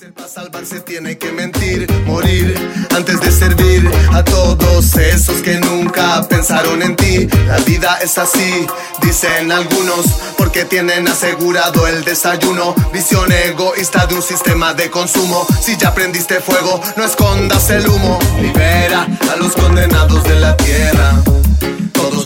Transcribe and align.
Para 0.00 0.28
salvarse 0.28 0.80
tiene 0.80 1.18
que 1.18 1.30
mentir, 1.30 1.86
morir 2.06 2.54
antes 2.96 3.20
de 3.20 3.30
servir 3.30 3.90
a 4.14 4.24
todos 4.24 4.96
esos 4.96 5.42
que 5.42 5.58
nunca 5.58 6.26
pensaron 6.26 6.80
en 6.80 6.96
ti. 6.96 7.28
La 7.46 7.58
vida 7.58 7.98
es 8.02 8.16
así, 8.16 8.66
dicen 9.02 9.52
algunos, 9.52 10.06
porque 10.38 10.64
tienen 10.64 11.06
asegurado 11.06 11.86
el 11.86 12.02
desayuno. 12.02 12.74
Visión 12.94 13.30
egoísta 13.30 14.06
de 14.06 14.14
un 14.14 14.22
sistema 14.22 14.72
de 14.72 14.90
consumo. 14.90 15.46
Si 15.60 15.76
ya 15.76 15.92
prendiste 15.92 16.40
fuego, 16.40 16.80
no 16.96 17.04
escondas 17.04 17.68
el 17.68 17.86
humo. 17.86 18.18
Libera 18.40 19.06
a 19.30 19.36
los 19.36 19.52
condenados 19.52 20.24
de 20.24 20.40
la 20.40 20.56
tierra 20.56 21.22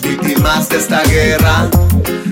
víctimas 0.04 0.68
de 0.68 0.76
esta 0.76 1.02
guerra. 1.04 1.68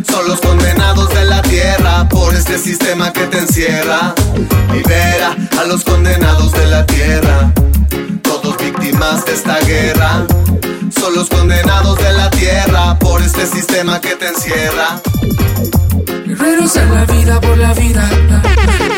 Son 0.08 0.28
los 0.28 0.40
condenados 0.40 1.08
de 1.14 1.24
la 1.24 1.42
tierra 1.42 2.08
por 2.08 2.34
este 2.34 2.58
sistema 2.58 3.12
que 3.12 3.26
te 3.26 3.38
encierra. 3.38 4.14
Libera 4.72 5.34
a 5.58 5.64
los 5.64 5.82
condenados 5.82 6.52
de 6.52 6.66
la 6.66 6.86
tierra. 6.86 7.52
Todos 8.22 8.56
víctimas 8.58 9.24
de 9.24 9.32
esta 9.32 9.58
guerra. 9.60 10.26
Son 10.98 11.14
los 11.14 11.28
condenados 11.28 11.98
de 11.98 12.12
la 12.12 12.30
tierra 12.30 12.98
por 12.98 13.22
este 13.22 13.46
sistema 13.46 14.00
que 14.00 14.16
te 14.16 14.28
encierra. 14.28 15.00
Guerreros 16.26 16.76
en 16.76 16.94
la 16.94 17.04
vida 17.06 17.40
por 17.40 17.56
la 17.56 17.72
vida. 17.74 18.08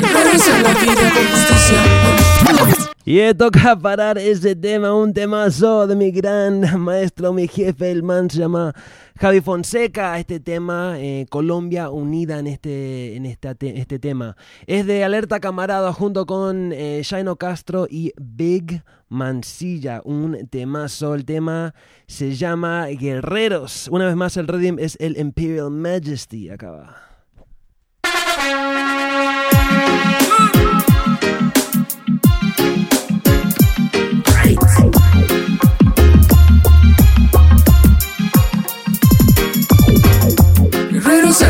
Guerreros 0.01 0.49
en 0.49 0.63
la 0.63 0.75
vida 0.75 1.13
por 1.15 1.27
justicia. 1.31 2.94
Y 3.07 3.35
toca 3.35 3.77
parar 3.79 4.17
ese 4.17 4.57
tema, 4.57 4.95
un 4.95 5.13
temazo 5.13 5.87
de 5.87 5.95
mi 5.95 6.11
gran 6.11 6.81
maestro, 6.81 7.35
mi 7.35 7.47
jefe, 7.47 7.91
el 7.91 8.03
man 8.03 8.31
se 8.31 8.39
llama 8.39 8.73
Javi 9.21 9.43
Fonseca. 9.43 10.19
Este 10.19 10.41
tema, 10.41 10.95
eh, 10.97 11.27
Colombia 11.29 11.91
unida 11.91 12.39
en 12.39 12.47
este, 12.47 13.17
en 13.17 13.27
este 13.27 13.99
tema. 13.99 14.39
Es 14.67 14.87
de 14.87 15.05
Alerta 15.05 15.39
Camarada 15.39 15.93
junto 15.93 16.25
con 16.25 16.73
eh, 16.73 17.03
Castro 17.39 17.87
y 17.91 18.15
Big 18.19 18.83
Mansilla. 19.11 20.01
Un 20.07 20.49
temazo. 20.49 21.15
El 21.15 21.27
tema 21.27 21.75
se 22.07 22.35
llama 22.35 22.87
Guerreros. 22.87 23.87
Una 23.89 24.07
vez 24.07 24.17
más, 24.17 24.39
el 24.39 24.49
redeem 24.49 24.79
es 24.79 24.97
el 24.99 25.19
Imperial 25.19 25.71
Majesty. 25.71 26.49
Acaba. 26.49 26.97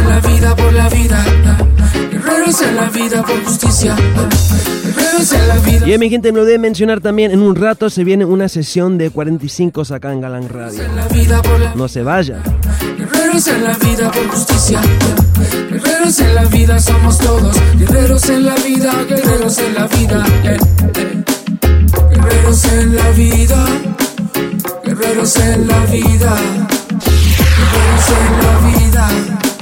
En 0.05 0.11
la 0.11 0.21
vida 0.21 0.57
por 0.57 0.73
la 0.73 0.89
vida. 0.89 1.25
Guerreros 2.11 2.63
en 2.63 2.77
la 2.77 2.91
vida 2.91 3.23
por 3.23 3.45
justicia. 3.45 3.97
Guerreros 4.85 5.33
en 5.33 5.49
la 5.49 5.57
vida. 5.57 5.89
Y 5.89 5.99
mi 5.99 6.11
gente, 6.11 6.33
me 6.33 6.41
lo 6.41 6.45
debe 6.45 6.59
mencionar 6.59 7.01
también. 7.01 7.31
En 7.31 7.41
un 7.41 7.57
rato 7.57 7.89
se 7.91 8.05
viene 8.05 8.25
una 8.25 8.49
sesión 8.49 8.99
de 8.99 9.11
45 9.11 9.83
acá 9.95 10.13
en 10.13 10.21
Galán 10.21 10.49
Radio. 10.49 10.83
No 11.75 11.89
se 11.89 12.03
vaya. 12.03 12.43
Guerreros 12.99 13.47
en 13.49 13.65
la 13.65 13.73
vida 13.75 14.11
por 14.11 14.29
justicia. 14.29 14.81
Guerreros 15.71 16.21
en 16.21 16.35
la 16.35 16.45
vida 16.45 16.79
somos 16.79 17.19
todos. 17.19 17.57
Guerreros 17.79 18.29
en 18.29 18.47
la 18.47 18.55
vida, 18.57 18.93
guerreros 19.09 19.59
en 19.59 19.75
la 19.75 19.87
vida. 19.87 20.25
Guerreros 22.11 22.65
en 22.65 22.97
la 22.97 23.11
vida. 23.11 23.67
Guerreros 24.85 25.37
en 25.37 25.67
la 25.67 25.79
vida. 25.87 26.37
Guerreros 27.57 28.09
en 28.11 28.39
la 28.43 28.59
vida. 28.69 29.54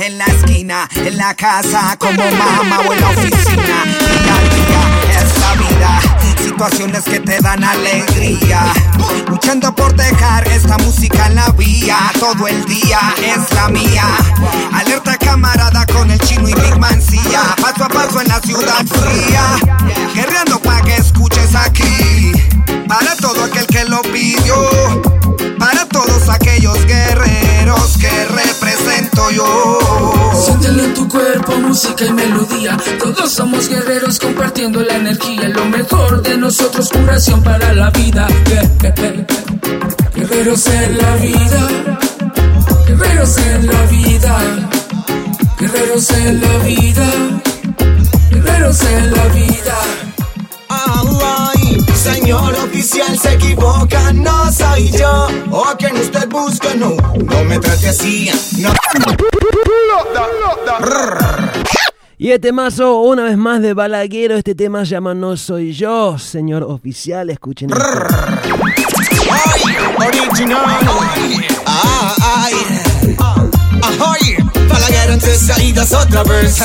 En 0.00 0.16
la 0.16 0.24
esquina, 0.24 0.88
en 0.94 1.16
la 1.16 1.34
casa, 1.34 1.96
como 1.98 2.22
mamá 2.30 2.80
o 2.88 2.92
en 2.92 3.00
la 3.00 3.08
oficina. 3.10 3.84
Día 3.84 4.34
a 4.34 4.40
día 4.54 5.20
es 5.20 5.40
la 5.40 5.54
vida, 5.54 6.00
situaciones 6.42 7.04
que 7.04 7.20
te 7.20 7.38
dan 7.40 7.62
alegría. 7.62 8.72
Luchando 9.28 9.74
por 9.74 9.94
dejar 9.94 10.48
esta 10.48 10.78
música 10.78 11.26
en 11.26 11.34
la 11.34 11.50
vía, 11.50 11.98
todo 12.18 12.46
el 12.48 12.64
día 12.64 12.98
es 13.18 13.52
la 13.54 13.68
mía. 13.68 14.04
Alerta 14.72 15.16
camarada 15.18 15.84
con 15.86 16.10
el 16.10 16.18
chino 16.20 16.48
y 16.48 16.54
Big 16.54 16.78
Mancilla, 16.78 17.54
paso 17.60 17.84
a 17.84 17.88
paso 17.88 18.20
en 18.20 18.28
la 18.28 18.40
ciudad 18.40 18.86
fría. 18.86 19.44
Guerreando 20.14 20.60
pa' 20.60 20.80
que 20.82 20.96
escuches 20.96 21.54
aquí, 21.54 22.32
para 22.88 23.16
todo 23.16 23.44
aquel 23.44 23.66
que 23.66 23.84
lo 23.84 24.00
pidió, 24.02 24.56
para 25.60 25.86
todos 25.86 26.28
aquellos 26.30 26.84
guerreros 26.86 27.98
que 27.98 28.24
represento 28.24 29.30
yo. 29.30 29.78
Siéntelo 30.42 30.84
en 30.84 30.94
tu 30.94 31.06
cuerpo, 31.06 31.52
música 31.58 32.06
y 32.06 32.12
melodía. 32.12 32.78
Todos 32.98 33.30
somos 33.30 33.68
guerreros 33.68 34.18
compartiendo 34.18 34.80
la 34.80 34.96
energía. 34.96 35.48
Lo 35.50 35.66
mejor 35.66 36.22
de 36.22 36.38
nosotros, 36.38 36.88
curación 36.88 37.42
para 37.42 37.74
la 37.74 37.90
vida. 37.90 38.26
Guerreros 40.14 40.66
en 40.66 40.98
la 40.98 41.16
vida. 41.16 41.98
Guerreros 42.88 43.36
en 43.36 43.66
la 43.66 43.82
vida. 43.86 44.38
Guerreros 45.58 46.10
en 46.10 46.40
la 46.40 46.58
vida. 46.64 47.06
Guerreros 48.30 48.82
en 48.82 49.10
la 49.14 49.24
vida. 49.26 50.09
Ay, 50.86 51.78
señor 51.94 52.54
oficial, 52.54 53.18
se 53.18 53.34
equivoca, 53.34 54.12
no 54.12 54.50
soy 54.52 54.90
yo. 54.90 55.28
O 55.50 55.66
a 55.66 55.76
quien 55.76 55.96
usted 55.96 56.28
busca, 56.28 56.74
no, 56.74 56.96
no 57.24 57.44
me 57.44 57.58
trate 57.58 57.88
así. 57.88 58.30
No. 58.58 58.72
Y 62.18 62.32
este 62.32 62.52
mazo, 62.52 63.00
una 63.00 63.24
vez 63.24 63.36
más 63.36 63.62
de 63.62 63.72
Balaguero, 63.72 64.36
este 64.36 64.54
tema 64.54 64.84
se 64.84 64.90
llama 64.90 65.14
No 65.14 65.36
Soy 65.36 65.72
Yo, 65.72 66.18
señor 66.18 66.62
oficial, 66.64 67.30
escuchen. 67.30 67.70
Ay, 67.72 68.50
original. 70.28 70.64
Ay, 71.64 72.10
ay. 72.22 72.54
En 75.08 75.18
tus 75.18 75.38
salidas 75.38 75.92
otra 75.92 76.22
vez. 76.22 76.62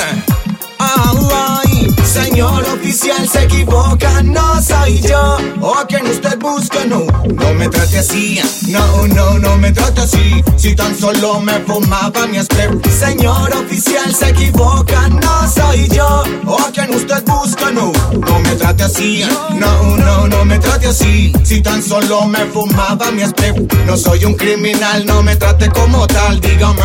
Ay, 0.77 1.74
señor 2.05 2.63
oficial, 2.73 3.27
se 3.27 3.43
equivoca, 3.43 4.23
no 4.23 4.61
soy 4.61 4.99
yo. 5.01 5.37
O 5.61 5.77
a 5.77 5.85
quien 5.85 6.05
usted 6.07 6.37
busca, 6.39 6.85
no, 6.85 7.05
no 7.33 7.53
me 7.53 7.67
trate 7.69 7.99
así. 7.99 8.39
No, 8.67 9.07
no, 9.07 9.39
no 9.39 9.57
me 9.57 9.71
trate 9.71 10.01
así. 10.01 10.43
Si 10.57 10.75
tan 10.75 10.97
solo 10.97 11.39
me 11.41 11.53
fumaba 11.61 12.27
mi 12.27 12.41
spray. 12.41 12.69
Señor 12.99 13.53
oficial, 13.55 14.13
se 14.13 14.29
equivoca, 14.29 15.07
no 15.09 15.47
soy 15.47 15.87
yo. 15.89 16.23
O 16.45 16.59
a 16.59 16.71
quien 16.71 16.93
usted 16.93 17.23
busca, 17.25 17.71
no, 17.71 17.91
no 18.13 18.39
me 18.39 18.55
trate 18.55 18.83
así. 18.83 19.23
No, 19.53 19.97
no, 19.97 20.27
no 20.27 20.45
me 20.45 20.57
trate 20.59 20.87
así. 20.87 21.33
Si 21.43 21.61
tan 21.61 21.81
solo 21.83 22.25
me 22.25 22.45
fumaba 22.45 23.11
mi 23.11 23.25
spray. 23.25 23.53
No 23.85 23.97
soy 23.97 24.25
un 24.25 24.35
criminal, 24.35 25.05
no 25.05 25.21
me 25.23 25.35
trate 25.35 25.69
como 25.69 26.07
tal. 26.07 26.39
Dígame, 26.39 26.81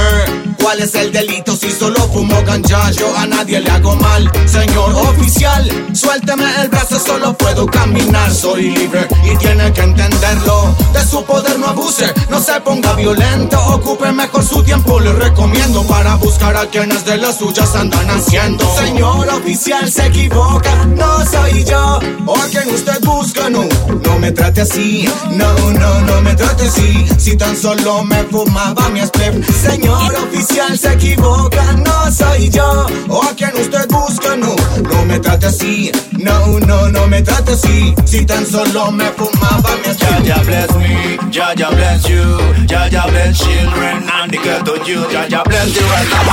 ¿cuál 0.63 0.81
es 0.81 0.95
el 0.95 1.13
delito 1.13 1.57
si 1.57 1.71
solo 1.71 2.01
fumo 2.13 2.43
ganja? 2.45 2.91
Yo 2.93 3.17
a 3.17 3.27
nadie 3.27 3.61
le 3.61 3.71
hago 3.71 3.97
mal. 3.97 4.31
Señor 4.47 4.90
oficial, 4.97 5.71
suélteme 5.93 6.45
el 6.63 6.69
brazo, 6.69 6.99
solo 6.99 7.37
puedo 7.37 7.67
caminar. 7.67 8.31
Soy 8.33 8.71
libre 8.71 9.07
y 9.25 9.37
tiene 9.37 9.73
que 9.73 9.83
entenderlo. 9.83 10.75
De 10.93 11.05
su 11.05 11.25
poder 11.25 11.59
no 11.59 11.69
abuse, 11.69 12.13
no 12.29 12.41
se 12.41 12.61
ponga 12.61 12.95
violento. 12.95 13.59
Ocupe 13.67 14.13
mejor 14.13 14.45
su 14.45 14.63
tiempo, 14.63 15.01
le 15.01 15.13
recomiendo 15.13 15.83
para 15.85 16.17
buscar 16.17 16.57
a 16.57 16.67
quienes 16.67 17.05
de 17.05 17.17
las 17.19 17.39
suyas 17.39 17.75
andan 17.75 18.09
haciendo. 18.11 18.65
Señor 18.77 19.29
oficial, 19.29 19.91
se 19.91 20.07
equivoca, 20.07 20.75
no 20.97 21.25
soy 21.27 21.65
yo. 21.65 22.01
O 22.27 22.37
a 22.37 22.47
quien 22.47 22.69
usted 22.75 23.01
busca, 23.03 23.51
no, 23.51 23.65
no 24.05 24.19
me 24.19 24.33
trate 24.33 24.63
así. 24.63 25.09
No, 25.31 25.53
no, 25.71 26.01
no 26.01 26.21
me 26.23 26.35
trate 26.35 26.67
así. 26.67 27.07
Si 27.19 27.37
tan 27.37 27.57
solo 27.57 28.05
me 28.05 28.25
fumaba 28.25 28.89
mi 28.91 29.01
spliff. 29.01 29.47
Señor 29.63 30.15
oficial, 30.15 30.79
se 30.79 30.93
equivoca, 30.93 31.73
no 31.73 32.13
soy 32.13 32.49
yo. 32.51 32.87
O 33.09 33.23
a 33.23 33.35
quien 33.35 33.53
usted 33.57 33.87
busca, 33.89 34.37
no, 34.37 34.55
no 34.83 35.05
me 35.05 35.19
trate 35.19 35.47
así. 35.47 35.91
No, 36.19 36.59
no, 36.61 36.89
no 36.89 37.07
me 37.07 37.23
trate 37.23 37.53
así. 37.53 37.95
Si 38.05 38.25
tan 38.27 38.45
solo 38.47 38.91
me 38.93 39.05
fumaba 39.17 39.71
mi 39.85 39.95
Jah 39.95 40.21
Jah 40.23 40.43
bless 40.45 40.75
me, 40.77 41.19
Jah 41.31 41.55
Jah 41.55 41.71
bless 41.71 42.09
you, 42.09 42.67
Jah 42.67 42.89
Jah 42.91 43.07
bless 43.09 43.39
children 43.39 44.03
and 44.09 44.31
the 44.33 44.39
ghetto 44.39 44.75
youth. 44.85 45.11
Jah 45.11 45.29
Jah 45.29 45.43
bless 45.45 45.73
the 45.75 45.81
right 45.81 46.09
man, 46.11 46.25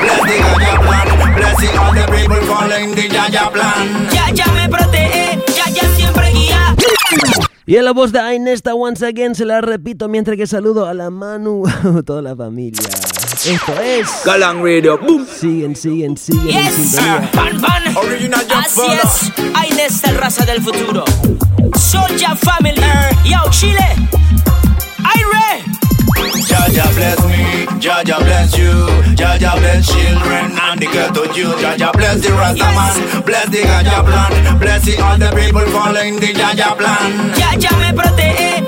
bless 0.00 0.20
the 0.22 0.36
Jah 0.60 0.78
plan, 0.82 1.34
blessing 1.34 1.78
all 1.78 1.92
the 1.94 2.04
people 2.12 2.42
following 2.46 2.94
the 2.94 3.08
Jah 3.08 3.28
Jah 3.30 3.50
plan. 3.50 4.08
Ya 4.12 4.28
ya 4.34 4.46
me 4.52 4.68
protege, 4.68 5.38
ya 5.56 5.66
ya 5.70 5.88
siempre 5.96 6.30
guía. 6.32 6.76
Y 7.66 7.76
en 7.76 7.84
la 7.84 7.92
voz 7.92 8.12
de 8.12 8.20
Ainesta 8.20 8.74
once 8.74 9.04
again 9.06 9.34
se 9.34 9.44
la 9.44 9.60
repito 9.60 10.08
mientras 10.08 10.36
que 10.36 10.46
saludo 10.46 10.86
a 10.86 10.94
la 10.94 11.10
Manu, 11.10 11.64
toda 12.06 12.20
la 12.22 12.36
familia. 12.36 12.88
Esto 13.46 13.78
es 13.78 14.08
Galang 14.24 14.62
Radio. 14.62 14.96
Boom. 14.98 15.26
Siguen, 15.26 15.76
siguen, 15.76 16.16
siguen 16.16 16.48
en 16.56 16.64
Yes, 16.64 16.96
van, 17.34 17.60
van. 17.60 17.96
Original 17.96 18.40
Jump 18.48 18.64
Así 18.64 18.80
es, 18.90 19.32
ahí 19.54 19.68
está 19.68 20.08
el 20.08 20.14
esperanza 20.14 20.44
del 20.46 20.62
futuro. 20.62 21.04
Soja 21.78 22.34
Family, 22.36 22.80
yo 23.24 23.38
Chile, 23.50 23.86
Ire. 24.98 25.62
Jaja 26.48 26.88
bless 26.94 27.24
me, 27.26 27.66
Jaja 27.80 28.18
bless 28.18 28.56
you, 28.56 29.14
Jaja 29.14 29.56
bless 29.58 29.86
children 29.88 30.58
and 30.58 30.80
the 30.80 30.86
ghetto 30.86 31.24
youth. 31.34 31.56
Jaja 31.60 31.92
bless 31.92 32.20
the 32.22 32.32
Rasta 32.32 32.64
man, 32.64 33.22
bless 33.26 33.48
the 33.50 33.58
Jaja 33.58 34.04
plan, 34.04 34.58
bless 34.58 34.84
the 34.84 35.02
all 35.02 35.18
the 35.18 35.30
people 35.36 35.66
following 35.70 36.16
the 36.18 36.32
Jaja 36.32 36.76
plan. 36.78 37.34
Ya 37.36 37.52
ya 37.58 37.76
me 37.78 37.92
protege, 37.92 38.63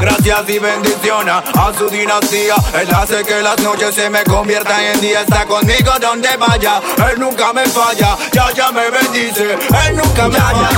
Gracias 0.00 0.48
y 0.48 0.58
bendiciones 0.58 1.34
a 1.34 1.72
su 1.76 1.88
dinastía. 1.88 2.54
Él 2.80 2.88
hace 2.94 3.22
que 3.24 3.42
las 3.42 3.58
noches 3.62 3.94
se 3.94 4.08
me 4.10 4.22
conviertan 4.24 4.80
en 4.82 5.00
día. 5.00 5.22
Está 5.22 5.44
conmigo 5.46 5.92
donde 6.00 6.36
vaya, 6.36 6.80
Él 7.10 7.18
nunca 7.18 7.52
me 7.52 7.64
falla. 7.66 8.16
Ya, 8.32 8.52
ya 8.52 8.70
me 8.72 8.90
bendice, 8.90 9.52
Él 9.52 9.96
nunca 9.96 10.28
me 10.28 10.38
falla. 10.38 10.68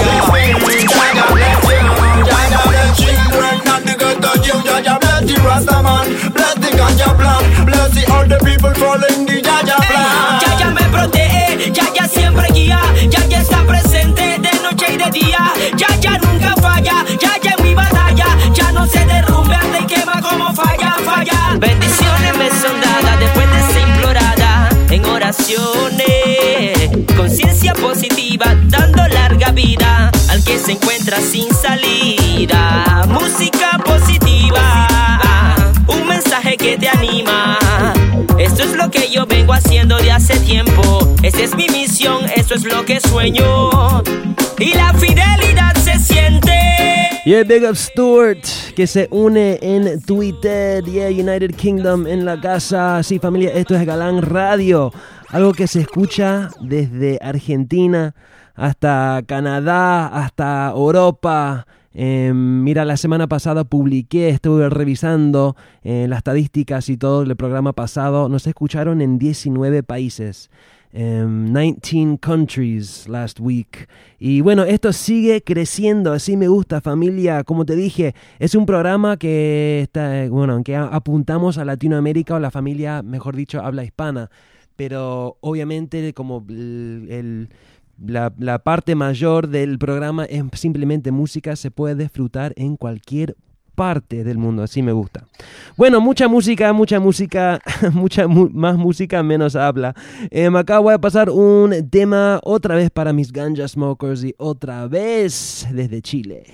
Ya, 2.27 2.49
ya 2.51 2.63
bless 2.69 2.99
you, 4.47 4.63
ya, 4.65 4.81
ya 4.81 4.99
bless 4.99 5.65
the 5.67 6.31
bless 6.31 6.59
ganja 6.79 7.15
plan, 7.17 7.58
all 8.11 8.27
the 8.27 8.39
people 8.45 8.73
following 8.75 9.27
the 9.27 9.41
Jaja 9.43 9.77
plan. 9.89 10.41
Ya 10.41 10.59
ya 10.59 10.71
me 10.71 10.83
protege, 10.91 11.73
ya 11.73 11.85
ya 11.95 12.09
siempre 12.09 12.47
guía, 12.53 12.81
ya 13.09 13.25
ya 13.27 13.41
está 13.41 13.65
presente 13.67 14.39
de 14.39 14.53
noche 14.63 14.87
y 14.95 14.97
de 14.97 15.11
día, 15.11 15.53
ya 15.77 15.89
ya 16.01 16.19
nunca 16.19 16.55
falla, 16.61 17.05
ya 17.21 17.33
ya 17.43 17.55
en 17.57 17.65
mi 17.65 17.75
batalla, 17.75 18.27
ya 18.53 18.73
no 18.73 18.87
se 18.87 19.05
derrumbe, 19.05 19.57
y 19.81 19.87
quema 19.87 20.21
como 20.21 20.53
falla, 20.55 20.97
falla. 21.05 21.57
Bendiciones 21.59 22.37
me 22.37 22.49
son 22.51 22.81
dadas 22.81 23.21
después 23.21 23.47
de 23.51 23.73
ser 23.73 23.89
implorada 23.89 24.69
en 24.91 25.05
oraciones, 25.05 26.91
conciencia 27.17 27.75
positiva, 27.75 28.55
dando 28.65 29.07
larga 29.09 29.51
vida 29.53 30.11
al 30.31 30.43
que 30.45 30.59
se 30.59 30.73
encuentra 30.73 31.19
sin 31.21 31.49
salida, 31.55 33.05
música 33.09 33.79
positiva, 33.85 34.88
mensaje 36.39 36.57
que 36.57 36.77
te 36.79 36.89
anima. 36.89 37.59
Esto 38.39 38.63
es 38.63 38.77
lo 38.77 38.91
que 38.91 39.11
yo 39.11 39.27
vengo 39.27 39.53
haciendo 39.53 39.97
de 39.99 40.11
hace 40.13 40.39
tiempo. 40.41 41.15
Esa 41.23 41.43
es 41.43 41.55
mi 41.57 41.67
misión, 41.69 42.25
eso 42.37 42.55
es 42.55 42.65
lo 42.65 42.85
que 42.85 43.01
sueño. 43.01 44.03
Y 44.59 44.75
la 44.75 44.93
fidelidad 44.95 45.75
se 45.77 45.99
siente. 45.99 46.53
Yeah, 47.25 47.45
Big 47.45 47.65
Up 47.65 47.77
Stuart, 47.77 48.45
que 48.75 48.87
se 48.87 49.09
une 49.11 49.59
en 49.61 50.01
Twitter. 50.03 50.85
Yeah, 50.85 51.09
United 51.09 51.55
Kingdom 51.57 52.07
en 52.07 52.25
la 52.25 52.41
casa. 52.41 53.03
Sí, 53.03 53.19
familia, 53.19 53.51
esto 53.55 53.75
es 53.75 53.85
Galán 53.85 54.23
Radio. 54.23 54.93
Algo 55.31 55.53
que 55.53 55.67
se 55.67 55.81
escucha 55.81 56.51
desde 56.61 57.19
Argentina 57.21 58.15
hasta 58.55 59.23
Canadá, 59.27 60.07
hasta 60.07 60.71
Europa. 60.75 61.67
Eh, 62.01 62.33
mira, 62.33 62.85
la 62.85 62.97
semana 62.97 63.27
pasada 63.27 63.65
publiqué, 63.65 64.29
estuve 64.29 64.69
revisando 64.71 65.57
eh, 65.83 66.07
las 66.09 66.19
estadísticas 66.19 66.89
y 66.91 66.97
todo 66.97 67.23
el 67.23 67.35
programa 67.35 67.73
pasado. 67.73 68.29
Nos 68.29 68.47
escucharon 68.47 69.01
en 69.03 69.19
19 69.19 69.83
países. 69.83 70.49
em, 70.93 71.53
19 71.53 72.17
countries 72.19 73.07
last 73.09 73.41
week. 73.41 73.89
Y 74.19 74.41
bueno, 74.43 74.63
esto 74.65 74.93
sigue 74.93 75.43
creciendo, 75.43 76.13
así 76.13 76.37
me 76.37 76.47
gusta 76.49 76.81
familia. 76.81 77.43
Como 77.45 77.67
te 77.67 77.75
dije, 77.77 78.15
es 78.39 78.55
un 78.55 78.65
programa 78.65 79.17
que 79.19 79.81
está, 79.83 80.27
bueno, 80.31 80.63
que 80.65 80.77
apuntamos 80.77 81.59
a 81.59 81.65
Latinoamérica 81.67 82.37
o 82.37 82.39
la 82.39 82.51
familia, 82.51 83.03
mejor 83.03 83.35
dicho, 83.37 83.61
habla 83.61 83.85
hispana. 83.85 84.31
Pero 84.77 85.37
obviamente 85.41 86.15
como 86.15 86.47
el- 86.49 87.09
el- 87.11 87.49
la, 88.05 88.33
la 88.39 88.59
parte 88.61 88.95
mayor 88.95 89.49
del 89.49 89.79
programa 89.79 90.25
es 90.25 90.43
simplemente 90.55 91.11
música, 91.13 91.57
se 91.57 91.71
puede 91.71 91.95
disfrutar 91.95 92.53
en 92.57 92.77
cualquier 92.77 93.37
parte 93.75 94.25
del 94.25 94.39
mundo, 94.39 94.65
así 94.65 94.83
me 94.83 94.91
gusta. 94.91 95.25
Bueno, 95.77 96.01
mucha 96.01 96.27
música, 96.27 96.73
mucha 96.73 96.99
música, 96.99 97.61
mucha 97.93 98.27
mu- 98.27 98.51
más 98.53 98.77
música, 98.77 99.23
menos 99.23 99.55
habla. 99.55 99.95
Acá 100.57 100.81
voy 100.81 100.95
a 100.95 100.99
pasar 100.99 101.31
un 101.31 101.89
tema 101.89 102.41
otra 102.43 102.75
vez 102.75 102.91
para 102.91 103.13
mis 103.13 103.33
ganja 103.33 103.69
smokers 103.69 104.25
y 104.25 104.35
otra 104.39 104.89
vez 104.89 105.67
desde 105.73 106.03
Chile. 106.03 106.45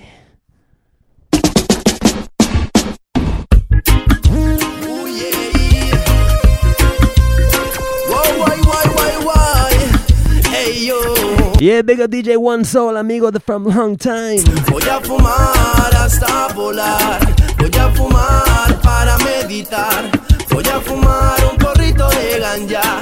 Yeah, 11.57 11.81
big 11.83 12.01
up 12.01 12.11
DJ 12.11 12.35
One 12.35 12.65
Soul, 12.65 12.97
amigo 12.97 13.31
de 13.31 13.39
From 13.39 13.63
Long 13.63 13.95
Time. 13.95 14.43
voy 14.69 14.83
a 14.89 14.99
fumar 14.99 15.95
hasta 15.95 16.49
volar. 16.53 17.19
Voy 17.57 17.71
a 17.79 17.89
fumar 17.91 18.81
para 18.83 19.17
meditar. 19.19 20.11
Voy 20.49 20.65
a 20.67 20.81
fumar 20.81 21.37
un 21.49 21.57
porrito 21.57 22.09
de 22.09 22.39
ganja. 22.39 23.01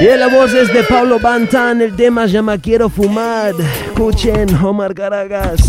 Y 0.00 0.18
la 0.18 0.26
voz 0.26 0.52
es 0.54 0.72
de 0.72 0.82
Pablo 0.82 1.20
Bantan, 1.20 1.82
el 1.82 1.94
tema 1.94 2.26
llama 2.26 2.58
Quiero 2.58 2.88
Fumar. 2.88 3.54
Escuchen, 3.86 4.52
Omar 4.56 4.92
Garagas. 4.92 5.60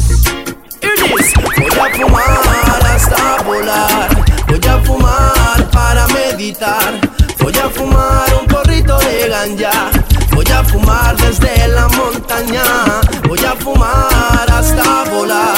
Voy 0.82 1.80
a 1.80 1.94
fumar 1.94 2.86
hasta 2.88 3.44
volar. 3.44 4.31
Voy 4.52 4.68
a 4.68 4.78
fumar 4.80 5.70
para 5.72 6.06
meditar. 6.08 7.00
Voy 7.40 7.58
a 7.58 7.70
fumar 7.70 8.28
un 8.38 8.46
porrito 8.48 8.98
de 9.00 9.30
ganja. 9.30 9.72
Voy 10.36 10.46
a 10.52 10.62
fumar 10.66 11.16
desde 11.16 11.70
la 11.70 11.88
montaña. 11.88 12.62
Voy 13.30 13.40
a 13.46 13.56
fumar 13.56 14.46
hasta 14.52 15.06
volar. 15.10 15.56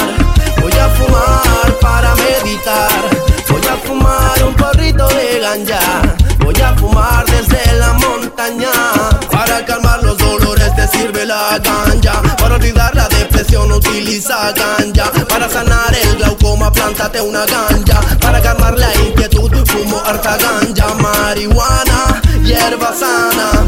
Voy 0.62 0.74
a 0.74 0.90
fumar 0.90 1.80
para 1.82 2.14
meditar. 2.14 3.02
Voy 3.50 3.66
a 3.66 3.76
fumar 3.78 4.44
un 4.44 4.54
porrito 4.54 5.08
de 5.08 5.40
ganja. 5.40 5.80
Voy 6.46 6.62
a 6.62 6.76
fumar 6.76 7.26
desde 7.26 7.74
la 7.74 7.94
montaña. 7.94 8.70
Para 9.32 9.66
calmar 9.66 9.83
sirve 10.88 11.26
la 11.26 11.60
ganja. 11.60 12.22
Para 12.38 12.56
olvidar 12.56 12.96
la 12.96 13.08
depresión 13.08 13.72
utiliza 13.72 14.52
ganja. 14.54 15.12
Para 15.28 15.50
sanar 15.50 15.94
el 15.96 16.16
glaucoma 16.18 16.72
plántate 16.72 17.22
una 17.22 17.46
ganja. 17.46 18.00
Para 18.20 18.42
calmar 18.42 18.78
la 18.78 18.94
inquietud 18.96 19.52
fumo 19.68 20.02
harta 20.06 20.38
ganja. 20.38 20.94
Marihuana, 20.96 22.22
hierba 22.44 22.94
sana. 22.94 23.68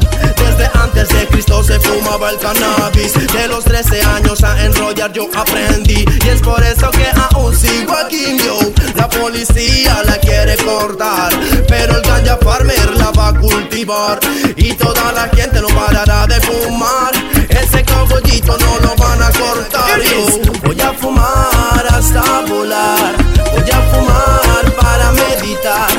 Desde 0.57 0.71
antes 0.79 1.09
de 1.09 1.27
Cristo 1.27 1.63
se 1.63 1.79
fumaba 1.79 2.29
el 2.29 2.37
cannabis. 2.37 3.13
De 3.33 3.47
los 3.47 3.65
13 3.65 4.01
años 4.03 4.41
a 4.43 4.63
enrollar 4.63 5.11
yo 5.11 5.27
aprendí. 5.35 6.05
Y 6.23 6.29
es 6.29 6.41
por 6.41 6.63
eso 6.63 6.89
que 6.91 7.07
aún 7.31 7.55
sigo 7.55 7.93
aquí 7.93 8.37
yo. 8.37 8.57
La 8.95 9.09
policía 9.09 10.01
la 10.05 10.17
quiere 10.17 10.55
cortar. 10.57 11.33
Pero 11.67 11.97
el 11.97 12.01
ganja 12.01 12.37
farmer 12.37 12.95
la 12.97 13.11
va 13.11 13.29
a 13.29 13.33
cultivar. 13.33 14.19
Y 14.55 14.73
toda 14.73 15.11
la 15.11 15.27
gente 15.29 15.61
no 15.61 15.67
parará 15.67 16.25
de 16.27 16.39
fumar. 16.41 17.11
Ese 17.49 17.83
cogollito 17.83 18.57
no 18.57 18.79
lo 18.79 18.95
van 18.95 19.21
a 19.21 19.31
cortar. 19.31 20.01
Yo 20.01 20.41
voy 20.63 20.79
a 20.79 20.93
fumar 20.93 21.85
hasta 21.89 22.41
volar. 22.47 23.13
Voy 23.51 23.71
a 23.71 23.81
fumar 23.91 24.73
para 24.79 25.11
meditar. 25.11 25.89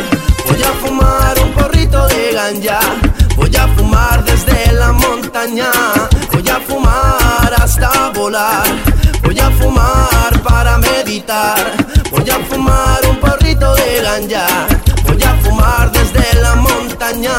Voy 0.46 0.62
a 0.62 0.72
fumar 0.86 1.38
un 1.42 1.52
porrito 1.52 2.06
de 2.08 2.32
ganja. 2.32 2.80
Voy 3.56 3.64
a 3.64 3.74
fumar 3.74 4.22
desde 4.22 4.72
la 4.74 4.92
montaña. 4.92 5.70
Voy 6.30 6.46
a 6.46 6.60
fumar 6.60 7.54
hasta 7.56 8.10
volar. 8.10 8.66
Voy 9.24 9.38
a 9.38 9.50
fumar 9.52 10.42
para 10.42 10.76
meditar. 10.76 11.56
Voy 12.10 12.28
a 12.28 12.38
fumar 12.50 13.00
un 13.08 13.16
porrito 13.16 13.74
de 13.76 14.02
ganja. 14.02 14.46
Voy 15.06 15.22
a 15.22 15.34
fumar 15.36 15.90
desde 15.90 16.38
la 16.38 16.54
montaña. 16.56 17.32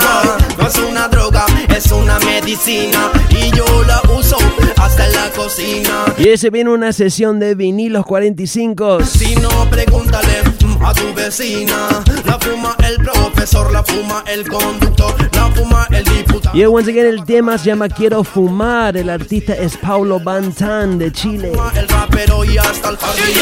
No 0.58 0.68
es 0.68 0.80
una 0.80 1.08
droga, 1.08 1.46
es 1.76 1.92
una 1.92 2.18
medicina. 2.22 3.12
Y 3.30 3.56
yo 3.56 3.66
la 3.86 4.02
uso 4.18 4.38
hasta 4.78 5.06
en 5.06 5.14
la 5.14 5.30
cocina. 5.34 6.06
Y 6.18 6.30
ese 6.30 6.50
viene 6.50 6.72
una 6.72 6.94
sesión 6.94 7.40
de 7.40 7.54
vinilos 7.54 8.08
45. 8.08 9.06
Si 9.06 9.36
no, 9.36 9.70
pregúntale 9.70 10.42
a 10.84 10.94
tu 10.94 11.14
vecina. 11.14 11.90
La 12.26 12.38
fuma 12.40 12.76
el 12.88 12.98
profesor, 12.98 13.72
la 13.72 13.84
fuma 13.84 14.24
el 14.28 14.48
conductor, 14.48 15.16
la 15.34 15.50
fuma 15.52 15.88
el 15.92 16.04
diputado. 16.04 16.56
Y 16.56 16.60
yeah, 16.60 16.70
once 16.70 16.90
again, 16.90 17.06
el 17.06 17.24
tema 17.26 17.58
se 17.58 17.66
llama 17.66 17.90
Quiero 17.90 18.24
fumar. 18.24 18.98
El 18.98 19.10
artista 19.10 19.54
es 19.54 19.78
Paulo 19.78 20.20
Bantan 20.20 20.98
de 20.98 21.12
Chile. 21.12 21.52
El 21.76 21.88
rapero 21.88 22.44
y 22.44 22.58
hasta 22.58 22.90
el 22.90 22.98
jardinero. 22.98 23.38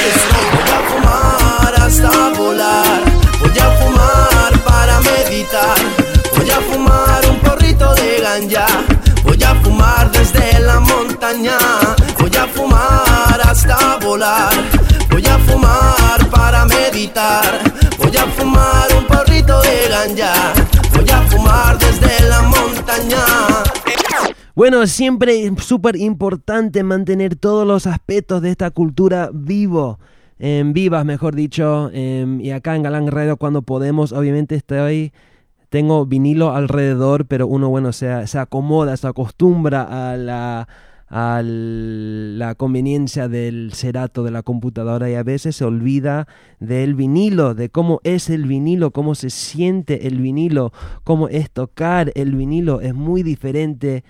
Voy 0.54 0.70
a 0.72 0.80
fumar 0.90 1.82
hasta 1.82 2.30
volar. 2.38 3.04
Voy 3.40 3.60
a 3.60 3.72
fumar 3.78 4.60
para 4.64 5.00
meditar. 5.02 5.78
Voy 6.38 6.50
a 6.50 6.60
fumar 6.62 7.30
un 7.30 7.40
porrito 7.40 7.94
de 7.96 8.20
ganja. 8.22 8.68
Voy 9.24 9.44
a 9.44 9.56
fumar 9.56 10.12
desde 10.12 10.60
la 10.60 10.80
montaña. 10.80 11.58
Voy 12.20 12.36
a 12.36 12.48
fumar 12.48 13.15
bueno, 24.56 24.88
siempre 24.88 25.46
es 25.46 25.64
súper 25.64 25.96
importante 25.98 26.84
mantener 26.84 27.36
todos 27.36 27.68
los 27.68 27.88
aspectos 27.88 28.42
de 28.42 28.52
esta 28.52 28.72
cultura 28.72 29.30
vivo. 29.34 30.00
En 30.40 30.74
vivas, 30.74 31.06
mejor 31.06 31.36
dicho, 31.36 31.90
em, 31.94 32.42
y 32.42 32.52
acá 32.52 32.76
en 32.76 32.84
Galán 32.84 33.08
Radio 33.08 33.38
cuando 33.38 33.62
podemos, 33.62 34.12
obviamente 34.12 34.56
estoy 34.56 35.14
tengo 35.70 36.06
vinilo 36.06 36.56
alrededor, 36.56 37.26
pero 37.26 37.48
uno, 37.48 37.70
bueno, 37.70 37.92
se, 37.92 38.28
se 38.28 38.40
acomoda, 38.40 38.96
se 38.96 39.08
acostumbra 39.08 40.12
a 40.12 40.16
la, 40.16 40.68
a 41.18 41.42
la 41.42 42.56
conveniencia 42.56 43.30
del 43.30 43.72
cerato 43.72 44.22
de 44.26 44.32
la 44.32 44.44
computadora 44.44 45.10
y 45.10 45.14
a 45.14 45.24
veces 45.24 45.56
se 45.56 45.64
olvida 45.64 46.28
del 46.60 46.94
vinilo, 46.94 47.56
de 47.56 47.70
cómo 47.70 48.02
es 48.04 48.30
el 48.30 48.44
vinilo, 48.44 48.92
cómo 48.92 49.16
se 49.16 49.30
siente 49.30 50.08
el 50.08 50.20
vinilo, 50.20 50.74
cómo 51.06 51.30
es 51.30 51.50
tocar 51.52 52.12
el 52.16 52.36
vinilo, 52.36 52.82
es 52.82 52.94
muy 52.94 53.24
diferente. 53.24 54.04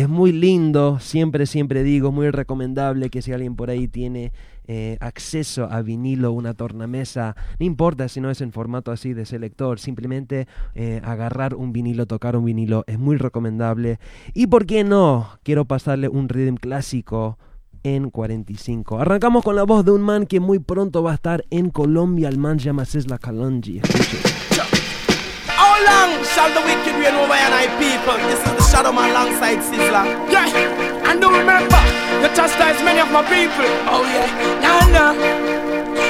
Es 0.00 0.08
muy 0.08 0.32
lindo, 0.32 0.98
siempre, 0.98 1.44
siempre 1.44 1.82
digo, 1.82 2.10
muy 2.10 2.30
recomendable 2.30 3.10
que 3.10 3.20
si 3.20 3.32
alguien 3.32 3.54
por 3.54 3.68
ahí 3.68 3.86
tiene 3.86 4.32
eh, 4.66 4.96
acceso 4.98 5.68
a 5.70 5.82
vinilo, 5.82 6.32
una 6.32 6.54
tornamesa, 6.54 7.36
no 7.58 7.66
importa 7.66 8.08
si 8.08 8.18
no 8.22 8.30
es 8.30 8.40
en 8.40 8.50
formato 8.50 8.92
así 8.92 9.12
de 9.12 9.26
selector, 9.26 9.78
simplemente 9.78 10.48
eh, 10.74 11.02
agarrar 11.04 11.54
un 11.54 11.74
vinilo, 11.74 12.06
tocar 12.06 12.34
un 12.34 12.46
vinilo, 12.46 12.82
es 12.86 12.98
muy 12.98 13.18
recomendable. 13.18 13.98
Y 14.32 14.46
por 14.46 14.64
qué 14.64 14.84
no, 14.84 15.38
quiero 15.42 15.66
pasarle 15.66 16.08
un 16.08 16.30
rhythm 16.30 16.56
clásico 16.56 17.36
en 17.82 18.08
45. 18.08 19.00
Arrancamos 19.00 19.44
con 19.44 19.54
la 19.54 19.64
voz 19.64 19.84
de 19.84 19.90
un 19.90 20.00
man 20.00 20.24
que 20.24 20.40
muy 20.40 20.60
pronto 20.60 21.02
va 21.02 21.10
a 21.10 21.16
estar 21.16 21.44
en 21.50 21.68
Colombia, 21.68 22.30
el 22.30 22.38
man 22.38 22.58
llama 22.58 22.86
Sesla 22.86 23.18
Kalonji. 23.18 23.82
How 23.82 24.29
long 25.84 26.24
shall 26.24 26.50
the 26.52 26.62
wicked 26.62 26.94
reign 27.00 27.14
over 27.14 27.32
and 27.32 27.70
people? 27.78 28.16
This 28.28 28.40
is 28.40 28.52
the 28.58 28.64
Shadow 28.70 28.92
Man 28.92 29.10
alongside 29.10 29.58
Sizzler. 29.58 30.04
Yeah, 30.30 30.48
and 31.08 31.20
do 31.20 31.28
remember, 31.30 31.80
you 32.22 32.28
chastise 32.34 32.82
many 32.82 33.00
of 33.00 33.10
my 33.10 33.22
people. 33.24 33.70
Oh 33.88 34.04
yeah, 34.04 34.28
nah 34.60 34.86
nah, 34.94 35.12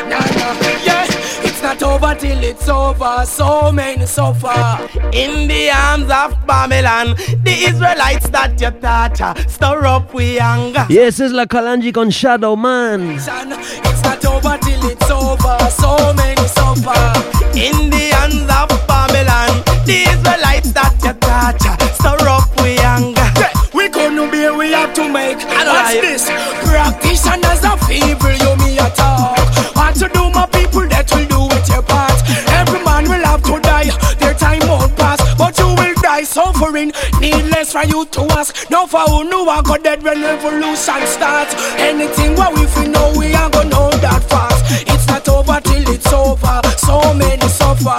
nah 0.08 0.24
nah, 0.38 0.54
yeah. 0.84 1.06
It's 1.42 1.62
not 1.62 1.82
over 1.82 2.14
till 2.14 2.42
it's 2.42 2.68
over. 2.68 3.24
So 3.26 3.70
many 3.72 4.06
suffer 4.06 4.88
in 5.12 5.48
the 5.48 5.70
arms 5.70 6.10
of 6.10 6.46
Babylon. 6.46 7.16
The 7.44 7.66
Israelites 7.68 8.28
that 8.30 8.60
you 8.60 8.70
taught 8.70 9.20
uh, 9.20 9.34
stir 9.46 9.84
up 9.84 10.14
with 10.14 10.40
anger. 10.40 10.86
Yes, 10.88 11.20
es 11.20 11.32
la 11.32 11.44
Kalanji 11.44 11.92
con 11.92 12.10
Shadow 12.10 12.56
Man. 12.56 13.10
It's 13.10 13.26
not 13.26 14.24
over 14.24 14.58
till 14.58 14.84
it's 14.90 15.10
over. 15.10 15.58
So 15.70 16.14
many 16.14 16.46
suffer 16.48 17.12
in 17.54 17.90
the 17.90 18.10
hands 18.16 18.48
of 18.48 18.86
Babylon. 18.86 19.49
The 19.90 20.06
Israelites 20.06 20.70
that 20.78 20.94
you 21.02 21.10
uh, 21.18 21.50
stir 21.98 22.22
up 22.30 22.46
with 22.62 22.78
anger. 22.78 23.26
We 23.74 23.90
couldn't 23.90 24.30
be, 24.30 24.46
we 24.54 24.70
have 24.70 24.94
to 24.94 25.10
make. 25.10 25.42
What's 25.42 25.98
this? 25.98 26.30
Practitioners 26.62 27.66
of 27.66 27.82
evil, 27.90 28.30
you 28.38 28.54
me 28.62 28.78
a 28.78 28.86
talk. 28.94 29.34
Want 29.74 29.98
to 29.98 30.06
do 30.14 30.30
my 30.30 30.46
people 30.54 30.86
that 30.94 31.10
will 31.10 31.26
do 31.26 31.42
it 31.58 31.66
your 31.66 31.82
part. 31.82 32.14
Every 32.54 32.78
man 32.86 33.10
will 33.10 33.24
have 33.26 33.42
to 33.50 33.58
die, 33.58 33.90
their 34.22 34.34
time 34.38 34.62
won't 34.70 34.94
pass. 34.94 35.18
But 35.34 35.58
you 35.58 35.66
will 35.74 35.98
die 35.98 36.22
suffering, 36.22 36.92
needless 37.18 37.72
for 37.74 37.82
you 37.82 38.06
to 38.14 38.22
ask. 38.38 38.70
No 38.70 38.86
for 38.86 39.02
who 39.10 39.26
know 39.26 39.48
I 39.50 39.60
got 39.60 39.82
dead 39.82 40.04
when 40.06 40.22
revolution 40.22 41.02
starts. 41.10 41.58
Anything 41.82 42.38
what 42.38 42.54
we 42.54 42.62
feel 42.70 42.86
know, 42.94 43.10
we 43.18 43.34
are 43.34 43.50
gonna 43.50 43.70
know 43.74 43.90
that 44.06 44.22
fast. 44.30 44.86
It's 44.86 45.06
not 45.10 45.26
over 45.28 45.58
till 45.66 45.82
it's 45.90 46.12
over. 46.14 46.62
So 46.78 47.12
many 47.14 47.48
suffer 47.50 47.98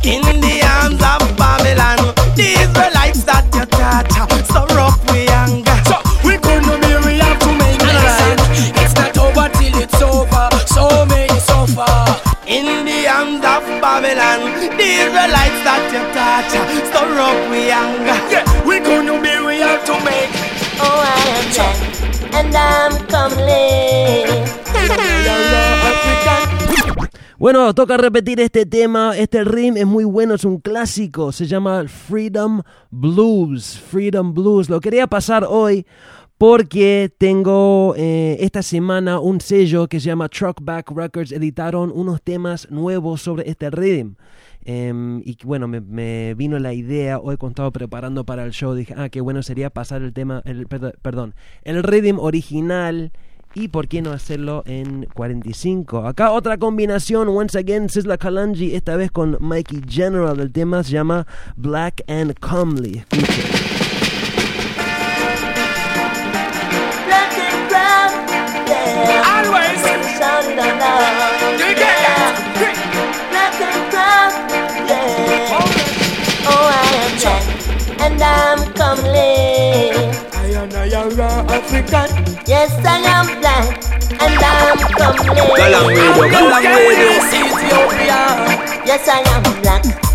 in 0.00 0.24
the 0.40 0.65
Israelites 15.06 15.62
that 15.62 15.86
you 15.94 16.02
taught, 16.14 16.50
stir 16.90 17.20
up 17.22 17.38
with 17.50 17.70
anger. 17.70 18.18
Yeah, 18.26 18.42
we 18.66 18.80
couldn't 18.80 19.22
be, 19.22 19.34
we 19.46 19.60
have 19.62 19.84
to 19.86 19.94
make. 20.02 20.30
Oh, 20.82 20.98
I 20.98 21.14
am 21.30 21.46
black 21.54 21.78
and 22.34 22.54
I'm 22.56 22.92
comely. 23.06 24.26
Bueno, 27.38 27.74
toca 27.74 27.96
repetir 27.98 28.40
este 28.40 28.66
tema, 28.66 29.16
este 29.16 29.44
rim 29.44 29.76
es 29.76 29.86
muy 29.86 30.04
bueno, 30.04 30.34
es 30.34 30.44
un 30.44 30.58
clásico, 30.58 31.32
se 31.32 31.46
llama 31.46 31.84
Freedom 31.86 32.62
Blues, 32.90 33.78
Freedom 33.78 34.34
Blues. 34.34 34.68
Lo 34.68 34.80
quería 34.80 35.06
pasar 35.06 35.46
hoy 35.48 35.86
porque 36.38 37.14
tengo 37.16 37.94
eh, 37.96 38.38
esta 38.40 38.62
semana 38.62 39.20
un 39.20 39.40
sello 39.40 39.86
que 39.86 40.00
se 40.00 40.06
llama 40.06 40.28
Truckback 40.28 40.90
Records, 40.90 41.30
editaron 41.30 41.92
unos 41.94 42.22
temas 42.22 42.70
nuevos 42.70 43.22
sobre 43.22 43.48
este 43.48 43.70
rhythm. 43.70 44.16
Em, 44.68 45.22
y 45.24 45.38
bueno, 45.44 45.68
me, 45.68 45.80
me, 45.80 46.34
vino 46.34 46.58
la 46.58 46.74
idea 46.74 47.20
hoy 47.20 47.36
cuando 47.36 47.52
estaba 47.52 47.70
preparando 47.70 48.24
para 48.24 48.44
el 48.44 48.50
show, 48.50 48.74
dije, 48.74 48.94
ah, 48.96 49.08
qué 49.08 49.20
bueno 49.20 49.44
sería 49.44 49.70
pasar 49.70 50.02
el 50.02 50.12
tema, 50.12 50.42
el, 50.44 50.66
perdón, 50.66 51.36
el 51.62 51.84
rhythm 51.84 52.18
original 52.18 53.12
y 53.54 53.68
por 53.68 53.86
qué 53.86 54.02
no 54.02 54.10
hacerlo 54.10 54.64
en 54.66 55.06
45. 55.14 56.08
Acá 56.08 56.32
otra 56.32 56.58
combinación, 56.58 57.28
once 57.28 57.56
again, 57.56 57.88
Sisla 57.88 58.18
Kalanji, 58.18 58.74
esta 58.74 58.96
vez 58.96 59.12
con 59.12 59.36
Mikey 59.38 59.82
General, 59.88 60.40
el 60.40 60.50
tema 60.50 60.82
se 60.82 60.90
llama 60.90 61.28
Black 61.56 62.02
and 62.08 62.34
Comely. 62.40 63.04
Escuchen. 63.08 63.85
African. 81.56 82.36
Yes, 82.46 82.70
I 82.84 83.00
am 83.00 83.40
black 83.40 83.80
and 84.20 84.36
I'm 84.44 84.76
comely. 84.92 85.40
Galang 85.56 85.88
radio, 85.88 86.28
galang 86.28 86.68
radio. 86.68 87.08
Ethiopia. 87.16 88.20
Yes, 88.84 89.08
I 89.08 89.24
am 89.32 89.42
black 89.62 90.05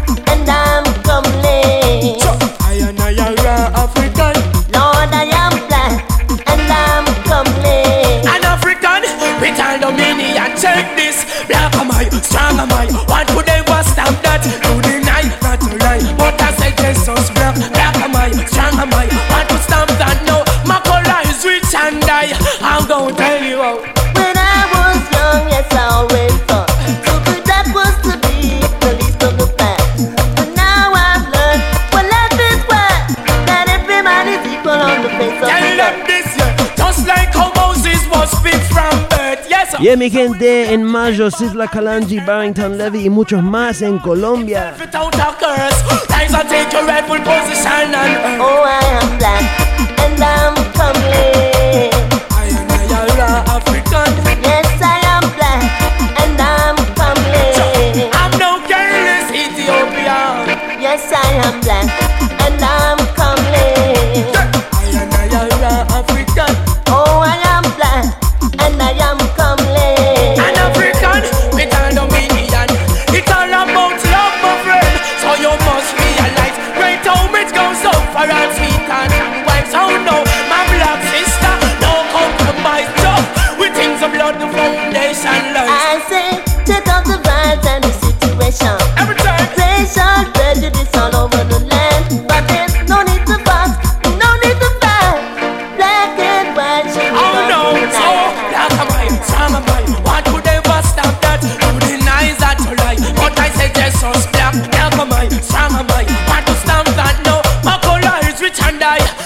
Yeah, 39.81 39.95
mi 39.95 40.11
gente, 40.11 40.71
en 40.71 40.83
mayo, 40.83 41.31
Sisla 41.31 41.67
Kalanji, 41.67 42.19
Barrington 42.19 42.77
Levy 42.77 43.05
y 43.05 43.09
muchos 43.09 43.41
más 43.41 43.81
en 43.81 43.97
Colombia. 43.97 44.75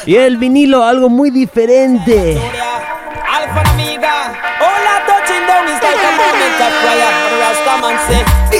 Y 0.06 0.16
el 0.18 0.38
vinilo, 0.38 0.84
algo 0.84 1.10
muy 1.10 1.32
diferente. 1.32 2.40
Alpha 3.28 3.64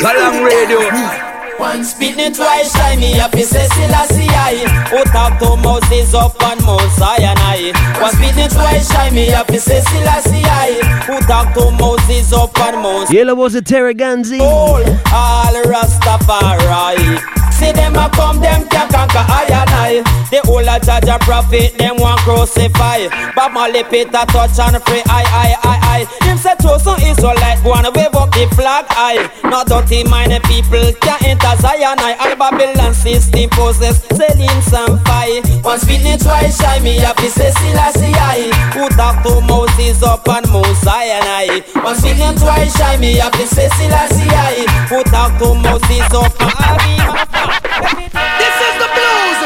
and 0.02 0.72
Omega 0.72 1.35
One 1.58 1.84
spitting 1.84 2.34
twice, 2.34 2.72
shy 2.74 2.96
me 2.98 3.20
up, 3.20 3.34
he 3.34 3.44
says, 3.44 3.72
Selassie 3.74 4.28
I. 4.30 4.66
Who 4.90 5.04
talk 5.06 5.40
to 5.40 5.56
Moses 5.58 6.14
up 6.14 6.36
and 6.44 6.62
Mount 6.66 6.92
Sinai. 6.92 7.72
One 8.02 8.12
spitting 8.12 8.50
twice, 8.50 8.92
shy 8.92 9.10
me 9.12 9.34
up, 9.34 9.50
he 9.50 9.58
says, 9.58 9.88
Selassie 9.88 10.44
I. 10.44 10.80
Who 11.08 11.20
talk 11.28 11.54
to 11.56 11.72
Moses 11.72 12.34
up 12.34 12.58
and 12.60 12.82
Mount 12.82 13.10
Y 13.10 13.24
la 13.24 13.34
voz 13.34 13.54
de 13.54 13.62
Terry 13.62 13.94
Ganzi. 13.96 14.40
all, 14.40 14.84
all 15.14 15.64
Rastafari. 15.64 17.45
See 17.56 17.72
them 17.72 17.96
a 17.96 18.10
come, 18.12 18.42
them 18.42 18.68
can 18.68 18.88
conquer 18.92 19.24
I 19.24 19.48
and 19.48 19.70
I. 19.72 19.92
The 20.30 20.42
whole 20.44 20.68
a 20.68 20.76
judge 20.80 21.08
a 21.08 21.18
prophet, 21.24 21.78
them 21.78 21.96
want 21.98 22.20
crucify. 22.28 23.08
But 23.34 23.54
Molly 23.54 23.84
Peter 23.88 24.28
touch 24.28 24.60
and 24.60 24.76
free, 24.84 25.00
I, 25.08 25.24
I, 25.24 25.50
I, 25.64 25.76
I. 25.96 26.26
Him 26.28 26.38
say 26.38 26.52
chosen 26.60 27.00
Israelite, 27.08 27.64
go 27.64 27.72
and 27.74 27.88
wave 27.96 28.12
up 28.12 28.32
the 28.36 28.44
flag, 28.60 28.84
I. 28.92 29.32
Not 29.48 29.68
dirty 29.68 30.04
minded 30.04 30.44
people 30.44 30.84
can 31.00 31.16
enter 31.24 31.56
Zion, 31.64 31.96
I. 31.96 32.20
All 32.20 32.36
Babylon 32.36 32.94
system 32.94 33.48
poses, 33.56 34.04
selling 34.12 34.60
some 34.68 35.00
fire. 35.08 35.40
One 35.64 35.80
spitting 35.80 36.20
twice, 36.20 36.60
shy 36.60 36.80
me 36.84 37.00
up, 37.08 37.16
he 37.24 37.30
say 37.32 37.52
Selassie 37.56 38.12
I. 38.20 38.52
Who 38.76 38.90
talk 39.00 39.24
to 39.24 39.40
Moses 39.48 40.04
up 40.04 40.28
and 40.28 40.44
Mount 40.52 40.76
Sinai. 40.84 41.64
One 41.80 41.96
spitting 41.96 42.36
twice, 42.36 42.76
shy 42.76 42.98
me 42.98 43.22
up, 43.24 43.34
he 43.40 43.46
say 43.48 43.70
Selassie 43.80 44.28
I. 44.28 44.68
Who 44.92 45.00
talk 45.08 45.40
to 45.40 45.56
Moses 45.56 46.12
up 46.12 46.36
and 46.44 46.60
Abima. 46.60 47.45
This 47.46 48.56
is 48.68 48.76
the 48.82 48.90
blues. 48.96 49.40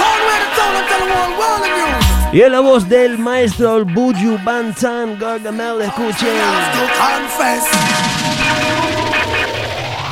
Going 0.00 0.22
where 0.26 0.40
the 0.44 0.50
town 0.56 0.72
and 0.76 0.86
tell 0.88 1.00
the 1.00 1.08
world, 1.12 1.32
world 1.40 1.62
of 1.64 1.72
news. 1.78 2.04
Y 2.32 2.48
la 2.48 2.60
voz 2.60 2.88
del 2.88 3.18
maestro 3.18 3.84
Buju 3.84 4.38
Bantan 4.44 5.18
Gargamel, 5.18 5.82
escuchen. 5.82 6.36
have 6.36 6.72
to 6.76 6.84
confess. 7.00 7.66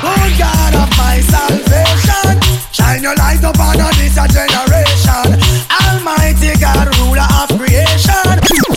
Good 0.01 0.31
God 0.37 0.73
of 0.75 0.89
my 0.97 1.19
salvation, 1.21 2.39
shine 2.71 3.03
your 3.03 3.15
light 3.15 3.43
upon 3.43 3.79
us 3.79 3.97
this 3.97 4.17
a 4.17 4.27
generation. 4.27 5.39
Almighty 5.81 6.59
God, 6.59 6.87
ruler 6.97 7.27
of 7.41 7.49
creation. 7.57 8.74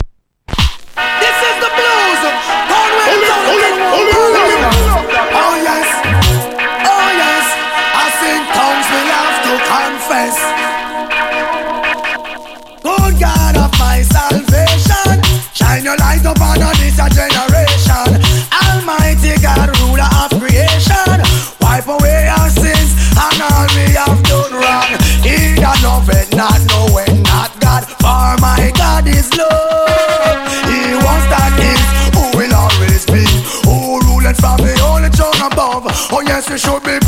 A 16.98 17.08
generation. 17.08 18.18
Almighty 18.50 19.38
God, 19.40 19.70
ruler 19.78 20.10
of 20.18 20.30
creation, 20.40 21.22
wipe 21.60 21.86
away 21.86 22.26
our 22.26 22.50
sins 22.50 22.90
and 23.14 23.38
all 23.42 23.66
we 23.74 23.94
have 23.94 24.18
done 24.26 24.52
wrong. 24.52 24.90
He 25.22 25.54
that 25.62 25.78
loveth 25.82 26.34
not 26.34 26.58
knowing 26.70 27.22
not 27.22 27.54
God, 27.60 27.86
for 28.02 28.34
my 28.42 28.72
God 28.74 29.06
is 29.06 29.30
love. 29.38 30.42
He 30.66 30.98
wants 31.06 31.26
that 31.30 31.54
is 31.62 31.82
who 32.14 32.24
will 32.34 32.54
always 32.54 33.06
be, 33.06 33.22
who 33.62 34.02
ruleth 34.02 34.40
from 34.40 34.58
the 34.58 34.74
only 34.82 35.10
throne 35.10 35.38
above. 35.38 35.86
Oh 36.10 36.22
yes, 36.26 36.50
we 36.50 36.58
should 36.58 36.82
be 36.82 36.98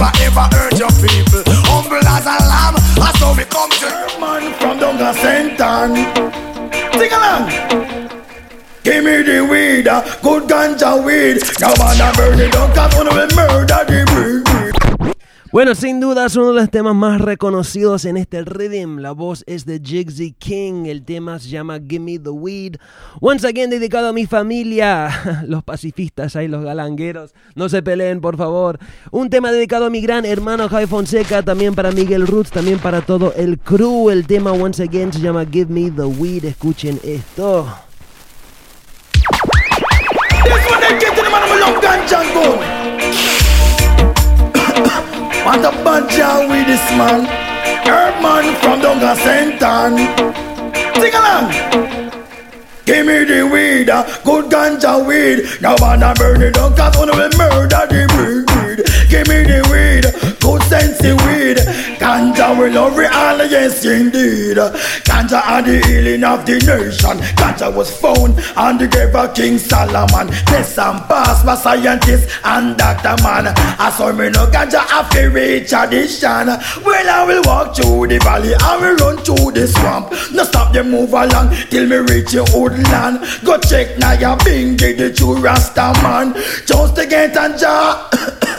never 0.00 0.12
ever 0.24 0.46
hurt 0.56 0.78
your 0.78 0.90
people. 1.04 1.42
Humble 1.68 2.06
as 2.08 2.24
a 2.24 2.36
lamb, 2.48 2.76
and 2.76 3.16
so 3.18 3.34
we 3.36 3.44
come 3.44 3.70
to 3.70 3.90
man 4.18 4.52
from 4.58 4.78
Dunga 4.78 5.12
Sentan. 5.12 5.92
Sing 6.96 7.12
along. 7.12 7.44
Give 8.82 9.04
me 9.04 9.22
the 9.22 9.46
weed, 9.50 9.88
uh, 9.88 10.00
good 10.22 10.44
ganja 10.44 11.04
weed. 11.04 11.42
Now 11.60 11.74
man, 11.76 12.00
I 12.00 12.12
burn 12.16 12.40
it 12.40 12.52
down, 12.52 12.74
cause 12.74 12.94
will 12.96 13.12
murder 13.36 13.84
the 13.84 14.00
weed. 14.14 14.39
Bueno, 15.52 15.74
sin 15.74 15.98
duda 15.98 16.26
es 16.26 16.36
uno 16.36 16.52
de 16.52 16.60
los 16.60 16.70
temas 16.70 16.94
más 16.94 17.20
reconocidos 17.20 18.04
en 18.04 18.16
este 18.16 18.44
rhythm. 18.44 18.98
La 18.98 19.10
voz 19.10 19.42
es 19.48 19.66
de 19.66 19.80
Jigsy 19.84 20.32
King. 20.32 20.84
El 20.86 21.04
tema 21.04 21.40
se 21.40 21.48
llama 21.48 21.80
Give 21.80 21.98
Me 21.98 22.20
the 22.20 22.30
Weed. 22.30 22.76
Once 23.20 23.44
again 23.44 23.68
dedicado 23.68 24.10
a 24.10 24.12
mi 24.12 24.26
familia. 24.26 25.42
Los 25.48 25.64
pacifistas 25.64 26.36
ahí, 26.36 26.46
los 26.46 26.64
galangueros. 26.64 27.34
No 27.56 27.68
se 27.68 27.82
peleen, 27.82 28.20
por 28.20 28.36
favor. 28.36 28.78
Un 29.10 29.28
tema 29.28 29.50
dedicado 29.50 29.86
a 29.86 29.90
mi 29.90 30.00
gran 30.00 30.24
hermano 30.24 30.68
Javi 30.68 30.86
Fonseca. 30.86 31.42
También 31.42 31.74
para 31.74 31.90
Miguel 31.90 32.28
Roots. 32.28 32.52
También 32.52 32.78
para 32.78 33.00
todo 33.00 33.32
el 33.34 33.58
crew. 33.58 34.08
El 34.08 34.28
tema 34.28 34.52
once 34.52 34.84
again 34.84 35.12
se 35.12 35.18
llama 35.18 35.44
Give 35.44 35.72
Me 35.72 35.90
the 35.90 36.04
Weed. 36.04 36.44
Escuchen 36.44 37.00
esto. 37.02 37.66
Want 45.44 45.64
a 45.64 45.72
bunch 45.82 46.18
of 46.18 46.48
with 46.50 46.66
this 46.66 46.84
man. 46.98 47.24
Herman 47.86 48.54
from 48.60 48.80
Dunga 48.80 49.16
Sentan. 49.16 49.96
Sing 51.00 51.14
along. 51.14 51.50
Give 52.84 53.06
me 53.06 53.24
the 53.24 53.48
weed, 53.50 53.88
uh, 53.88 54.02
good 54.24 54.46
ganja 54.50 55.06
weed. 55.06 55.60
Now 55.60 55.76
wanna 55.78 56.12
burn 56.14 56.42
it 56.42 56.54
down, 56.54 56.74
cause 56.76 56.96
wanna 56.98 57.14
murder 57.38 57.86
the 57.88 58.02
weed. 58.14 58.50
Give 59.08 59.26
me 59.28 59.42
the 59.44 59.60
weed, 59.70 60.04
good 60.40 60.62
sense 60.64 60.98
sensey 60.98 61.12
weed. 61.26 61.58
Ganja 61.98 62.56
will 62.58 62.72
love 62.72 62.98
all, 62.98 63.44
yes 63.46 63.84
indeed. 63.84 64.56
Ganja 65.06 65.40
are 65.46 65.62
the 65.62 65.80
healing 65.86 66.24
of 66.24 66.44
the 66.46 66.54
nation. 66.54 67.18
Ganja 67.36 67.74
was 67.74 67.90
found 68.00 68.40
on 68.56 68.78
the 68.78 68.88
grave 68.88 69.14
of 69.14 69.34
King 69.34 69.58
Solomon. 69.58 70.28
Test 70.46 70.78
and 70.78 71.00
pass 71.08 71.44
by 71.44 71.54
scientists 71.54 72.32
and 72.44 72.76
doctor 72.76 73.16
man. 73.22 73.48
I 73.78 73.90
saw 73.90 74.12
me 74.12 74.30
no 74.30 74.46
ganja 74.46 74.80
after 74.90 75.30
reach 75.30 75.72
addition. 75.72 76.46
Well, 76.84 77.08
I 77.08 77.24
will 77.26 77.42
walk 77.44 77.76
through 77.76 78.08
the 78.08 78.18
valley, 78.18 78.54
I 78.54 78.76
will 78.80 78.96
run 78.96 79.16
through 79.18 79.52
the 79.52 79.68
swamp. 79.68 80.10
No 80.32 80.44
stop 80.44 80.72
them 80.72 80.90
move 80.90 81.12
along 81.12 81.54
till 81.70 81.86
me 81.86 81.96
reach 81.96 82.32
your 82.32 82.46
woodland. 82.54 83.20
Go 83.44 83.58
check 83.58 83.98
now 83.98 84.12
your 84.12 84.36
bingy, 84.38 84.96
the 84.96 85.12
true 85.12 85.36
Rasta 85.36 85.92
man. 86.02 86.34
Just 86.66 86.96
to 86.96 87.06
get 87.06 87.36
a 87.36 87.56
jar. 87.58 88.10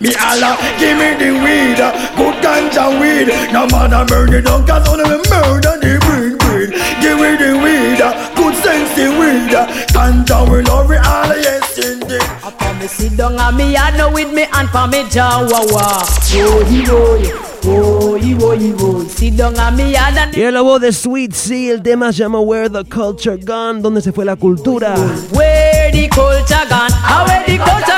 Me 0.00 0.14
Allah, 0.14 0.54
give 0.78 0.96
me 0.96 1.14
the 1.18 1.32
weed, 1.42 1.80
uh, 1.80 1.90
good 2.16 2.34
ganja 2.40 2.86
weed. 3.00 3.26
No 3.52 3.66
man 3.66 3.92
a 3.92 4.04
burn 4.04 4.32
it 4.32 4.42
down, 4.44 4.64
cause 4.64 4.86
only 4.88 5.02
me 5.04 5.16
murder 5.28 5.74
the 5.82 5.98
weed, 6.06 6.38
weed. 6.46 6.70
Give 7.02 7.18
me 7.18 7.34
the 7.34 7.58
weed, 7.58 8.00
uh, 8.00 8.14
good 8.36 8.54
sensey 8.62 9.08
weed. 9.18 9.52
uh, 9.54 9.66
Ganja 9.90 10.48
will 10.48 10.62
love 10.70 10.90
it 10.92 11.04
all, 11.04 11.34
yes 11.36 11.78
indeed. 11.78 12.22
For 12.22 12.74
me 12.74 12.86
sit 12.86 13.16
down 13.16 13.40
and 13.40 13.56
me 13.56 13.76
I 13.76 13.96
know 13.96 14.12
with 14.12 14.32
me 14.32 14.44
and 14.52 14.68
for 14.70 14.86
me 14.86 15.02
jaw 15.10 15.42
wah 15.50 15.66
wah. 15.74 16.06
Oh 16.30 16.64
he 16.64 16.86
boy, 16.86 17.32
oh 17.64 18.14
he 18.14 18.34
boy, 18.34 18.56
he 18.56 18.72
boy. 18.72 19.02
Sit 19.08 19.36
down 19.36 19.58
and 19.58 19.76
me 19.76 19.96
and 19.96 20.32
Y 20.36 20.50
la 20.52 20.60
voz 20.60 20.80
de 20.80 20.92
Sweet 20.92 21.34
Sea. 21.34 21.70
El 21.72 21.82
tema 21.82 22.12
se 22.12 22.20
llama 22.20 22.40
Where 22.40 22.68
the 22.70 22.84
Culture 22.84 23.36
Gone. 23.36 23.82
¿Dónde 23.82 24.00
se 24.00 24.12
fue 24.12 24.24
la 24.24 24.36
cultura? 24.36 24.94
Where 25.32 25.90
the 25.90 26.08
culture 26.08 26.64
gone? 26.70 26.92
How 26.92 27.26
where 27.26 27.44
the 27.46 27.58
culture 27.58 27.97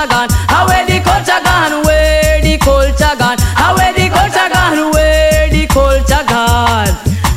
culture 0.00 0.08
gone? 0.08 0.28
How 0.48 0.66
where 0.66 0.86
the 0.86 1.00
culture 1.00 1.40
gone? 1.44 1.84
Where 1.84 2.40
the 2.40 2.58
culture 2.58 3.16
gone? 3.18 3.38
How 3.38 3.76
where 3.76 3.92
the 3.92 4.08
culture 4.08 4.48
gone? 4.52 4.92
Where 4.92 5.50
the 5.50 5.66
culture 5.66 6.24
gone? 6.28 6.96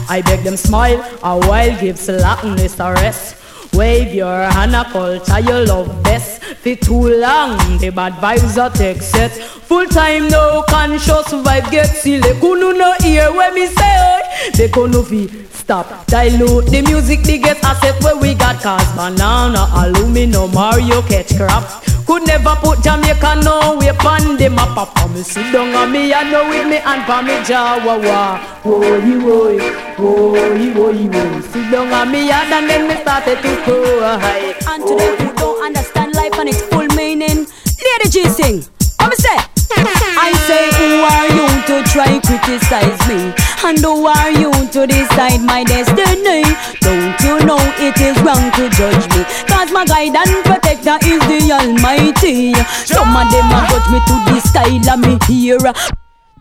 I 0.10 0.21
beg 0.26 0.43
them 0.43 0.58
smile 0.58 1.04
a 1.23 1.38
while, 1.47 1.80
give 1.80 1.97
slackness 1.97 2.80
a 2.80 2.93
rest. 2.93 3.36
Wave 3.73 4.13
your 4.13 4.43
hand 4.43 4.76
a 4.76 4.86
culture 4.86 5.39
you 5.39 5.65
love 5.65 6.04
best. 6.04 6.43
For 6.43 6.76
too 6.76 7.10
long, 7.19 7.58
the 7.80 7.89
bad 7.89 8.13
vibes 8.13 8.62
are 8.62 8.69
take 8.69 9.02
set. 9.02 9.32
Full 9.32 9.88
time 9.88 10.30
no 10.30 10.63
conscious 10.69 11.34
vibe 11.34 11.69
get 11.71 11.88
silly. 11.88 12.34
Kunu 12.39 12.78
no 12.78 12.93
hear 13.02 13.32
when 13.34 13.56
me 13.56 13.67
say, 13.67 14.21
they 14.54 14.67
kunu 14.69 15.04
fi 15.04 15.28
stop. 15.63 15.88
Dilute 16.08 16.67
the 16.67 16.82
music, 16.82 17.23
the 17.23 17.38
get 17.38 17.63
asset 17.63 17.95
where 18.04 18.17
we 18.17 18.36
got 18.36 18.62
cause 18.62 18.91
banana, 18.95 19.67
aluminum, 19.73 20.52
Mario 20.52 21.02
catch 21.04 21.36
crap. 21.36 21.63
Could 22.06 22.28
never 22.28 22.56
put 22.60 22.84
Jamaica 22.84 23.41
no 23.43 23.78
way 23.80 23.95
on 23.95 24.36
the 24.36 24.49
map. 24.49 24.76
For 24.76 25.08
me 25.10 25.23
sit 25.23 25.52
down 25.54 25.73
on 25.73 25.91
me 25.91 26.12
and 26.12 26.32
know 26.32 26.49
with 26.49 26.67
me 26.67 26.78
and 26.78 27.02
for 27.08 27.23
me 27.23 27.36
jaw 27.47 27.80
wah 27.86 27.97
wah. 27.97 28.36
Woy 28.63 29.15
woy, 29.23 29.58
woy 29.95 30.73
woy 30.76 31.04
woy. 31.08 31.41
Sit 31.52 31.71
down 31.71 31.93
on 31.93 32.12
me 32.12 32.30
and 32.30 32.69
then 32.69 32.88
me 32.88 32.95
started 33.02 33.39
to 33.41 33.52
cry. 33.63 34.56
Oh, 34.67 34.73
and 34.73 34.84
to 34.84 34.93
them 34.99 35.15
who 35.17 35.34
don't 35.36 35.65
understand 35.65 36.13
life 36.13 36.34
and 36.34 36.49
its 36.49 36.62
full 36.63 36.88
meaning, 36.95 37.47
Lady 37.86 38.10
G 38.12 38.28
sing. 38.28 38.83
Say? 39.12 39.38
I 39.76 40.32
say, 40.48 40.70
who 40.78 41.04
are 41.04 41.28
you 41.36 41.48
to 41.68 41.76
try 41.92 42.20
criticize 42.22 43.00
me? 43.10 43.34
And 43.66 43.80
who 43.80 44.06
are 44.06 44.32
you 44.32 44.52
to 44.52 44.88
decide 44.88 45.42
my 45.42 45.63
destiny? 45.63 46.44
Don't 46.80 47.20
you 47.22 47.39
know 47.46 47.60
it 47.80 48.00
is 48.00 48.16
wrong 48.22 48.52
to 48.54 48.70
judge 48.70 49.06
me? 49.16 49.24
Cause 49.48 49.72
my 49.72 49.86
guide 49.86 50.16
and 50.16 50.46
protector 50.46 50.98
is 51.04 51.20
the 51.28 51.52
Almighty. 51.52 52.54
Some 52.86 53.16
of 53.16 53.32
them 53.32 53.50
a 53.52 53.62
judge 53.68 53.88
me 53.92 54.00
to 54.08 54.16
the 54.32 54.39
style 54.42 54.89
of 54.94 55.00
me 55.00 55.18
here. 55.28 55.74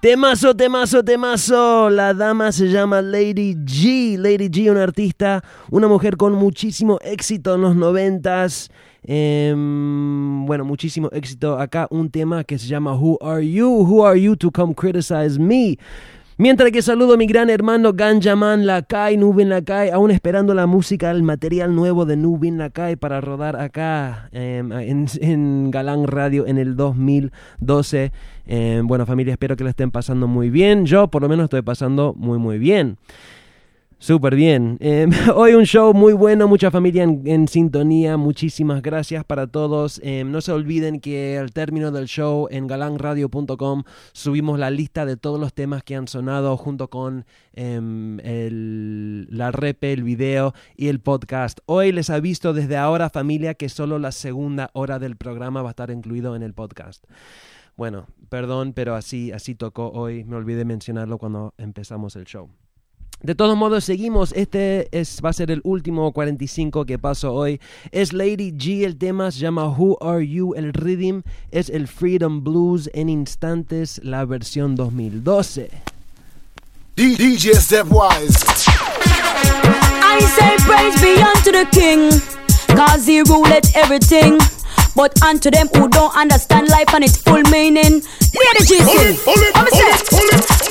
Temazo, 0.02 0.52
temazo, 0.52 1.02
temazo. 1.02 1.88
La 1.88 2.12
dama 2.12 2.50
se 2.50 2.68
llama 2.68 3.00
Lady 3.00 3.54
G. 3.54 4.16
Lady 4.18 4.48
G, 4.48 4.68
una 4.70 4.82
artista, 4.82 5.42
una 5.70 5.86
mujer 5.86 6.16
con 6.16 6.32
muchísimo 6.34 6.98
éxito 7.02 7.54
en 7.54 7.60
los 7.60 7.76
noventas. 7.76 8.68
Em, 9.04 10.46
bueno, 10.46 10.64
muchísimo 10.64 11.08
éxito. 11.12 11.58
Acá 11.58 11.88
un 11.90 12.10
tema 12.10 12.44
que 12.44 12.58
se 12.58 12.66
llama 12.66 12.94
Who 12.94 13.18
Are 13.20 13.48
You? 13.48 13.68
Who 13.68 14.06
Are 14.06 14.20
You 14.20 14.36
to 14.36 14.50
Come 14.50 14.74
Criticize 14.74 15.38
Me? 15.38 15.76
Mientras 16.38 16.72
que 16.72 16.82
saludo 16.82 17.14
a 17.14 17.16
mi 17.16 17.26
gran 17.26 17.50
hermano 17.50 17.92
Ganjaman 17.92 18.66
Lakai, 18.66 19.16
Nubin 19.16 19.48
Lakai, 19.50 19.90
aún 19.90 20.10
esperando 20.10 20.54
la 20.54 20.66
música, 20.66 21.10
el 21.10 21.22
material 21.22 21.74
nuevo 21.74 22.06
de 22.06 22.16
Nubin 22.16 22.58
Lakai 22.58 22.96
para 22.96 23.20
rodar 23.20 23.54
acá 23.54 24.28
em, 24.32 24.72
en, 24.72 25.70
Galán 25.70 26.06
Radio 26.06 26.46
en 26.46 26.58
el 26.58 26.74
2012. 26.74 28.12
Em, 28.46 28.86
bueno 28.86 29.04
familia, 29.06 29.32
espero 29.32 29.56
que 29.56 29.62
la 29.64 29.70
estén 29.70 29.90
pasando 29.90 30.26
muy 30.26 30.48
bien. 30.48 30.86
Yo 30.86 31.08
por 31.08 31.22
lo 31.22 31.28
menos 31.28 31.44
estoy 31.44 31.62
pasando 31.62 32.14
muy 32.16 32.38
muy 32.38 32.58
bien. 32.58 32.96
Súper 34.02 34.34
bien. 34.34 34.78
Eh, 34.80 35.06
hoy 35.36 35.54
un 35.54 35.64
show 35.64 35.94
muy 35.94 36.12
bueno, 36.12 36.48
mucha 36.48 36.72
familia 36.72 37.04
en, 37.04 37.46
sintonía. 37.46 38.16
Muchísimas 38.16 38.82
gracias 38.82 39.24
para 39.24 39.46
todos. 39.46 40.00
Eh, 40.02 40.24
no 40.24 40.40
se 40.40 40.50
olviden 40.50 40.98
que 40.98 41.38
al 41.38 41.52
término 41.52 41.92
del 41.92 42.06
show 42.06 42.48
en 42.50 42.66
galanradio.com 42.66 43.84
subimos 44.12 44.58
la 44.58 44.72
lista 44.72 45.06
de 45.06 45.16
todos 45.16 45.38
los 45.38 45.54
temas 45.54 45.84
que 45.84 45.94
han 45.94 46.08
sonado 46.08 46.56
junto 46.56 46.90
con 46.90 47.26
em, 47.52 48.18
el- 48.24 49.28
la 49.30 49.52
repe, 49.52 49.92
el 49.92 50.02
video 50.02 50.52
y 50.74 50.88
el 50.88 50.98
podcast. 50.98 51.60
Hoy 51.66 51.92
les 51.92 52.10
aviso 52.10 52.52
desde 52.52 52.76
ahora 52.76 53.08
familia 53.08 53.54
que 53.54 53.68
solo 53.68 54.00
la 54.00 54.10
segunda 54.10 54.70
hora 54.72 54.98
del 54.98 55.14
programa 55.14 55.62
va 55.62 55.68
a 55.68 55.74
estar 55.78 55.92
incluido 55.92 56.34
en 56.34 56.42
el 56.42 56.54
podcast. 56.54 57.04
Bueno, 57.76 58.08
perdón, 58.28 58.72
pero 58.72 58.96
así, 58.96 59.30
así 59.30 59.54
tocó 59.54 59.92
hoy. 59.92 60.24
Me 60.24 60.34
olvidé 60.34 60.64
mencionarlo 60.64 61.18
cuando 61.18 61.54
empezamos 61.56 62.16
el 62.16 62.24
show. 62.24 62.48
De 63.22 63.36
todos 63.36 63.56
modos, 63.56 63.84
seguimos. 63.84 64.32
Este 64.32 64.88
es, 64.90 65.20
va 65.24 65.30
a 65.30 65.32
ser 65.32 65.52
el 65.52 65.60
último 65.62 66.10
45 66.12 66.84
que 66.84 66.98
paso 66.98 67.32
hoy. 67.32 67.60
Es 67.92 68.12
Lady 68.12 68.52
G, 68.52 68.84
el 68.84 68.96
tema 68.96 69.30
se 69.30 69.38
llama 69.38 69.68
Who 69.68 69.96
Are 70.00 70.26
You? 70.26 70.54
El 70.56 70.72
rhythm 70.72 71.22
es 71.52 71.70
el 71.70 71.86
Freedom 71.86 72.42
Blues 72.42 72.90
en 72.94 73.08
instantes, 73.08 74.00
la 74.02 74.24
versión 74.24 74.74
2012. 74.74 75.70
DJ 76.96 77.54
Stepwise. 77.54 78.44
I 80.04 80.20
say 80.20 80.56
praise 80.66 81.00
be 81.00 81.22
unto 81.22 81.52
the 81.52 81.66
king, 81.70 82.10
cause 82.76 83.06
he 83.06 83.22
ruleth 83.22 83.74
everything. 83.76 84.38
But 84.94 85.20
unto 85.22 85.50
them 85.50 85.68
who 85.74 85.88
don't 85.88 86.14
understand 86.16 86.68
life 86.68 86.92
and 86.94 87.02
its 87.04 87.16
full 87.16 87.42
meaning, 87.50 88.02
Lady 88.04 88.62
G 88.66 88.78
sing. 88.78 89.16
What 89.24 89.40
me 89.40 89.70
say? 89.72 89.92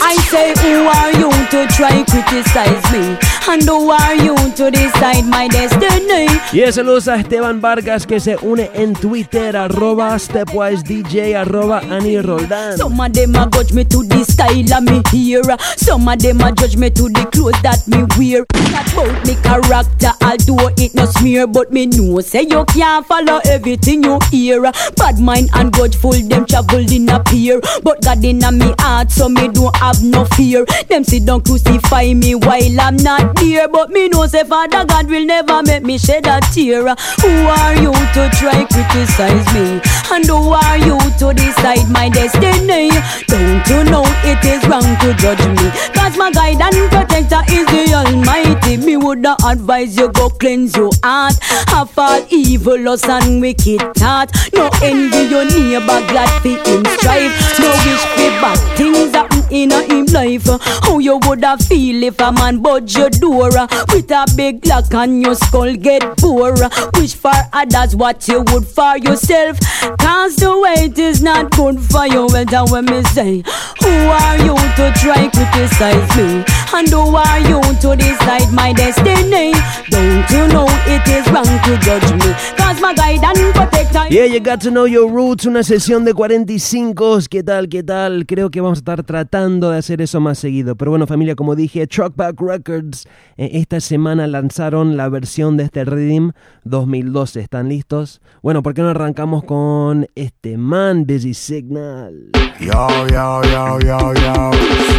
I 0.01 0.15
say, 0.29 0.53
who 0.61 0.85
are 0.85 1.11
you 1.17 1.29
to 1.49 1.67
try 1.75 1.89
and 1.89 2.07
criticize 2.07 2.83
me? 2.93 3.17
And 3.47 3.63
who 3.63 3.89
are 3.89 4.15
you 4.15 4.35
to 4.55 4.71
decide 4.71 5.25
my 5.25 5.47
destiny? 5.47 6.27
Y 6.53 6.71
saludos 6.71 7.07
a 7.07 7.15
Esteban 7.15 7.59
Vargas 7.59 8.05
que 8.05 8.19
se 8.19 8.37
une 8.43 8.69
en 8.73 8.93
Twitter, 8.93 9.57
arroba 9.57 10.17
Stepwise 10.19 10.83
DJ, 10.83 11.35
arroba 11.35 11.79
Ani 11.89 12.17
Roldán. 12.21 12.77
Some 12.77 12.99
of 12.99 13.11
them 13.11 13.35
a 13.35 13.49
judge 13.49 13.73
me 13.73 13.83
to 13.85 14.03
the 14.03 14.23
style 14.23 14.73
of 14.73 14.83
me 14.83 15.01
hair. 15.11 15.57
Some 15.75 16.07
of 16.07 16.19
them 16.19 16.39
a 16.41 16.51
judge 16.53 16.77
me 16.77 16.91
to 16.91 17.09
the 17.09 17.27
clothes 17.31 17.61
that 17.63 17.85
me 17.87 18.05
wear. 18.17 18.45
Not 18.71 18.93
about 18.93 19.25
me 19.25 19.35
character, 19.35 20.13
although 20.21 20.69
it 20.77 20.93
no 20.93 21.05
smear, 21.05 21.47
but 21.47 21.73
me 21.73 21.87
know 21.87 22.21
say 22.21 22.43
you 22.43 22.63
can't 22.65 23.05
follow 23.05 23.41
everything 23.45 24.03
you 24.03 24.19
hear. 24.29 24.61
Bad 24.95 25.19
mind 25.19 25.49
and 25.55 25.73
grudgeful, 25.73 26.13
them 26.29 26.45
travel 26.45 26.79
in 26.79 27.09
a 27.09 27.19
peer. 27.23 27.59
But 27.83 28.01
God 28.01 28.23
in 28.23 28.43
a 28.43 28.51
me 28.51 28.73
heart, 28.79 29.11
so 29.11 29.27
me 29.27 29.49
don't 29.49 29.75
have 29.77 30.01
no 30.03 30.25
fear. 30.25 30.65
Them 30.87 31.03
sit 31.03 31.25
down 31.25 31.41
crucify 31.41 32.13
me 32.13 32.35
while 32.35 32.79
I'm 32.79 32.95
not 32.97 33.30
there, 33.35 33.67
but 33.67 33.89
me 33.89 34.09
know 34.09 34.25
say 34.27 34.43
Father 34.43 34.85
God 34.85 35.07
will 35.09 35.25
never 35.25 35.61
make 35.63 35.83
me 35.83 35.97
shed 35.97 36.27
a 36.27 36.39
tear. 36.53 36.81
Who 37.21 37.31
are 37.47 37.75
you 37.75 37.91
to 37.91 38.29
try 38.37 38.65
criticize 38.65 39.45
me? 39.53 39.81
And 40.11 40.25
who 40.25 40.51
are 40.51 40.77
you 40.77 40.97
to 41.19 41.33
decide 41.33 41.89
my 41.89 42.09
destiny? 42.09 42.89
Don't 43.27 43.67
you 43.67 43.83
know 43.85 44.03
it 44.23 44.43
is 44.45 44.63
wrong 44.67 44.83
to 45.01 45.13
judge 45.15 45.45
me? 45.47 45.69
Cause 45.93 46.17
my 46.17 46.31
guide 46.31 46.61
and 46.61 46.91
protector 46.91 47.41
is 47.49 47.65
the 47.67 47.93
Almighty. 47.95 48.77
Me 48.77 48.97
woulda 48.97 49.35
advise 49.45 49.97
you 49.97 50.11
go 50.11 50.29
cleanse 50.29 50.75
your 50.75 50.91
heart. 51.03 51.35
Have 51.69 51.97
all 51.97 52.25
evil, 52.29 52.79
lust 52.79 53.05
and 53.07 53.41
wicked 53.41 53.81
thought. 53.95 54.31
No 54.53 54.69
envy 54.83 55.29
your 55.29 55.45
neighbor, 55.45 56.01
glad 56.07 56.29
for 56.41 56.49
him 56.49 56.85
strive. 56.97 57.31
No 57.59 57.71
wish 57.85 58.05
for 58.15 58.31
bad 58.41 58.77
things 58.77 59.11
happen 59.13 59.40
in 59.51 59.71
a 59.71 59.81
him 59.83 60.05
life. 60.05 60.47
How 60.81 60.99
you 60.99 61.19
woulda 61.23 61.57
feel 61.57 62.03
if 62.03 62.19
a 62.19 62.31
man 62.31 62.61
budge 62.61 62.95
your 62.95 63.09
door 63.09 63.49
with 63.93 64.11
a 64.11 64.25
big 64.35 64.65
lock 64.65 64.93
and 64.93 65.21
your 65.21 65.35
skull 65.35 65.75
get 65.75 66.01
poor? 66.17 66.53
Wish 66.95 67.15
for 67.15 67.33
others 67.53 67.95
what 67.95 68.27
you 68.27 68.43
would 68.51 68.65
for 68.65 68.97
yourself. 68.97 69.59
Cause 69.99 70.35
the 70.37 70.57
weight 70.57 70.97
is 70.97 71.21
not 71.21 71.51
good 71.51 71.79
for 71.79 72.07
you. 72.07 72.27
Well, 72.27 72.45
that's 72.45 72.71
what 72.71 72.85
me 72.85 73.03
say. 73.03 73.43
Who 73.83 73.89
are 73.89 74.37
you 74.37 74.55
to 74.55 74.93
try 74.95 75.29
criticize 75.29 76.17
me? 76.17 76.43
And 76.73 76.87
who 76.87 77.15
are 77.15 77.39
you 77.39 77.61
to 77.81 77.95
decide 77.95 78.51
my 78.53 78.71
destiny? 78.73 79.51
Don't 79.89 80.29
you 80.31 80.47
know 80.47 80.67
it 80.87 81.05
is 81.07 81.27
wrong 81.31 81.45
to 81.45 81.77
judge 81.83 82.11
me? 82.13 82.33
Cause 82.57 82.79
my 82.79 82.93
guide 82.93 83.23
and 83.23 83.53
protector. 83.53 84.07
Yeah, 84.09 84.25
you 84.25 84.39
got 84.39 84.61
to 84.61 84.71
know 84.71 84.85
your 84.85 85.09
roots, 85.09 85.45
una 85.45 85.63
sesión 85.63 86.05
de 86.05 86.13
45. 86.13 87.27
¿Qué 87.29 87.43
tal? 87.43 87.67
¿Qué 87.67 87.83
tal? 87.83 88.25
Creo 88.25 88.49
que 88.49 88.61
vamos 88.61 88.77
a 88.77 88.81
estar 88.81 89.03
tratando 89.03 89.40
de 89.41 89.77
hacer 89.77 90.01
eso 90.01 90.19
más 90.19 90.37
seguido. 90.37 90.75
Pero 90.75 90.91
bueno, 90.91 91.07
familia, 91.07 91.35
como 91.35 91.55
dije, 91.55 91.87
Truckback 91.87 92.39
Records 92.39 93.07
eh, 93.37 93.49
esta 93.53 93.79
semana 93.79 94.27
lanzaron 94.27 94.97
la 94.97 95.09
versión 95.09 95.57
de 95.57 95.63
este 95.63 95.83
Rhythm 95.83 96.31
2012. 96.63 97.39
¿Están 97.39 97.69
listos? 97.69 98.21
Bueno, 98.43 98.61
¿por 98.61 98.75
qué 98.75 98.83
no 98.83 98.89
arrancamos 98.89 99.43
con 99.43 100.07
este 100.13 100.57
man, 100.57 101.05
Busy 101.07 101.33
Signal? 101.33 102.29
Yo, 102.59 102.87
yo, 103.07 103.41
yo, 103.43 103.79
yo, 103.79 104.13
yo. 104.13 104.51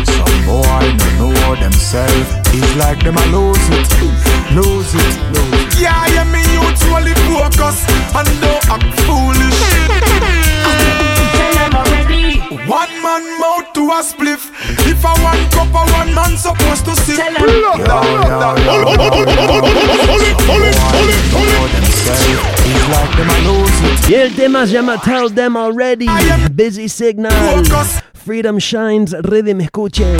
Some 0.07 0.46
boy 0.46 0.96
no 1.18 1.31
know 1.31 1.55
themselves. 1.61 2.35
It's 2.52 2.76
like 2.76 3.02
them 3.05 3.16
a 3.16 3.26
lose 3.26 3.68
it, 3.70 3.88
lose 4.55 4.94
it, 4.94 5.14
lose 5.31 5.62
it. 5.62 5.81
Yeah, 5.81 6.07
yeah, 6.09 6.24
me 6.24 6.42
usually 6.59 7.14
focus 7.31 7.87
and 8.16 8.28
don't 8.40 8.70
act 8.70 9.00
foolish. 9.02 9.62
One 12.50 13.02
man 13.02 13.22
mouth 13.40 13.72
to 13.74 13.83
a 13.90 14.02
spliff. 14.02 14.50
If 14.87 15.05
I 15.05 15.12
one 15.22 15.50
cup, 15.50 15.68
a 15.68 15.85
one 15.92 16.14
man 16.14 16.37
supposed 16.37 16.85
to 16.87 16.96
sip. 16.96 17.18
Yo, 17.18 17.24
yo, 17.46 17.76
yo, 17.76 18.57
yo. 18.57 18.83
It's 22.64 22.88
like 22.88 23.16
them 23.16 23.31
a 23.31 23.38
lose 23.46 23.81
it. 23.83 24.11
Y 24.11 24.14
el 24.14 24.35
tema 24.35 24.66
se 24.66 24.72
llama 24.74 24.98
Tell 25.02 25.28
Them 25.28 25.57
Already, 25.57 26.09
Busy 26.55 26.88
Signal, 26.88 27.33
Freedom 28.12 28.59
Shines, 28.59 29.14
Rhythm, 29.24 29.61
escuchen. 29.61 30.18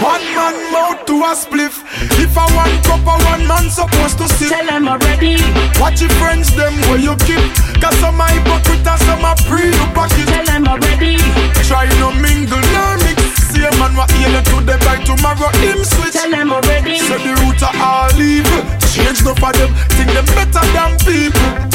One 0.00 0.24
man 0.34 0.72
mouth 0.72 1.04
to 1.06 1.22
a 1.22 1.34
spliff. 1.34 1.82
If 2.18 2.36
I 2.36 2.46
one 2.56 2.82
cup, 2.82 3.06
a 3.06 3.16
one 3.24 3.46
man 3.46 3.70
supposed 3.70 4.18
to 4.18 4.28
sip. 4.28 4.48
Tell 4.48 4.66
them 4.66 4.88
already. 4.88 5.36
Watch 5.82 6.00
your 6.00 6.10
friends, 6.10 6.54
them 6.54 6.78
where 6.86 7.00
you 7.00 7.16
keep. 7.26 7.42
Cause 7.82 7.98
some 7.98 8.20
are 8.20 8.30
hypocrite 8.30 8.86
and 8.86 9.00
some 9.02 9.24
are 9.24 9.34
pre 9.50 9.66
you 9.66 9.86
pocket. 9.90 10.28
Tell 10.30 10.46
them 10.46 10.68
already. 10.68 11.18
Try 11.66 11.90
no 11.98 12.12
mingle, 12.22 12.62
no 12.70 12.94
mix. 13.02 13.18
Same 13.50 13.74
man 13.82 13.96
what 13.96 14.08
heal 14.12 14.30
to 14.30 14.62
the 14.62 14.78
by 14.86 15.02
tomorrow 15.02 15.50
him 15.58 15.82
switch. 15.82 16.12
Tell 16.12 16.30
them 16.30 16.52
already. 16.52 16.98
So 16.98 17.18
the 17.18 17.34
root 17.42 17.60
of 17.66 17.74
all 17.82 18.14
evil. 18.14 18.62
Change 18.94 19.24
no 19.24 19.34
for 19.34 19.50
them, 19.58 19.74
think 19.98 20.14
them 20.14 20.26
better 20.38 20.62
than 20.70 20.94
people. 21.02 21.71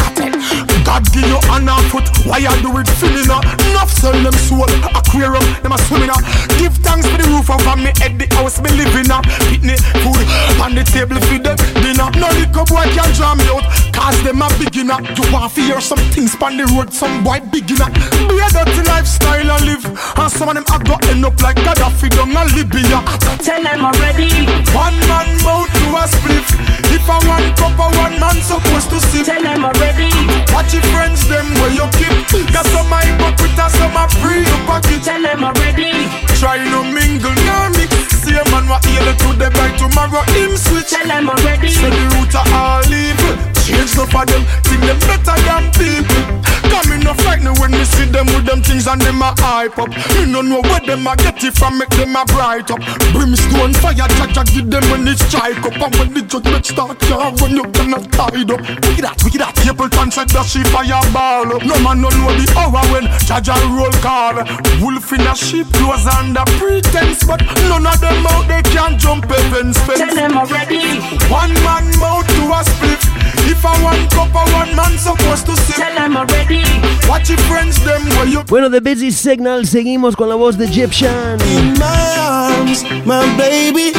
God 0.88 1.04
give 1.12 1.28
you 1.28 1.36
hand 1.52 1.68
and 1.68 1.84
foot. 1.92 2.08
Why 2.24 2.40
you 2.40 2.56
do 2.64 2.72
it 2.80 2.88
feeling 2.96 3.28
up? 3.28 3.44
Enough 3.68 3.92
sell 3.92 4.16
them 4.16 4.32
soul. 4.48 4.72
Aquarium, 4.96 5.44
them 5.60 5.76
a 5.76 5.78
swimming 5.84 6.08
uh. 6.08 6.16
Give 6.56 6.72
thanks 6.80 7.04
for 7.12 7.20
the 7.20 7.28
roof 7.28 7.52
over 7.52 7.76
me 7.76 7.92
head, 8.00 8.16
the 8.16 8.24
house 8.40 8.64
me 8.64 8.72
living 8.72 9.12
uh. 9.12 9.20
Pitney 9.52 9.76
food 10.00 10.24
on 10.64 10.72
the 10.80 10.88
table 10.88 11.20
for 11.28 11.40
them 11.44 11.60
dinner. 11.84 12.08
No 12.16 12.32
liquor 12.40 12.64
boy 12.72 12.88
can 12.96 13.12
jam 13.12 13.36
me 13.36 13.52
out. 13.52 13.68
Cause 13.92 14.16
them 14.24 14.40
a 14.40 14.48
beginner. 14.56 15.04
You 15.12 15.28
want 15.28 15.52
to 15.52 15.60
hear 15.60 15.82
some 15.84 16.00
things 16.16 16.40
on 16.40 16.56
the 16.56 16.64
road, 16.72 16.96
some 16.96 17.20
boy 17.20 17.44
beginner. 17.52 17.92
Be 18.32 18.40
a 18.40 18.48
dirty 18.48 18.82
lifestyle 18.88 19.44
and 19.44 19.64
live. 19.68 19.84
And 19.84 20.32
some 20.32 20.48
of 20.48 20.56
them 20.56 20.66
a 20.72 20.78
go 20.88 20.96
end 21.12 21.28
up 21.28 21.36
like 21.44 21.60
Gaddafi 21.60 22.16
down 22.16 22.32
in 22.32 22.48
Libya. 22.56 23.04
Tell 23.44 23.60
them 23.60 23.84
already. 23.84 24.32
One 24.72 24.96
man 25.12 25.36
mouth 25.44 25.68
to 25.68 25.88
a 26.00 26.08
spliff. 26.08 26.48
If 26.96 27.04
I 27.12 27.20
one 27.28 27.52
cup 27.60 27.76
one 27.76 28.16
man 28.24 28.40
supposed 28.40 28.90
to 28.96 29.00
sip. 29.04 29.26
Tell 29.28 29.44
them 29.44 29.66
already. 29.68 30.08
Watch 30.56 30.77
friends 30.94 31.28
them 31.28 31.48
where 31.60 31.74
you 31.74 31.88
keep. 31.98 32.14
Got 32.54 32.66
some 32.68 32.90
my 32.90 33.02
hypocrite 33.04 33.58
and 33.58 33.72
some 33.74 33.96
a 33.96 34.06
free 34.22 34.44
your 34.44 34.62
pocket. 34.66 35.04
Tell 35.04 35.22
them 35.22 35.44
already. 35.44 36.10
Try 36.40 36.64
no 36.70 36.84
mingle, 36.84 37.34
no 37.46 37.70
mix. 37.76 37.92
See 38.24 38.36
a 38.36 38.44
man 38.52 38.68
what 38.70 38.86
heal 38.86 39.06
to 39.06 39.30
the 39.38 39.50
by 39.58 39.72
tomorrow 39.78 40.24
him 40.34 40.58
switch. 40.58 40.90
Tell 40.90 41.08
them 41.08 41.30
already. 41.30 41.70
Say 41.70 41.90
the 41.90 42.04
root 42.16 42.34
of 42.36 42.48
all 42.54 42.86
evil. 42.86 43.36
Change 43.66 43.96
no 43.98 44.06
for 44.06 44.26
them, 44.26 44.44
think 44.64 44.82
them 44.82 45.00
better 45.06 45.38
than 45.44 45.72
people. 45.76 46.47
Come 46.72 46.92
in 46.94 47.02
no 47.02 47.14
frightened 47.14 47.58
when 47.60 47.72
me 47.72 47.84
see 47.84 48.06
them 48.06 48.26
with 48.28 48.46
them 48.46 48.62
things 48.62 48.88
and 48.88 49.02
them 49.02 49.22
a 49.22 49.34
hype 49.38 49.78
up. 49.78 49.90
Me 49.90 50.26
no 50.26 50.42
know 50.42 50.62
where 50.62 50.80
them 50.82 51.08
a 51.08 51.16
get 51.16 51.44
it 51.44 51.54
from, 51.54 51.78
make 51.78 51.90
them 51.90 52.16
a 52.16 52.26
bright 52.26 52.70
up. 52.72 52.80
Brimstone 53.14 53.74
fire, 53.74 54.08
jaja 54.18 54.44
give 54.54 54.70
them 54.70 54.84
when 54.92 55.08
it 55.08 55.20
strike 55.20 55.64
up. 55.64 55.76
And 55.78 55.96
when 55.96 56.14
the 56.14 56.22
judgment 56.22 56.66
start, 56.66 57.02
yeah, 57.10 57.32
when 57.42 57.52
you 57.52 57.64
cannot 57.72 58.08
hide 58.16 58.52
up. 58.52 58.62
Wicked 58.62 59.04
that, 59.04 59.18
wicked 59.24 59.42
that. 59.42 59.56
Capleton 59.56 60.12
said 60.12 60.30
that 60.30 60.46
she 60.46 60.64
fireball 60.72 61.56
up. 61.56 61.64
No 61.66 61.76
man 61.84 62.02
no 62.02 62.10
know 62.10 62.32
the 62.36 62.48
hour 62.56 62.84
when 62.92 63.06
jaja 63.28 63.56
roll 63.76 63.92
call. 64.00 64.36
Wolf 64.80 65.12
in 65.14 65.28
a 65.28 65.36
sheep 65.36 65.68
clothes 65.74 66.08
under 66.08 66.46
pretense, 66.58 67.24
but 67.24 67.42
none 67.68 67.86
of 67.86 68.00
them 68.00 68.26
out 68.28 68.48
they 68.48 68.64
can 68.64 68.98
jump 68.98 69.26
heaven's 69.26 69.78
fence. 69.84 70.00
Tell 70.00 70.16
them 70.16 70.38
already. 70.38 71.00
One 71.28 71.54
man 71.66 71.86
mouth 72.00 72.30
to 72.38 72.44
a 72.54 72.62
split. 72.64 73.02
If 73.50 73.66
I 73.66 73.74
one 73.84 74.08
cup 74.10 74.30
of 74.36 74.48
one 74.54 74.76
man 74.76 74.98
supposed 74.98 75.46
to 75.48 75.56
sip. 75.56 75.76
Tell 75.76 75.96
them 75.96 76.18
already. 76.18 76.62
Watch 77.10 77.30
your 77.30 77.40
friends 77.50 77.78
them 77.84 78.02
where 78.18 78.28
you 78.28 78.44
Bueno, 78.44 78.70
de 78.70 78.82
Busy 78.82 79.12
Signal 79.12 79.66
seguimos 79.66 80.16
con 80.16 80.30
la 80.30 80.36
voz 80.36 80.58
de 80.58 80.66
Egyptian. 80.66 81.40
In 81.42 81.74
my 81.80 82.18
arms, 82.20 82.84
my 83.06 83.26
baby. 83.38 83.92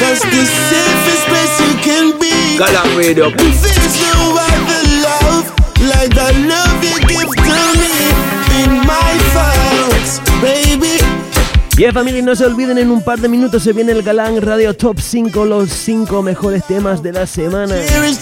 That's 0.00 0.22
the 0.22 0.44
safest 0.70 1.24
place 1.28 1.54
you 1.60 1.74
can 1.82 2.18
be. 2.18 2.58
Galang 2.58 2.96
Radio. 2.96 3.30
There's 3.30 3.96
no 4.00 4.36
other 4.36 4.82
love 5.06 5.46
like 5.90 6.10
the 6.14 6.32
love 6.48 6.82
you 6.82 6.98
give 7.06 7.30
to 7.36 7.58
me. 7.78 7.94
In 8.62 8.70
my 8.86 9.12
thoughts, 9.32 9.56
baby. 9.58 9.75
Bien 11.76 11.92
familia, 11.92 12.22
no 12.22 12.34
se 12.34 12.46
olviden, 12.46 12.78
en 12.78 12.90
un 12.90 13.02
par 13.02 13.18
de 13.18 13.28
minutos 13.28 13.62
se 13.62 13.74
viene 13.74 13.92
el 13.92 14.02
Galán 14.02 14.40
Radio 14.40 14.72
Top 14.72 14.98
5, 14.98 15.44
los 15.44 15.68
5 15.68 16.22
mejores 16.22 16.66
temas 16.66 17.02
de 17.02 17.12
la 17.12 17.26
semana. 17.26 17.74
Baby, 17.74 18.16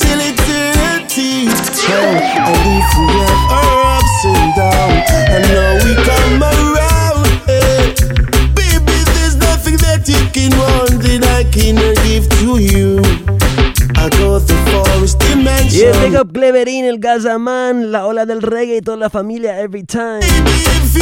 Y 15.71 15.83
el. 15.83 16.11
Big 16.11 16.21
Up 16.21 16.33
Cleverín, 16.33 16.87
el 16.87 16.99
Gazaman, 16.99 17.93
la 17.93 18.05
ola 18.07 18.27
del 18.27 18.43
reggae 18.43 18.79
y 18.79 18.81
toda 18.81 18.97
la 18.97 19.11
familia 19.11 19.61
Every 19.61 19.85
Time. 19.85 20.19
If 20.23 20.95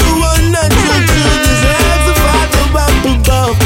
above. 3.14 3.56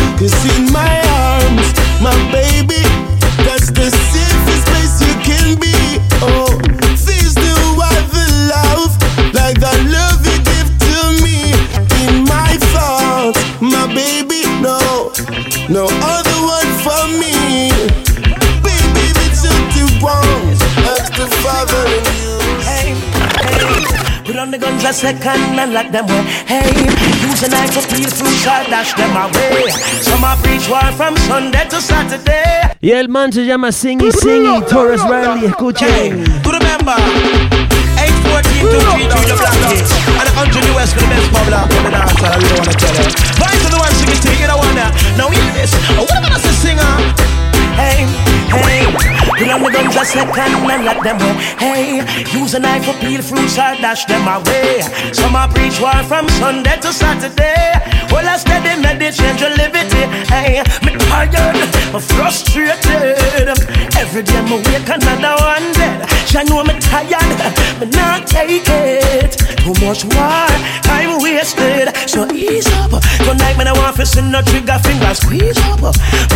In 0.57 0.73
my 0.73 0.95
arms, 1.31 1.69
my 2.01 2.15
baby, 2.33 2.83
that's 3.45 3.71
the 3.71 3.91
safest 3.91 4.65
place 4.71 4.97
you 5.07 5.15
can 5.23 5.59
be. 5.61 5.75
Oh, 6.23 6.49
love 8.51 8.93
like 9.35 9.59
the 9.61 9.75
love 9.93 10.21
you 10.27 10.39
give 10.51 10.71
to 10.87 10.99
me. 11.23 11.53
In 12.03 12.25
my 12.25 12.57
thoughts, 12.73 13.39
my 13.61 13.87
baby, 13.95 14.43
no, 14.63 15.13
no 15.69 15.85
other 16.15 16.39
one 16.57 16.71
for 16.85 17.03
me. 17.21 17.71
Baby, 18.63 19.05
it's 19.23 19.43
the 21.19 21.27
father 21.43 21.83
in 21.97 22.05
you. 22.21 22.35
Hey, 22.65 22.89
hey, 23.45 24.06
put 24.27 24.37
on 24.37 24.51
the 24.51 24.59
guns 24.59 24.83
a 24.85 24.93
second 24.93 25.59
and 25.59 25.73
let 25.73 25.93
them 25.93 26.05
away. 26.05 26.23
Hey, 26.51 26.67
use 27.23 27.43
a 27.45 27.49
knife 27.49 27.71
to 27.79 27.83
peel 27.87 28.11
fruits 28.11 28.43
or 28.43 28.63
dash 28.67 28.93
them 28.95 29.15
away. 29.15 29.71
Some 30.03 30.25
a 30.25 30.35
preach 30.43 30.69
war 30.69 30.91
from 30.99 31.17
Sunday 31.31 31.65
to 31.71 31.81
Saturday. 31.81 32.75
Y 32.83 32.91
el 32.91 33.09
man 33.09 33.33
se 33.33 33.47
llama 33.47 33.71
Singy 33.71 34.11
Singy, 34.11 34.67
Torres 34.69 35.03
Riley, 35.03 35.47
escuchen. 35.47 36.25
To 36.43 36.51
remember, 36.51 36.99
814 37.97 38.67
233 38.67 39.31
the 39.31 39.37
black 39.39 39.59
kid. 39.71 39.87
And 40.19 40.27
the 40.27 40.35
country 40.35 40.61
US 40.75 40.93
for 40.93 41.01
the 41.01 41.07
best 41.07 41.33
bubble 41.33 41.55
up 41.55 41.71
in 41.71 41.83
the 41.85 41.91
dance, 41.91 42.19
I 42.19 42.35
really 42.35 42.59
wanna 42.59 42.75
tell 42.75 42.95
you. 42.99 43.09
Vice 43.39 43.63
to 43.63 43.69
the 43.71 43.79
one 43.79 43.95
singing 43.95 44.21
thing, 44.27 44.39
you 44.43 44.49
don't 44.51 44.59
wanna. 44.59 44.91
Now 45.17 45.31
hear 45.31 45.53
this. 45.55 45.71
What 45.95 46.11
I 46.11 46.21
gonna 46.21 46.39
say, 46.43 46.75
singer? 46.75 47.56
Hey, 47.77 48.09
hey, 48.49 48.85
put 49.29 49.43
on 49.53 49.63
the 49.63 49.71
guns 49.71 49.97
a 49.97 50.05
second 50.05 50.53
and 50.67 50.85
let 50.85 51.03
them 51.05 51.19
go. 51.19 51.31
Hey, 51.61 52.01
use 52.33 52.55
a 52.55 52.59
knife 52.59 52.85
to 52.87 52.93
peel 53.01 53.23
fruits 53.23 53.59
or 53.59 53.77
dash 53.81 54.05
them 54.07 54.27
away. 54.27 54.81
Some 55.13 55.37
a 55.37 55.49
preach 55.49 55.81
war 55.81 56.03
from 56.05 56.29
Sunday 56.41 56.77
to 56.81 56.93
Saturday. 56.93 57.73
Well, 58.11 58.27
I 58.27 58.37
steady 58.39 58.81
meditate 58.81 59.41
your 59.41 59.51
liberty. 59.51 60.03
Hey, 60.33 60.63
me 60.85 60.97
tired, 60.97 61.57
me 61.93 62.01
frustrated. 62.01 63.49
Every 63.97 64.23
day 64.23 64.43
me 64.43 64.57
wake 64.65 64.89
another 64.89 65.37
one 65.43 65.73
dead. 65.73 66.09
She 66.27 66.43
know 66.45 66.65
me 66.65 66.75
tired, 66.81 67.39
me 67.81 67.87
not 67.93 68.27
take 68.27 68.69
it. 68.69 69.37
Too 69.67 69.75
much 69.85 70.05
war, 70.15 70.49
time 70.87 71.21
wasted. 71.21 71.91
So 72.09 72.31
ease 72.33 72.69
up. 72.79 72.95
Tonight 73.27 73.59
me 73.59 73.65
I 73.67 73.73
want 73.75 73.97
to 73.97 74.07
see 74.07 74.23
no 74.23 74.41
trigger 74.43 74.79
finger 74.79 75.15
squeeze 75.15 75.59
up. 75.67 75.83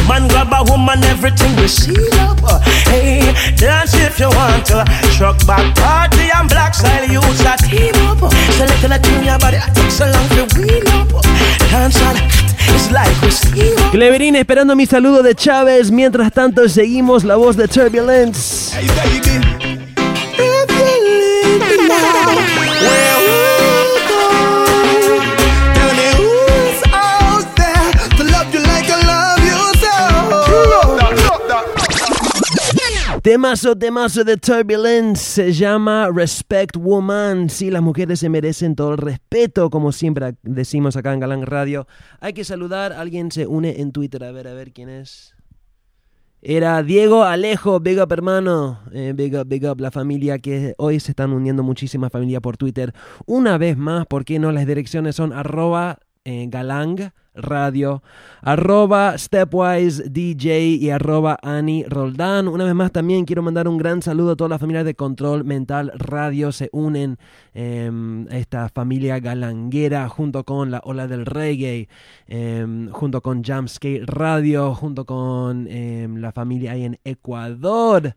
Man 0.09 0.27
grab 0.29 0.51
a 0.51 0.65
woman, 0.69 1.01
everything 1.31 1.57
we 1.57 1.69
see 1.69 2.11
up. 2.21 2.63
Hey, 2.89 3.33
dance 3.57 3.95
if 3.95 4.19
you 4.19 4.29
want 4.29 4.67
to. 4.67 4.85
Truck 5.17 5.45
back 5.47 5.75
party 5.77 6.29
and 6.35 6.49
black 6.49 6.75
style 6.75 7.09
youths 7.09 7.41
a 7.41 7.57
team 7.57 7.95
up. 8.07 8.19
So 8.19 8.65
little 8.65 8.93
a 8.93 8.99
tune 8.99 9.25
your 9.25 9.39
body, 9.39 9.59
takes 9.75 9.95
so 9.95 10.07
long 10.07 10.29
to 10.31 10.59
wheel 10.59 10.89
up. 10.89 11.23
Dance 11.71 12.01
on. 12.03 12.17
Cleverín 13.91 14.37
esperando 14.37 14.77
mi 14.77 14.87
saludo 14.87 15.23
de 15.23 15.35
Chávez. 15.35 15.91
Mientras 15.91 16.33
tanto, 16.33 16.69
seguimos 16.69 17.25
la 17.25 17.37
voz 17.37 17.57
de 17.57 17.67
Turbulence. 17.69 18.77
Hey, 18.77 18.87
baby. 18.89 19.60
Temazo, 33.23 33.77
temazo 33.77 34.25
de 34.25 34.39
Turbulence 34.39 35.23
se 35.23 35.53
llama 35.53 36.09
Respect 36.11 36.77
Woman. 36.79 37.51
Sí, 37.51 37.71
las 37.71 37.83
mujeres 37.83 38.21
se 38.21 38.31
merecen 38.31 38.75
todo 38.75 38.93
el 38.93 38.97
respeto, 38.97 39.69
como 39.69 39.93
siempre 39.93 40.37
decimos 40.43 40.97
acá 40.97 41.13
en 41.13 41.21
Galán 41.21 41.45
Radio. 41.45 41.87
Hay 42.21 42.33
que 42.33 42.45
saludar, 42.45 42.95
alguien 42.95 43.31
se 43.31 43.47
une 43.47 43.83
en 43.83 43.93
Twitter, 43.93 44.25
a 44.25 44.33
ver, 44.33 44.49
a 44.49 44.55
ver 44.55 44.73
quién 44.73 44.89
es. 44.89 45.35
Era 46.41 46.83
Diego 46.83 47.25
Alejo, 47.25 47.79
big 47.81 48.01
up 48.01 48.11
hermano, 48.11 48.81
eh, 48.91 49.13
big 49.15 49.35
up, 49.35 49.47
big 49.47 49.67
up 49.67 49.79
la 49.83 49.91
familia 49.91 50.39
que 50.39 50.75
hoy 50.79 50.99
se 50.99 51.13
están 51.13 51.35
uniendo 51.35 51.63
muchísimas 51.63 52.11
familias 52.11 52.41
por 52.41 52.57
Twitter. 52.57 52.95
Una 53.27 53.59
vez 53.59 53.77
más, 53.77 54.07
¿por 54.07 54.25
qué 54.25 54.39
no? 54.39 54.51
Las 54.51 54.67
direcciones 54.67 55.17
son 55.17 55.35
arroba 55.35 55.99
eh, 56.25 56.47
galang 56.49 57.13
radio, 57.35 58.03
arroba 58.43 59.17
stepwise 59.17 60.09
DJ 60.11 60.77
y 60.81 60.91
arroba 60.91 61.39
Ani 61.43 61.85
Roldán. 61.85 62.49
Una 62.49 62.65
vez 62.65 62.75
más 62.75 62.93
también 62.93 63.25
quiero 63.25 63.43
mandar 63.43 63.69
un 63.69 63.79
gran 63.79 64.03
saludo 64.03 64.33
a 64.33 64.37
todas 64.37 64.51
las 64.51 64.61
familias 64.61 64.85
de 64.85 64.95
Control 64.95 65.45
Mental 65.45 65.93
Radio. 65.97 66.53
Se 66.53 66.69
unen 66.73 67.19
eh, 67.55 67.91
esta 68.31 68.69
familia 68.69 69.21
galanguera 69.21 70.09
junto 70.09 70.45
con 70.45 70.71
la 70.71 70.81
Ola 70.85 71.07
del 71.07 71.27
Reggae, 71.27 71.89
eh, 72.27 72.89
junto 72.93 73.21
con 73.21 73.43
Jamskate 73.43 74.03
Radio, 74.07 74.75
junto 74.75 75.05
con 75.05 75.67
eh, 75.69 76.09
la 76.11 76.33
familia 76.33 76.73
ahí 76.73 76.85
en 76.85 76.99
Ecuador. 77.05 78.15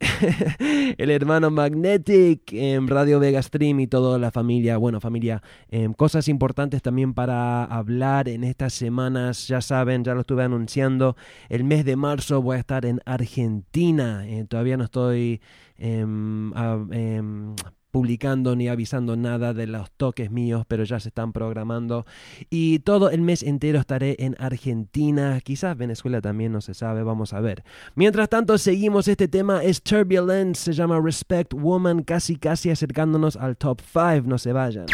el 0.98 1.10
hermano 1.10 1.50
Magnetic, 1.50 2.52
em, 2.52 2.86
Radio 2.88 3.20
Vega 3.20 3.42
Stream 3.42 3.80
y 3.80 3.86
toda 3.86 4.18
la 4.18 4.30
familia. 4.30 4.76
Bueno, 4.76 5.00
familia, 5.00 5.42
em, 5.68 5.92
cosas 5.92 6.28
importantes 6.28 6.82
también 6.82 7.14
para 7.14 7.64
hablar 7.64 8.28
en 8.28 8.44
estas 8.44 8.72
semanas. 8.72 9.46
Ya 9.48 9.60
saben, 9.60 10.04
ya 10.04 10.14
lo 10.14 10.20
estuve 10.20 10.42
anunciando. 10.42 11.16
El 11.48 11.64
mes 11.64 11.84
de 11.84 11.96
marzo 11.96 12.40
voy 12.42 12.56
a 12.56 12.60
estar 12.60 12.86
en 12.86 13.00
Argentina. 13.04 14.26
Eh, 14.26 14.44
todavía 14.48 14.76
no 14.76 14.84
estoy 14.84 15.40
em, 15.78 16.52
em, 16.92 17.54
publicando 17.90 18.56
ni 18.56 18.68
avisando 18.68 19.16
nada 19.16 19.52
de 19.54 19.66
los 19.66 19.90
toques 19.92 20.30
míos, 20.30 20.64
pero 20.68 20.84
ya 20.84 21.00
se 21.00 21.08
están 21.08 21.32
programando. 21.32 22.06
Y 22.48 22.80
todo 22.80 23.10
el 23.10 23.20
mes 23.20 23.42
entero 23.42 23.78
estaré 23.78 24.16
en 24.18 24.36
Argentina, 24.38 25.40
quizás 25.42 25.76
Venezuela 25.76 26.20
también, 26.20 26.52
no 26.52 26.60
se 26.60 26.74
sabe, 26.74 27.02
vamos 27.02 27.32
a 27.32 27.40
ver. 27.40 27.64
Mientras 27.94 28.28
tanto, 28.28 28.58
seguimos, 28.58 29.08
este 29.08 29.28
tema 29.28 29.62
es 29.62 29.82
Turbulence, 29.82 30.62
se 30.62 30.72
llama 30.72 31.00
Respect 31.00 31.52
Woman, 31.54 32.02
casi 32.02 32.36
casi 32.36 32.70
acercándonos 32.70 33.36
al 33.36 33.56
top 33.56 33.80
5, 33.80 34.22
no 34.26 34.38
se 34.38 34.52
vayan. 34.52 34.86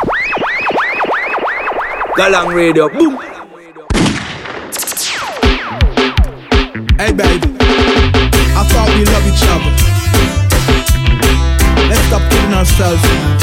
Galang 2.16 2.48
Radio, 2.48 2.88
boom. 2.88 3.18
Hey 6.98 7.12
baby, 7.12 7.54
I 8.56 8.66
thought 8.70 8.88
we 8.96 9.04
love 9.04 9.26
each 9.26 9.42
other. 9.50 9.95
does. 12.86 13.35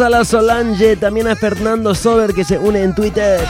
A 0.00 0.10
la 0.10 0.24
Solange, 0.24 0.96
también 0.96 1.28
a 1.28 1.36
Fernando 1.36 1.94
Sober 1.94 2.34
que 2.34 2.44
se 2.44 2.58
une 2.58 2.82
en 2.82 2.94
Twitter. 2.94 3.40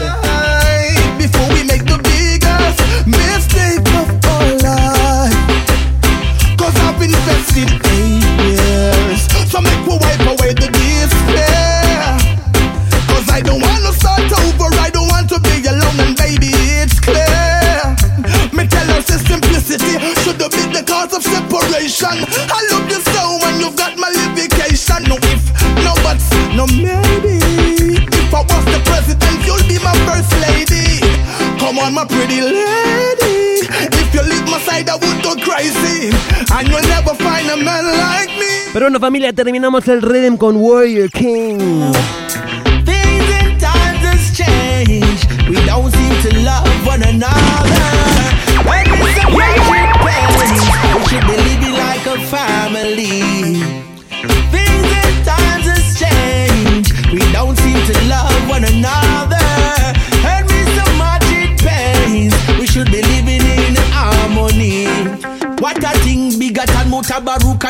Pero 38.77 38.89
bueno 38.89 39.01
familia, 39.01 39.33
terminamos 39.33 39.89
el 39.89 40.03
rhythm 40.03 40.37
con 40.37 40.55
Warrior 40.57 41.11
King. 41.11 41.93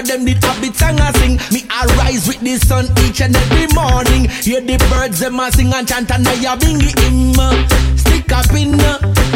Them 0.07 0.25
did 0.25 0.39
habit 0.45 0.77
song 0.77 1.01
a 1.01 1.13
sing. 1.19 1.35
Me 1.51 1.67
arise 1.67 2.29
with 2.29 2.39
the 2.39 2.55
sun 2.63 2.87
each 3.03 3.21
and 3.21 3.35
every 3.35 3.67
morning. 3.75 4.31
Hear 4.47 4.61
the 4.61 4.79
birds 4.89 5.19
them 5.19 5.41
a 5.41 5.51
sing 5.51 5.75
and 5.75 5.89
chant 5.89 6.11
and 6.13 6.29
I 6.29 6.35
a 6.47 6.57
bingy 6.57 6.95
him. 6.95 7.35
Stick 7.99 8.31
up 8.31 8.53
in 8.55 8.79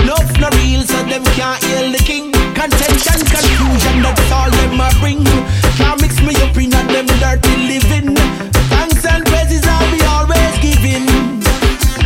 love 0.07 0.31
no 0.39 0.49
real 0.57 0.83
so 0.83 1.03
them 1.11 1.25
can't 1.35 1.59
heal 1.65 1.91
the 1.91 1.99
king. 1.99 2.31
Contention, 2.55 3.19
confusion 3.27 4.03
that's 4.03 4.33
all 4.33 4.51
them 4.51 4.81
a 4.81 4.89
bring. 5.01 5.25
Can't 5.75 6.01
mix 6.01 6.23
me 6.23 6.35
up 6.39 6.57
in 6.57 6.71
them 6.71 7.07
dirty 7.19 7.55
living. 7.67 8.15
Thanks 8.71 9.05
and 9.05 9.27
praises 9.27 9.67
I'll 9.67 9.91
be 9.91 10.01
always 10.07 10.55
giving. 10.63 11.07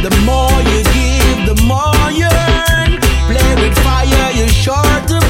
The 0.00 0.12
more 0.24 0.56
you 0.72 0.80
give, 0.96 1.52
the 1.52 1.56
more 1.68 2.08
you 2.10 2.32
earn. 2.32 2.96
Play 3.28 3.50
with 3.60 3.76
fire, 3.84 4.30
you're 4.32 4.48
sure 4.48 4.98
to 5.10 5.23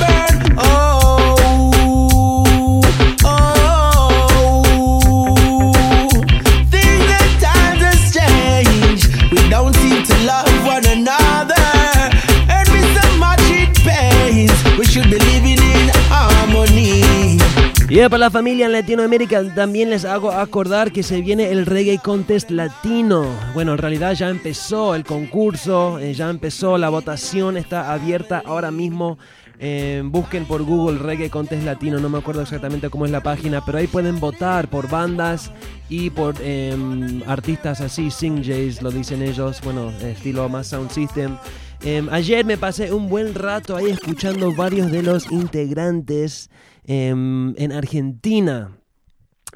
Y 17.94 17.98
para 17.98 18.18
la 18.18 18.30
familia 18.32 18.66
en 18.66 18.72
Latinoamérica 18.72 19.54
también 19.54 19.88
les 19.88 20.04
hago 20.04 20.32
acordar 20.32 20.90
que 20.90 21.04
se 21.04 21.20
viene 21.20 21.52
el 21.52 21.64
Reggae 21.64 21.98
Contest 21.98 22.50
Latino. 22.50 23.24
Bueno, 23.54 23.70
en 23.70 23.78
realidad 23.78 24.14
ya 24.14 24.30
empezó 24.30 24.96
el 24.96 25.04
concurso, 25.04 26.00
eh, 26.00 26.12
ya 26.12 26.28
empezó 26.28 26.76
la 26.76 26.88
votación, 26.88 27.56
está 27.56 27.92
abierta 27.92 28.42
ahora 28.44 28.72
mismo. 28.72 29.16
Eh, 29.60 30.02
busquen 30.04 30.44
por 30.44 30.64
Google 30.64 30.98
Reggae 30.98 31.30
Contest 31.30 31.62
Latino, 31.62 32.00
no 32.00 32.08
me 32.08 32.18
acuerdo 32.18 32.42
exactamente 32.42 32.90
cómo 32.90 33.04
es 33.04 33.12
la 33.12 33.22
página, 33.22 33.64
pero 33.64 33.78
ahí 33.78 33.86
pueden 33.86 34.18
votar 34.18 34.68
por 34.68 34.90
bandas 34.90 35.52
y 35.88 36.10
por 36.10 36.34
eh, 36.40 36.74
artistas 37.28 37.80
así, 37.80 38.10
Sing 38.10 38.42
Jays, 38.44 38.82
lo 38.82 38.90
dicen 38.90 39.22
ellos, 39.22 39.60
bueno, 39.62 39.92
estilo 40.02 40.48
más 40.48 40.66
Sound 40.66 40.90
System. 40.90 41.36
Eh, 41.86 42.02
ayer 42.10 42.46
me 42.46 42.56
pasé 42.56 42.92
un 42.92 43.10
buen 43.10 43.34
rato 43.34 43.76
ahí 43.76 43.90
escuchando 43.90 44.52
varios 44.54 44.90
de 44.90 45.02
los 45.02 45.30
integrantes 45.30 46.48
em, 46.84 47.54
en 47.56 47.72
Argentina. 47.72 48.70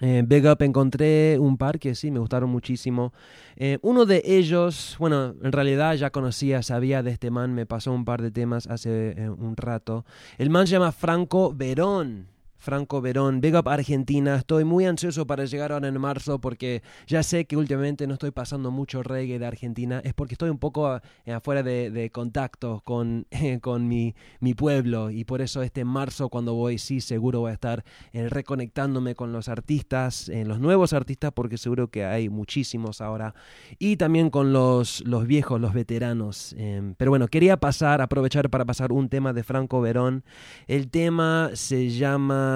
Eh, 0.00 0.22
Big 0.24 0.46
Up 0.46 0.62
encontré 0.62 1.38
un 1.40 1.56
par 1.56 1.78
que 1.78 1.94
sí 1.94 2.10
me 2.10 2.20
gustaron 2.20 2.50
muchísimo. 2.50 3.12
Eh, 3.56 3.78
uno 3.82 4.06
de 4.06 4.22
ellos, 4.24 4.96
bueno, 4.98 5.34
en 5.42 5.52
realidad 5.52 5.94
ya 5.94 6.10
conocía, 6.10 6.62
sabía 6.62 7.02
de 7.02 7.10
este 7.10 7.30
man, 7.30 7.54
me 7.54 7.66
pasó 7.66 7.92
un 7.92 8.04
par 8.04 8.22
de 8.22 8.30
temas 8.30 8.68
hace 8.68 9.10
eh, 9.16 9.30
un 9.30 9.56
rato. 9.56 10.04
El 10.38 10.50
man 10.50 10.66
se 10.66 10.72
llama 10.72 10.92
Franco 10.92 11.52
Verón. 11.52 12.28
Franco 12.58 13.00
Verón, 13.00 13.40
Big 13.40 13.54
Up 13.54 13.68
Argentina. 13.68 14.36
Estoy 14.36 14.64
muy 14.64 14.84
ansioso 14.84 15.26
para 15.26 15.44
llegar 15.44 15.72
ahora 15.72 15.88
en 15.88 16.00
marzo 16.00 16.40
porque 16.40 16.82
ya 17.06 17.22
sé 17.22 17.46
que 17.46 17.56
últimamente 17.56 18.06
no 18.06 18.14
estoy 18.14 18.30
pasando 18.30 18.70
mucho 18.70 19.02
reggae 19.02 19.38
de 19.38 19.46
Argentina. 19.46 20.00
Es 20.04 20.14
porque 20.14 20.34
estoy 20.34 20.50
un 20.50 20.58
poco 20.58 21.00
eh, 21.24 21.32
afuera 21.32 21.62
de, 21.62 22.10
contacto 22.12 22.82
con, 22.84 23.26
con 23.60 23.88
mi, 23.88 24.14
mi 24.40 24.54
pueblo 24.54 25.10
y 25.10 25.24
por 25.24 25.40
eso 25.40 25.62
este 25.62 25.84
marzo 25.84 26.28
cuando 26.28 26.54
voy 26.54 26.78
sí 26.78 27.00
seguro 27.00 27.40
voy 27.40 27.50
a 27.50 27.54
estar 27.54 27.84
eh, 28.12 28.28
reconectándome 28.28 29.14
con 29.14 29.32
los 29.32 29.48
artistas, 29.48 30.28
eh, 30.28 30.44
los 30.44 30.60
nuevos 30.60 30.92
artistas 30.92 31.32
porque 31.34 31.58
seguro 31.58 31.88
que 31.88 32.04
hay 32.04 32.28
muchísimos 32.28 33.00
ahora 33.00 33.34
y 33.78 33.96
también 33.96 34.30
con 34.30 34.52
los, 34.52 35.02
los 35.06 35.26
viejos, 35.26 35.60
los 35.60 35.72
veteranos. 35.74 36.54
Eh, 36.58 36.94
pero 36.96 37.10
bueno, 37.10 37.28
quería 37.28 37.58
pasar, 37.58 38.00
aprovechar 38.00 38.50
para 38.50 38.64
pasar 38.64 38.92
un 38.92 39.08
tema 39.08 39.32
de 39.32 39.42
Franco 39.42 39.80
Verón. 39.80 40.24
El 40.66 40.90
tema 40.90 41.50
se 41.54 41.90
llama 41.90 42.47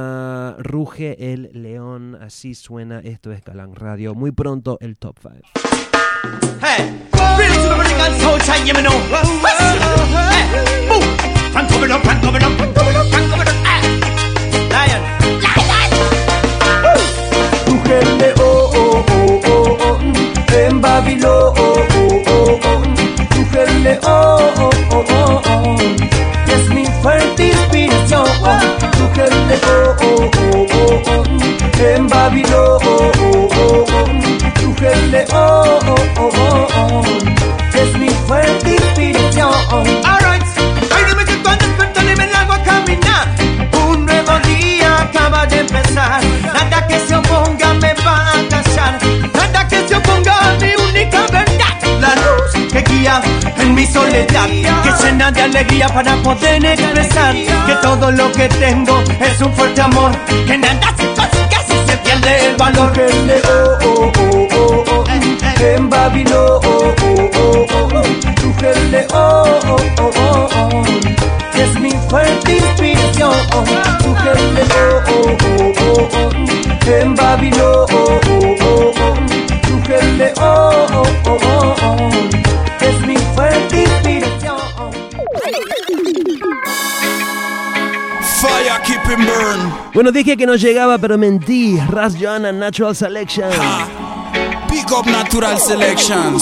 Ruge 0.59 1.33
el 1.33 1.51
León, 1.53 2.17
así 2.21 2.55
suena, 2.55 3.01
esto 3.01 3.33
es 3.33 3.45
Galang 3.45 3.75
Radio. 3.75 4.15
Muy 4.15 4.31
pronto 4.33 4.79
el 4.81 4.97
top 4.97 5.19
5. 5.21 5.35
Hey, 6.61 7.09
really 7.37 7.57
to 7.57 7.63
the 7.63 7.75
American 7.75 8.21
soul 8.21 8.39
time, 8.39 8.65
you 8.67 8.73
know. 8.75 8.93
Hey, 10.31 10.87
boom. 10.89 11.03
Franco 11.53 11.79
Verón, 11.81 12.01
Franco 12.03 12.33
Verón, 12.33 12.57
Franco 12.57 12.85
Verón, 12.85 13.09
Franco 13.11 13.37
Verón. 13.37 13.55
Ah. 13.67 13.81
Lion, 14.71 15.03
Ruge 17.67 17.99
el 17.99 18.19
león 18.19 18.37
oh, 18.39 19.05
oh, 19.09 19.79
oh, 19.83 19.99
en 20.53 20.81
Babilón. 20.81 21.55
Ruge 23.31 23.63
el 23.65 23.83
león 23.83 24.32
Ruge 29.13 29.25
el 29.27 29.49
león 29.49 29.97
oh, 30.01 30.31
oh, 30.55 30.67
oh, 30.73 31.03
oh, 31.07 31.85
en 31.85 32.09
Babilón. 32.09 32.81
Ruge 34.63 34.93
el 34.93 35.11
león 35.11 35.29
oh, 35.35 35.79
oh, 36.17 36.31
oh, 36.39 36.67
oh, 36.77 37.03
es 37.27 37.32
mi 53.83 53.89
soledad 53.89 54.47
que 54.85 54.93
llena 55.03 55.33
de 55.33 55.43
alegría 55.43 55.89
para 55.89 56.15
poder 56.23 56.65
expresar 56.65 57.35
que 57.35 57.75
todo 57.83 58.13
lo 58.13 58.31
que 58.31 58.49
tengo 58.49 59.03
es 59.21 59.41
un 59.41 59.53
fuerte 59.55 59.81
amor 59.81 60.13
que 60.47 60.57
nada 60.57 60.95
se 60.97 61.07
consigue 61.19 61.59
si 61.67 61.91
se 61.91 61.97
pierde 61.97 62.47
el 62.47 62.57
valor 62.57 62.93
oh 62.95 63.79
oh 63.85 64.13
oh 64.21 64.49
oh 64.55 64.85
oh 64.89 65.05
en 65.61 65.91
Babilón 65.91 66.61
oh 66.65 66.95
oh 67.03 67.31
oh 67.35 67.67
oh 67.75 67.93
oh 67.93 68.03
oh 68.93 69.67
oh 69.67 69.77
oh 69.99 70.11
oh 70.23 70.49
oh 70.55 70.85
es 71.61 71.81
mi 71.81 71.91
fuerte 72.09 72.59
inspiración 72.59 73.35
oh 73.53 73.65
oh 73.65 74.13
oh 74.13 74.47
oh 75.81 76.09
oh 76.15 76.87
en 76.87 77.15
Babilón 77.17 77.83
Bueno, 89.95 90.13
dije 90.13 90.37
que 90.37 90.47
no 90.47 90.57
llegaba, 90.57 90.99
pero 90.99 91.19
mentí. 91.19 91.79
Ras 91.89 92.15
Joanna 92.19 92.53
Natural 92.53 92.95
Selection. 92.97 93.51
Big 94.73 94.91
up 94.91 95.05
natural 95.07 95.59
selection. 95.59 96.41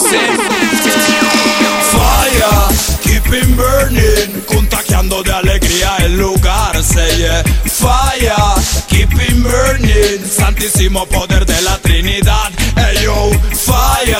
Fire, 1.91 2.69
keep 3.03 3.25
him 3.25 3.57
burning. 3.57 4.41
Contagiando 4.47 5.21
de 5.21 5.33
alegría 5.33 5.97
el 5.97 6.17
lugar. 6.17 6.81
Say 6.81 7.17
yeah. 7.17 7.43
Fire, 7.65 8.55
keep 8.87 9.11
him 9.11 9.43
burning. 9.43 10.23
Santísimo 10.25 11.05
poder 11.07 11.45
de 11.45 11.61
la 11.61 11.77
Trinidad. 11.79 12.51
Hey 12.77 13.03
yo, 13.03 13.31
fire, 13.51 14.17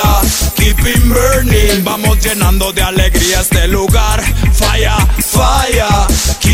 keep 0.57 0.77
him 0.85 1.13
burning. 1.13 1.81
Vamos 1.85 2.19
llenando 2.19 2.73
de 2.73 2.81
alegría 2.81 3.39
este 3.39 3.69
lugar. 3.69 4.21
Fire, 4.51 4.91
fire, 5.23 6.05
keep 6.41 6.50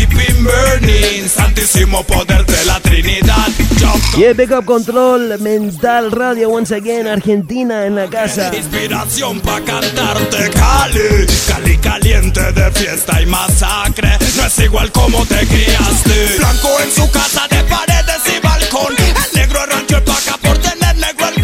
burning. 0.48 1.28
Santísimo 1.28 2.02
poder 2.04 2.44
de 2.46 2.64
la 2.64 2.80
Trinidad. 2.80 3.48
Jump 3.80 4.02
Yeah, 4.16 4.32
Big 4.32 4.52
Up 4.52 4.64
Control 4.64 5.38
Mental 5.38 6.10
Radio 6.10 6.50
once 6.50 6.72
again, 6.74 7.06
Argentina 7.06 7.86
en 7.86 7.94
la 7.94 8.08
casa. 8.08 8.50
Inspiración 8.54 9.40
pa' 9.40 9.60
cantarte 9.60 10.50
Cali 10.50 11.26
Cali 11.46 11.76
caliente 11.78 12.52
de 12.52 12.70
fiesta 12.72 13.20
y 13.22 13.26
masacre 13.26 14.10
No 14.36 14.46
es 14.46 14.58
igual 14.58 14.90
como 14.92 15.24
te 15.26 15.46
criaste 15.46 16.36
Blanco 16.38 16.68
en 16.82 16.90
su 16.92 17.10
casa 17.10 17.46
de 17.48 17.62
paredes 17.64 18.22
y 18.26 18.40
balcón 18.40 18.94
El 18.98 19.40
negro 19.40 19.60
arranchó 19.60 19.96
el 19.98 20.02
paca 20.04 20.36
por 20.42 20.58
tener 20.58 20.96
negro 20.96 21.28
el 21.28 21.37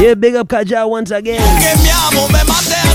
Yeah, 0.00 0.14
Big 0.14 0.36
Up 0.36 0.48
Callao 0.48 0.86
once 0.86 1.10
again. 1.10 1.42
Aunque 1.42 1.82
me 1.82 1.90
amo 1.90 2.28
me 2.28 2.38
mate 2.44 2.74
a 2.86 2.94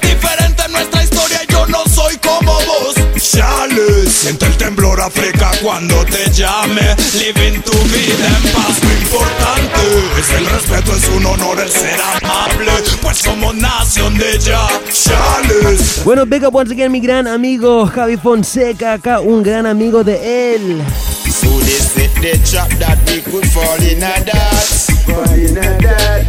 diferente 0.00 0.64
en 0.64 0.72
nuestra 0.72 1.00
historia 1.02 1.39
Yo 1.50 1.66
no 1.66 1.84
soy 1.86 2.16
como 2.18 2.52
vos 2.52 2.94
Chale, 3.16 4.06
siente 4.08 4.46
el 4.46 4.56
temblor 4.56 5.00
África 5.00 5.50
cuando 5.62 6.04
te 6.06 6.30
llame 6.30 6.96
Living 7.14 7.60
tu 7.62 7.76
vida 7.88 8.26
en 8.26 8.52
paz 8.52 8.82
Lo 8.82 8.92
importante 8.92 9.80
es 10.18 10.30
el 10.30 10.46
respeto, 10.46 10.96
es 10.96 11.08
un 11.08 11.26
honor 11.26 11.60
el 11.60 11.70
ser 11.70 12.00
amable 12.22 12.72
Pues 13.02 13.18
somos 13.18 13.54
nación 13.54 14.16
de 14.16 14.38
ya 14.38 14.66
Chales 14.92 16.02
Bueno, 16.04 16.24
Big 16.26 16.44
Up 16.44 16.54
once 16.54 16.72
again, 16.72 16.90
mi 16.90 17.00
gran 17.00 17.26
amigo 17.26 17.86
Javi 17.86 18.16
Fonseca, 18.16 18.94
acá 18.94 19.20
un 19.20 19.42
gran 19.42 19.66
amigo 19.66 20.02
de 20.04 20.54
él. 20.54 20.82
So 21.30 21.48
they 21.60 21.78
set 21.78 22.10
the 22.20 22.36
trap 22.44 22.68
that 22.78 22.98
we 23.06 23.20
could 23.22 23.46
fall 23.50 23.80
in 23.82 24.02
a 24.02 24.20
that. 24.24 24.66
Fall 25.06 25.38
in 25.38 25.56
a 25.56 25.78
that. 25.78 26.26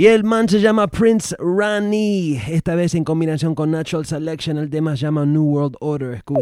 Y 0.00 0.06
el 0.06 0.24
man 0.24 0.48
se 0.48 0.62
llama 0.62 0.86
Prince 0.86 1.36
Rani. 1.38 2.40
Esta 2.48 2.74
vez 2.74 2.94
en 2.94 3.04
combinación 3.04 3.54
con 3.54 3.70
Natural 3.70 4.06
Selection. 4.06 4.56
El 4.56 4.70
tema 4.70 4.96
se 4.96 5.02
llama 5.02 5.26
New 5.26 5.42
World 5.42 5.76
Order. 5.78 6.14
Escuchen. 6.14 6.40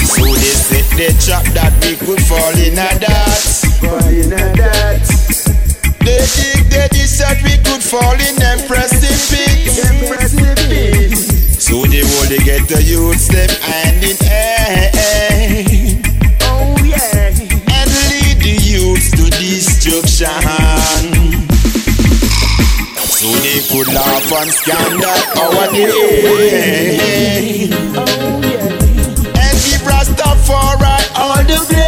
So 0.00 0.24
they 0.96 1.12
trap 1.20 1.44
that 1.52 1.76
we 1.82 1.94
could 1.96 2.22
fall 2.22 2.56
in 2.56 2.78
a. 2.78 2.88
Fall 3.82 4.08
in 4.08 4.32
a. 4.32 4.95
They 6.34 6.62
they 6.70 6.88
decide 6.90 7.38
we 7.42 7.56
could 7.62 7.82
fall 7.82 8.18
in 8.18 8.34
them 8.36 8.58
precipice. 8.66 9.76
So 11.58 11.82
they 11.86 12.02
only 12.02 12.38
get 12.44 12.68
the 12.68 12.82
youth 12.82 13.28
them 13.28 13.50
hand 13.62 14.04
in 14.04 14.16
hand. 14.26 14.94
Oh 16.42 16.76
yeah. 16.84 17.30
And 17.76 17.90
lead 18.10 18.38
the 18.38 18.54
youth 18.62 19.10
to 19.16 19.24
destruction. 19.30 20.42
So 23.16 23.28
they 23.42 23.60
could 23.70 23.88
laugh 23.92 24.32
and 24.32 24.50
scandal 24.52 25.20
our 25.42 25.66
day. 25.72 25.90
Oh 26.22 26.38
yeah. 26.46 27.40
And 29.42 29.56
keep 29.64 29.82
Rastafari 29.82 30.96
all 31.16 31.42
the 31.42 31.58
way. 31.74 31.85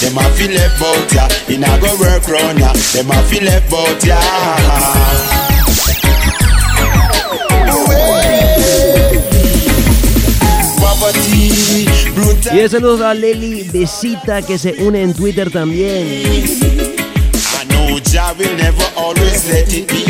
Them 0.00 0.18
a 0.18 0.24
feel 0.36 0.50
left 0.52 0.82
out 0.82 1.12
ya. 1.12 1.28
It 1.48 1.58
not 1.60 1.80
go 1.80 1.94
work 1.98 2.26
round 2.28 2.58
ya. 2.58 2.72
Them 2.92 3.10
a 3.10 3.22
feel 3.28 3.44
left 3.44 3.72
out 3.72 4.04
ya. 4.04 4.18
Y 12.52 12.68
saludos 12.68 13.00
a 13.00 13.14
Leli 13.14 13.64
Besita 13.64 14.40
que 14.42 14.58
se 14.58 14.74
une 14.84 15.02
en 15.02 15.12
Twitter 15.12 15.50
también. 15.50 16.06
I 16.06 17.64
know 17.68 17.98
Jah 18.00 18.32
will 18.38 18.56
never 18.56 18.84
always 18.96 19.44
let 19.48 19.72
it 19.72 19.88
be. 19.88 20.04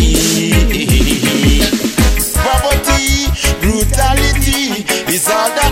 Poverty, 2.34 3.30
brutality 3.62 4.84
is 5.08 5.26
all 5.28 5.48
that 5.56 5.63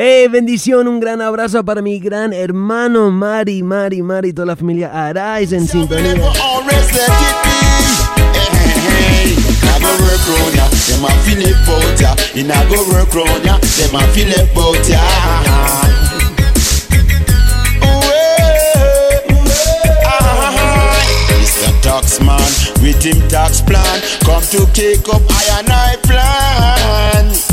Hey, 0.00 0.28
bendición, 0.28 0.86
un 0.86 1.00
gran 1.00 1.20
abrazo 1.20 1.64
para 1.64 1.82
mi 1.82 1.98
gran 1.98 2.32
hermano 2.32 3.10
Mari, 3.10 3.64
Mari, 3.64 4.00
Mari, 4.00 4.32
toda 4.32 4.46
la 4.46 4.54
familia 4.54 4.92
Arais 5.08 5.50
en 5.50 5.66
sintonía. 5.66 6.14
Taxman 21.82 22.38
with 22.82 23.02
him 23.02 23.28
tax 23.28 23.62
plan. 23.62 24.00
Come 24.24 24.44
to 24.50 24.66
kick 24.74 25.08
up 25.08 25.22
I 25.28 25.58
and 25.58 25.68
I 25.70 25.96
plan 26.02 27.47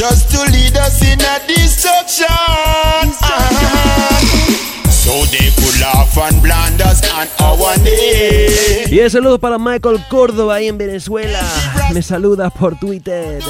just 0.00 0.30
to 0.30 0.40
lead 0.50 0.74
us 0.78 1.02
in 1.02 1.20
a 1.20 1.36
destruction. 1.46 2.26
So 4.88 5.12
they 5.28 5.52
could 5.60 5.78
laugh 5.78 6.16
and 6.16 6.40
blind 6.40 6.80
us 6.80 7.04
on 7.12 7.28
our 7.44 7.76
name. 7.84 8.88
Y 8.90 8.98
el 9.00 9.10
saludo 9.10 9.38
para 9.38 9.58
Michael 9.58 10.02
Córdoba 10.08 10.54
ahí 10.54 10.68
en 10.68 10.78
Venezuela. 10.78 11.42
Me 11.92 12.00
saluda 12.00 12.48
por 12.48 12.78
Twitter. 12.78 13.42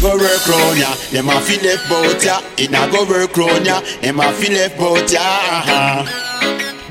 Go 0.00 0.16
work 0.16 0.46
round 0.48 0.78
ya, 0.78 0.88
them 1.12 1.28
a 1.28 1.38
feel 1.42 1.62
left 1.62 1.86
bout 1.90 2.24
ya. 2.24 2.40
In 2.56 2.74
a 2.74 2.88
go 2.90 3.04
work 3.04 3.36
round 3.36 3.66
ya, 3.66 3.82
them 4.00 4.18
a 4.18 4.32
feel 4.32 4.52
left 4.52 4.78
bout 4.78 5.12
ya. 5.12 6.06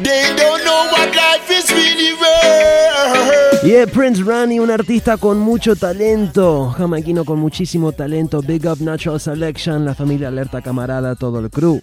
They 0.04 0.34
don't 0.38 0.64
know 0.64 0.88
what 0.92 1.14
life 1.14 1.50
is 1.50 1.70
really 1.72 2.14
worth. 2.14 3.64
Y 3.64 3.76
el 3.76 3.90
Prince 3.90 4.24
Rani, 4.24 4.58
un 4.60 4.72
artista 4.72 5.18
con 5.18 5.40
mucho 5.40 5.76
talento, 5.76 6.70
jamaiquino 6.78 7.26
con 7.26 7.40
muchísimo 7.40 7.92
talento. 7.92 8.42
Big 8.42 8.66
Up 8.66 8.80
Natural 8.80 9.20
Selection, 9.20 9.84
la 9.84 9.94
familia 9.94 10.30
Alerta 10.30 10.62
Camarada, 10.62 11.16
todo 11.16 11.40
el 11.40 11.50
crew. 11.50 11.82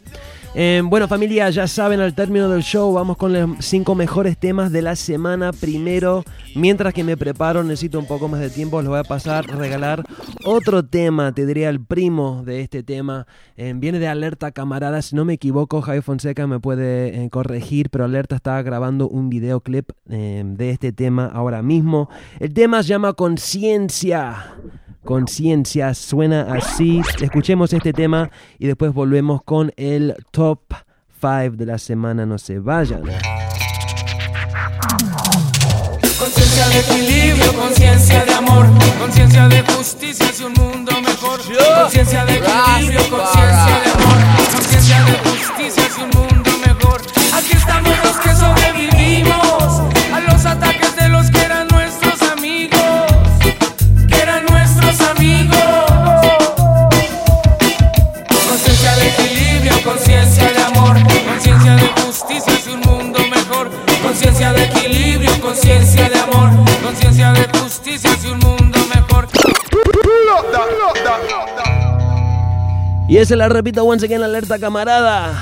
Eh, 0.59 0.80
bueno 0.82 1.07
familia, 1.07 1.50
ya 1.50 1.66
saben, 1.66 2.00
al 2.00 2.14
término 2.14 2.48
del 2.48 2.62
show 2.62 2.90
vamos 2.90 3.18
con 3.18 3.30
los 3.30 3.59
cinco 3.59 3.94
mejores 3.94 4.38
temas 4.38 4.72
de 4.72 4.80
la 4.80 4.96
semana. 4.96 5.52
Primero, 5.52 6.24
mientras 6.54 6.94
que 6.94 7.04
me 7.04 7.18
preparo, 7.18 7.62
necesito 7.62 7.98
un 7.98 8.07
poco 8.07 8.26
más 8.26 8.40
de 8.40 8.48
tiempo, 8.48 8.80
les 8.80 8.88
voy 8.88 8.98
a 8.98 9.04
pasar, 9.04 9.44
regalar 9.44 10.02
otro 10.46 10.82
tema, 10.82 11.32
te 11.32 11.44
diría 11.44 11.68
el 11.68 11.84
primo 11.84 12.42
de 12.42 12.62
este 12.62 12.82
tema. 12.82 13.26
Eh, 13.59 13.74
viene 13.76 13.98
de 13.98 14.09
Alerta 14.09 14.50
Camarada, 14.50 15.02
si 15.02 15.14
no 15.14 15.26
me 15.26 15.34
equivoco, 15.34 15.82
Javi 15.82 16.00
Fonseca 16.00 16.46
me 16.46 16.59
puede 16.59 17.24
eh, 17.24 17.28
corregir, 17.28 17.90
pero 17.90 18.07
Alerta 18.07 18.36
está 18.36 18.62
grabando 18.62 19.11
un 19.11 19.28
videoclip 19.28 19.90
eh, 20.09 20.42
de 20.42 20.70
este 20.70 20.90
tema 20.90 21.26
ahora 21.26 21.61
mismo. 21.61 22.09
El 22.40 22.54
tema 22.54 22.82
se 22.82 22.88
llama 22.88 23.12
Conciencia. 23.12 24.54
Conciencia 25.07 25.94
suena 25.94 26.48
así. 26.52 27.00
Escuchemos 27.20 27.72
este 27.72 27.92
tema 27.92 28.28
y 28.59 28.66
después 28.66 28.92
volvemos 28.92 29.40
con 29.44 29.72
el 29.76 30.16
top 30.32 30.59
5 31.20 31.57
de 31.57 31.64
la 31.64 31.78
semana. 31.78 32.26
No 32.26 32.38
se 32.38 32.59
vayan. 32.59 33.02
Conciencia 36.18 36.68
de 36.68 36.80
equilibrio, 36.80 37.52
conciencia 37.54 38.24
de 38.24 38.34
amor, 38.34 38.66
conciencia 38.98 39.48
de 39.48 39.62
justicia 39.62 40.26
y 40.40 40.42
un 40.42 40.52
mundo 40.54 40.92
mejor. 41.00 41.40
Conciencia 41.82 42.24
de 42.24 42.34
equilibrio, 42.38 43.00
conciencia 43.09 43.80
de 43.84 43.90
amor, 43.92 44.18
conciencia 44.52 45.04
de 45.04 45.12
justicia 45.30 45.84
y 45.86 46.02
un 46.02 46.11
mundo 46.11 46.50
mejor. 46.66 47.00
Aquí 47.32 47.52
estamos 47.52 47.94
los 48.04 48.16
que 48.16 48.34
sobrevivimos 48.34 49.82
a 50.12 50.20
los 50.20 50.44
ataques 50.44 50.65
Y 73.09 73.18
ese 73.18 73.36
la 73.36 73.48
repito 73.48 73.84
once 73.84 74.04
again, 74.07 74.22
alerta 74.22 74.59
camarada. 74.59 75.32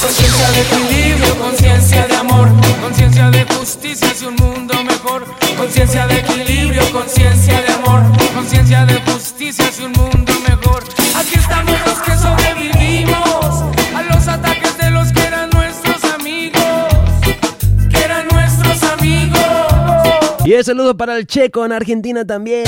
Conciencia 0.00 0.50
de 0.50 0.60
equilibrio, 0.60 1.38
conciencia 1.38 2.06
de 2.08 2.16
amor, 2.16 2.48
conciencia 2.82 3.30
de 3.30 3.44
justicia 3.44 4.08
y 4.20 4.24
un 4.24 4.34
mundo 4.34 4.74
mejor. 4.82 5.24
Conciencia 5.56 6.06
de 6.08 6.18
equilibrio, 6.18 6.82
conciencia 6.90 7.62
de 7.62 7.72
amor, 7.72 8.02
conciencia 8.34 8.84
de 8.86 9.00
justicia 9.02 9.66
y 9.78 9.84
un 9.84 9.92
mundo 9.92 10.32
mejor. 10.48 10.82
Aquí 11.14 11.38
estamos 11.38 11.78
los 11.86 11.98
que 12.00 12.16
sobrevivimos 12.16 12.71
Y 20.44 20.54
el 20.54 20.64
saludo 20.64 20.96
para 20.96 21.16
el 21.16 21.26
Checo 21.26 21.64
en 21.64 21.72
Argentina 21.72 22.24
también. 22.24 22.64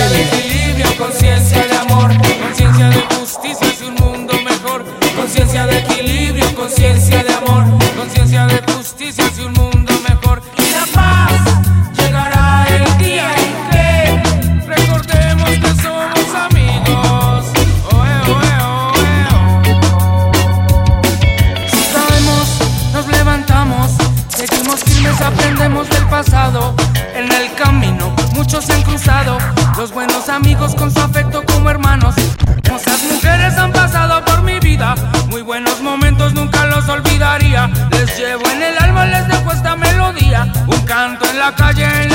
Con 30.72 30.90
su 30.90 30.98
afecto 30.98 31.42
como 31.44 31.68
hermanos. 31.68 32.14
Hermosas 32.62 33.02
mujeres 33.12 33.58
han 33.58 33.70
pasado 33.70 34.24
por 34.24 34.42
mi 34.42 34.58
vida, 34.60 34.94
muy 35.28 35.42
buenos 35.42 35.82
momentos 35.82 36.32
nunca 36.32 36.64
los 36.66 36.88
olvidaría. 36.88 37.70
Les 37.90 38.16
llevo 38.16 38.48
en 38.50 38.62
el 38.62 38.78
alma, 38.78 39.04
les 39.04 39.28
dejo 39.28 39.52
esta 39.52 39.76
melodía, 39.76 40.50
un 40.66 40.80
canto 40.86 41.28
en 41.28 41.38
la 41.38 41.54
calle, 41.54 41.84
en 42.04 42.13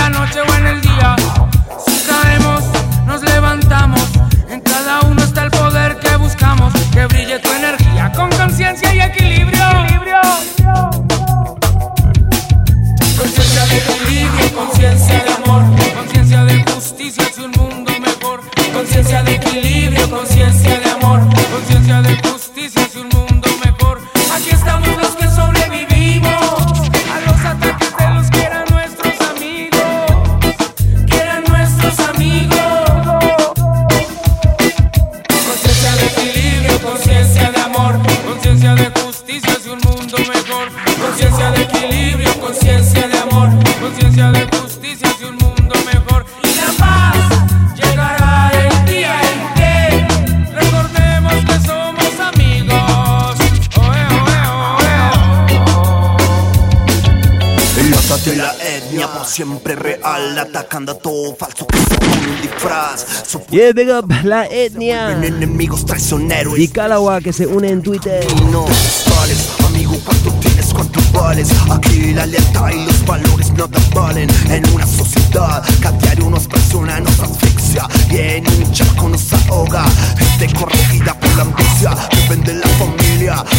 Yeah, 63.52 63.72
big 63.74 63.90
up 63.90 64.06
la 64.24 64.46
etnia. 64.46 65.12
enemigos 65.26 65.84
traicioneros 65.84 66.60
Y 66.60 66.68
Calawa 66.68 67.20
que 67.20 67.34
se 67.34 67.48
une 67.48 67.70
en 67.70 67.82
Twitter. 67.82 68.24
no 68.52 68.66
vales 68.66 69.50
Amigo, 69.66 69.98
¿cuánto 70.06 70.32
tienes? 70.34 70.68
¿Cuánto 70.72 71.00
vales? 71.12 71.50
Aquí 71.72 72.14
la 72.14 72.28
lealtad 72.28 72.70
y 72.70 72.86
los 72.86 73.06
valores 73.06 73.52
nada 73.54 73.80
valen 73.96 74.30
En 74.50 74.70
una 74.74 74.86
sociedad 74.86 75.64
que 75.82 75.88
a 75.88 75.92
diario 75.94 76.30
nos 76.30 76.48
presiona, 76.48 77.00
nos 77.00 77.20
asfixia 77.20 77.88
Y 78.12 78.18
en 78.18 78.48
un 78.48 78.72
charco 78.72 79.10
nos 79.10 79.34
ahoga 79.34 79.84
Gente 80.18 80.54
corregida 80.56 81.20
por 81.20 81.36
la 81.36 81.42
ambicia 81.44 81.96
Viven 82.12 82.44
de 82.44 82.54
la 82.54 82.68
familia 82.68 83.09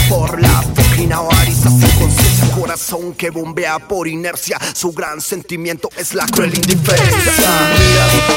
por 0.09 0.41
la 0.41 0.63
fucking 0.63 1.13
avaricia 1.13 1.71
Sin 1.71 1.91
conciencia, 1.99 2.51
corazón 2.55 3.15
que 3.15 3.31
bombea 3.31 3.79
por 3.79 4.09
inercia 4.09 4.59
Su 4.75 4.93
gran 4.93 5.21
sentimiento 5.21 5.89
es 5.97 6.15
la 6.15 6.27
cruel 6.27 6.55
indiferencia. 6.55 7.51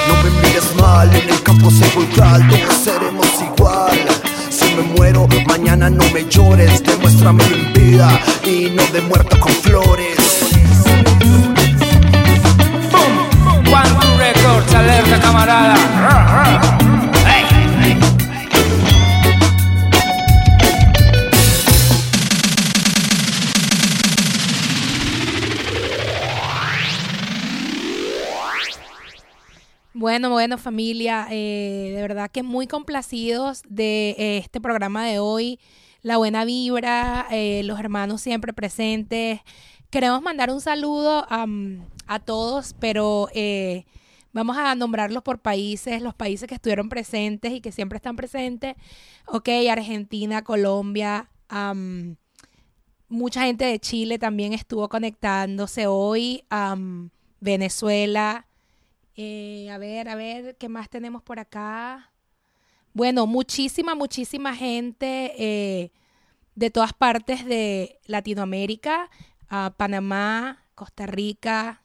No 0.07 0.23
me 0.23 0.29
mires 0.47 0.75
mal, 0.75 1.13
en 1.15 1.29
el 1.29 1.43
campo 1.43 1.71
sepulcral 1.71 2.47
Todos 2.47 2.83
seremos 2.83 3.27
igual. 3.41 3.99
Si 4.49 4.65
me 4.75 4.83
muero, 4.83 5.27
mañana 5.47 5.89
no 5.89 6.03
me 6.11 6.29
llores 6.29 6.83
Demuéstramelo 6.83 7.55
en 7.55 7.73
vida 7.73 8.19
y 8.45 8.69
no 8.69 8.83
de 8.87 9.01
muerto 9.01 9.39
con 9.39 9.51
flores 9.51 10.52
Bueno, 30.43 30.57
familia, 30.57 31.25
eh, 31.31 31.93
de 31.95 32.01
verdad 32.01 32.29
que 32.29 32.43
muy 32.43 32.67
complacidos 32.67 33.61
de 33.69 34.09
eh, 34.17 34.37
este 34.39 34.59
programa 34.59 35.05
de 35.05 35.17
hoy, 35.17 35.57
la 36.01 36.17
buena 36.17 36.43
vibra, 36.43 37.27
eh, 37.31 37.61
los 37.63 37.79
hermanos 37.79 38.19
siempre 38.19 38.51
presentes. 38.51 39.39
Queremos 39.89 40.21
mandar 40.21 40.51
un 40.51 40.59
saludo 40.59 41.25
am, 41.29 41.87
a 42.07 42.19
todos, 42.19 42.75
pero 42.77 43.29
vamos 44.33 44.57
a 44.57 44.75
nombrarlos 44.75 45.23
por 45.23 45.39
países, 45.39 46.01
los 46.01 46.13
países 46.13 46.49
que 46.49 46.55
estuvieron 46.55 46.89
presentes 46.89 47.53
y 47.53 47.61
que 47.61 47.71
siempre 47.71 47.95
están 47.95 48.17
presentes. 48.17 48.75
Ok, 49.27 49.47
Argentina, 49.71 50.43
Colombia, 50.43 51.29
mucha 53.07 53.43
gente 53.45 53.63
de 53.63 53.79
Chile 53.79 54.19
también 54.19 54.51
estuvo 54.51 54.89
conectándose 54.89 55.87
hoy, 55.87 56.43
Venezuela. 57.39 58.45
Eh, 59.15 59.69
a 59.69 59.77
ver, 59.77 60.09
a 60.09 60.15
ver, 60.15 60.55
¿qué 60.57 60.69
más 60.69 60.89
tenemos 60.89 61.21
por 61.21 61.39
acá? 61.39 62.11
Bueno, 62.93 63.27
muchísima, 63.27 63.95
muchísima 63.95 64.55
gente 64.55 65.33
eh, 65.37 65.91
de 66.55 66.69
todas 66.69 66.93
partes 66.93 67.45
de 67.45 67.99
Latinoamérica, 68.05 69.09
Panamá, 69.77 70.63
Costa 70.75 71.05
Rica. 71.05 71.83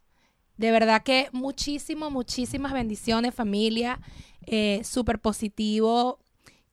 De 0.56 0.70
verdad 0.70 1.02
que 1.02 1.28
muchísimo, 1.32 2.10
muchísimas 2.10 2.72
bendiciones 2.72 3.34
familia, 3.34 4.00
eh, 4.44 4.80
súper 4.82 5.20
positivo 5.20 6.18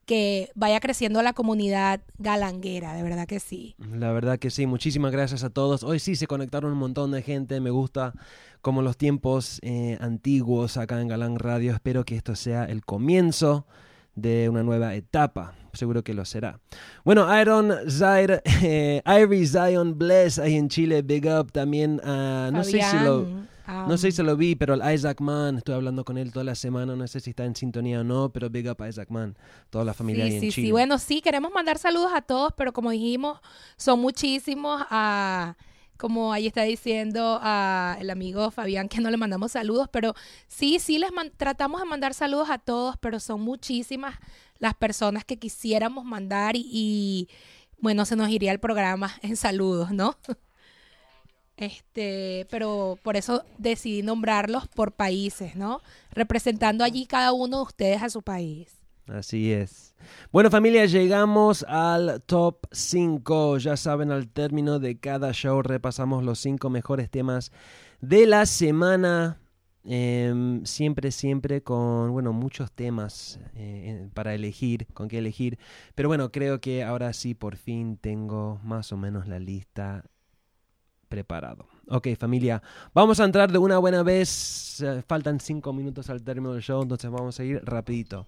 que 0.05 0.51
vaya 0.55 0.79
creciendo 0.79 1.21
la 1.21 1.33
comunidad 1.33 2.01
galanguera, 2.17 2.93
de 2.93 3.03
verdad 3.03 3.27
que 3.27 3.39
sí. 3.39 3.75
La 3.79 4.11
verdad 4.11 4.37
que 4.37 4.51
sí, 4.51 4.67
muchísimas 4.67 5.11
gracias 5.11 5.43
a 5.43 5.49
todos. 5.49 5.83
Hoy 5.83 5.99
sí 5.99 6.15
se 6.15 6.27
conectaron 6.27 6.71
un 6.71 6.77
montón 6.77 7.11
de 7.11 7.21
gente, 7.21 7.59
me 7.59 7.71
gusta 7.71 8.13
como 8.65 8.81
los 8.81 8.97
tiempos 8.97 9.59
eh, 9.61 9.95
antiguos 10.01 10.77
acá 10.77 10.99
en 10.99 11.07
Galán 11.07 11.37
Radio. 11.37 11.71
Espero 11.71 12.03
que 12.03 12.15
esto 12.15 12.35
sea 12.35 12.63
el 12.63 12.83
comienzo 12.83 13.67
de 14.15 14.49
una 14.49 14.63
nueva 14.63 14.95
etapa. 14.95 15.53
Seguro 15.73 16.03
que 16.03 16.15
lo 16.15 16.25
será. 16.25 16.59
Bueno, 17.03 17.27
Iron 17.39 17.71
Zaire, 17.87 18.41
eh, 18.63 19.03
Zion 19.45 19.99
Bless 19.99 20.39
ahí 20.39 20.55
en 20.55 20.69
Chile, 20.69 21.03
Big 21.03 21.27
Up 21.27 21.51
también. 21.51 22.01
a 22.03 22.49
no 22.51 22.63
sé 22.63 22.81
si 22.81 22.97
lo, 23.03 23.27
no 23.67 23.97
sé 23.99 24.11
si 24.11 24.23
lo 24.23 24.35
vi, 24.35 24.55
pero 24.55 24.73
el 24.73 24.95
Isaac 24.95 25.21
Mann, 25.21 25.57
estoy 25.57 25.75
hablando 25.75 26.03
con 26.03 26.17
él 26.17 26.31
toda 26.31 26.43
la 26.45 26.55
semana, 26.55 26.95
no 26.95 27.07
sé 27.07 27.19
si 27.19 27.29
está 27.29 27.45
en 27.45 27.55
sintonía 27.55 27.99
o 27.99 28.03
no, 28.03 28.29
pero 28.29 28.49
Big 28.49 28.67
Up 28.67 28.81
a 28.81 28.89
Isaac 28.89 29.11
Mann, 29.11 29.37
toda 29.69 29.85
la 29.85 29.93
familia 29.93 30.23
ahí 30.25 30.31
Sí, 30.31 30.35
en 30.37 30.41
sí, 30.41 30.51
Chile. 30.53 30.67
sí. 30.69 30.71
Bueno, 30.71 30.97
sí, 30.97 31.21
queremos 31.21 31.51
mandar 31.51 31.77
saludos 31.77 32.13
a 32.15 32.23
todos, 32.23 32.51
pero 32.57 32.73
como 32.73 32.89
dijimos, 32.89 33.37
son 33.77 33.99
muchísimos. 33.99 34.81
A, 34.89 35.55
como 35.97 36.33
ahí 36.33 36.47
está 36.47 36.63
diciendo 36.63 37.39
a 37.41 37.97
el 37.99 38.09
amigo 38.09 38.51
Fabián 38.51 38.89
que 38.89 39.01
no 39.01 39.09
le 39.09 39.17
mandamos 39.17 39.51
saludos, 39.53 39.89
pero 39.91 40.13
sí, 40.47 40.79
sí 40.79 40.97
les 40.97 41.11
tratamos 41.37 41.81
de 41.81 41.87
mandar 41.87 42.13
saludos 42.13 42.49
a 42.49 42.57
todos, 42.57 42.97
pero 42.97 43.19
son 43.19 43.41
muchísimas 43.41 44.15
las 44.59 44.73
personas 44.73 45.25
que 45.25 45.37
quisiéramos 45.37 46.05
mandar 46.05 46.55
y, 46.55 46.67
y, 46.71 47.29
bueno, 47.79 48.05
se 48.05 48.15
nos 48.15 48.29
iría 48.29 48.51
el 48.51 48.59
programa 48.59 49.13
en 49.21 49.35
saludos, 49.35 49.91
¿no? 49.91 50.17
Este, 51.57 52.45
pero 52.49 52.99
por 53.01 53.15
eso 53.15 53.45
decidí 53.57 54.01
nombrarlos 54.01 54.67
por 54.67 54.91
países, 54.91 55.55
¿no? 55.55 55.81
Representando 56.11 56.83
allí 56.83 57.05
cada 57.05 57.31
uno 57.31 57.57
de 57.59 57.63
ustedes 57.63 58.03
a 58.03 58.09
su 58.09 58.21
país. 58.21 58.74
Así 59.07 59.51
es. 59.51 59.93
Bueno 60.31 60.49
familia, 60.49 60.85
llegamos 60.85 61.63
al 61.67 62.23
top 62.25 62.65
5. 62.71 63.59
Ya 63.59 63.77
saben, 63.77 64.11
al 64.11 64.27
término 64.27 64.79
de 64.79 64.99
cada 64.99 65.31
show 65.31 65.61
repasamos 65.61 66.23
los 66.23 66.39
5 66.39 66.69
mejores 66.69 67.09
temas 67.09 67.51
de 68.01 68.25
la 68.25 68.45
semana. 68.45 69.39
Em, 69.87 70.65
siempre, 70.65 71.11
siempre 71.11 71.61
con, 71.61 72.11
bueno, 72.11 72.33
muchos 72.33 72.71
temas 72.71 73.39
eh, 73.53 74.09
para 74.15 74.33
elegir, 74.33 74.87
con 74.93 75.07
qué 75.07 75.19
elegir. 75.19 75.59
Pero 75.93 76.09
bueno, 76.09 76.31
creo 76.31 76.59
que 76.59 76.83
ahora 76.83 77.13
sí, 77.13 77.35
por 77.35 77.55
fin 77.55 77.97
tengo 77.97 78.59
más 78.63 78.91
o 78.91 78.97
menos 78.97 79.27
la 79.27 79.37
lista 79.37 80.03
preparado. 81.07 81.67
Ok, 81.87 82.07
familia, 82.17 82.63
vamos 82.93 83.19
a 83.19 83.25
entrar 83.25 83.51
de 83.51 83.59
una 83.59 83.77
buena 83.77 84.01
vez. 84.01 84.81
Eh, 84.81 85.03
faltan 85.07 85.39
cinco 85.39 85.71
minutos 85.71 86.09
al 86.09 86.23
término 86.23 86.53
del 86.53 86.63
show, 86.63 86.81
entonces 86.81 87.11
vamos 87.11 87.39
a 87.39 87.43
ir 87.43 87.61
rapidito. 87.63 88.25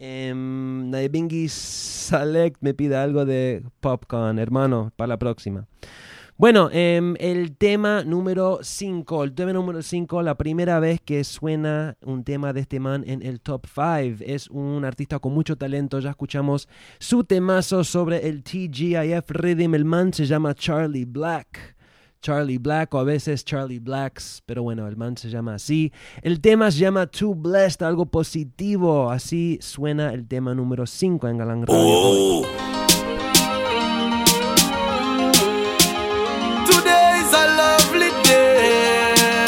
Um, 0.00 0.90
Naibingi 0.90 1.48
Select 1.48 2.58
me 2.60 2.72
pide 2.72 2.96
algo 2.96 3.24
de 3.24 3.64
Popcorn, 3.80 4.38
hermano, 4.38 4.92
para 4.96 5.08
la 5.08 5.18
próxima. 5.18 5.66
Bueno, 6.36 6.70
em, 6.72 7.16
el 7.18 7.56
tema 7.56 8.04
número 8.04 8.60
5, 8.62 9.24
el 9.24 9.34
tema 9.34 9.52
número 9.52 9.82
5, 9.82 10.22
la 10.22 10.36
primera 10.36 10.78
vez 10.78 11.00
que 11.00 11.24
suena 11.24 11.96
un 12.00 12.22
tema 12.22 12.52
de 12.52 12.60
este 12.60 12.78
man 12.78 13.02
en 13.08 13.22
el 13.22 13.40
top 13.40 13.66
5. 13.66 14.22
Es 14.24 14.48
un 14.48 14.84
artista 14.84 15.18
con 15.18 15.34
mucho 15.34 15.56
talento, 15.56 15.98
ya 15.98 16.10
escuchamos 16.10 16.68
su 17.00 17.24
temazo 17.24 17.82
sobre 17.82 18.28
el 18.28 18.44
TGIF 18.44 19.28
Rhythm, 19.30 19.74
el 19.74 19.84
man 19.84 20.12
se 20.12 20.26
llama 20.26 20.54
Charlie 20.54 21.06
Black. 21.06 21.77
Charlie 22.20 22.58
Black 22.58 22.94
o 22.94 22.98
a 22.98 23.04
veces 23.04 23.44
Charlie 23.44 23.78
Blacks, 23.78 24.42
pero 24.46 24.62
bueno, 24.62 24.86
el 24.86 24.96
man 24.96 25.16
se 25.16 25.30
llama 25.30 25.54
así. 25.54 25.92
El 26.22 26.40
tema 26.40 26.70
se 26.70 26.78
llama 26.78 27.06
Too 27.06 27.34
Blessed, 27.34 27.82
algo 27.82 28.06
positivo. 28.06 29.10
Así 29.10 29.58
suena 29.60 30.12
el 30.12 30.26
tema 30.26 30.54
número 30.54 30.86
5 30.86 31.28
en 31.28 31.38
Galán 31.38 31.66
Radio. 31.66 32.42
Today 36.66 37.20
is 37.20 37.32
a 37.32 37.46
lovely 37.56 38.10
day. 38.24 39.44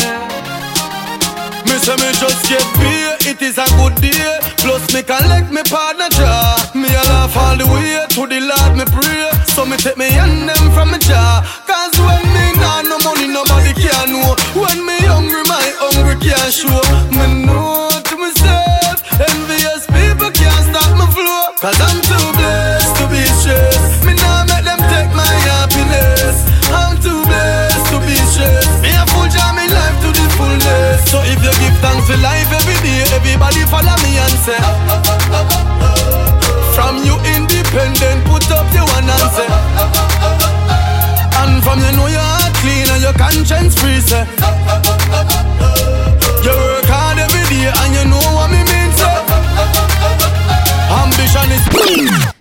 Me 1.67 1.79
say 1.79 1.97
me 1.97 2.13
just 2.19 2.49
get 2.49 2.65
beer, 2.79 3.17
it 3.31 3.43
is 3.43 3.59
a 3.59 3.67
good 3.77 3.95
day. 4.01 4.39
Plus 4.59 4.93
me 4.95 5.03
collect 5.03 5.51
me 5.51 5.63
partner 5.65 6.09
jaw. 6.11 6.71
Me 6.75 6.89
a 6.89 7.03
laugh 7.09 7.37
all 7.37 7.57
the 7.57 7.67
way 7.67 8.07
to 8.11 8.27
the 8.27 8.41
Lord 8.41 8.77
me 8.77 8.85
pray. 8.85 9.31
So 9.55 9.65
me 9.65 9.77
take 9.77 9.97
me 9.97 10.11
hand 10.11 10.49
them 10.49 10.71
from 10.73 10.91
me. 10.93 10.99
Cause 11.01 11.90
when 11.99 12.25
me 12.35 12.47
nah 12.61 12.83
no 12.83 12.99
money 13.03 13.27
nobody 13.27 13.73
can 13.75 14.13
know. 14.13 14.35
When 14.55 14.79
me 14.87 14.99
hungry 15.09 15.43
my 15.49 15.65
hungry 15.81 16.17
can't 16.21 16.53
show. 16.53 16.81
Me 17.15 17.47
know 17.47 17.89
to 17.91 18.15
myself, 18.17 19.03
envious 19.19 19.87
people 19.91 20.31
can't 20.31 20.65
stop 20.71 20.91
my 20.99 21.07
flow. 21.11 21.55
Cause 21.61 21.79
I'm 21.81 21.99
too 22.05 22.27
blessed 22.39 22.93
to 23.01 23.05
be 23.11 23.23
stressed. 23.41 24.05
Me 24.07 24.15
nah 24.15 24.45
make 24.47 24.65
them 24.65 24.81
take 24.93 25.11
my 25.17 25.35
happiness. 25.49 26.47
I'm 26.71 26.97
too 27.01 27.21
blessed 27.27 27.87
to 27.93 27.97
be 28.07 28.17
stressed. 28.31 28.83
Me 28.83 28.91
a 28.95 29.05
full 29.11 29.29
jam 29.29 29.57
me 29.57 29.67
life 29.69 29.99
to 30.05 30.09
the 30.13 30.27
fullness. 30.37 31.11
So 31.11 31.19
if 31.27 31.39
you 31.43 31.53
give 31.61 31.77
thanks 31.83 32.07
for 32.09 32.19
life 32.21 32.51
every 32.53 32.79
day, 32.85 33.05
everybody 33.17 33.63
follow 33.67 33.97
me 34.05 34.19
and 34.19 34.37
say. 34.45 34.59
From 34.61 36.00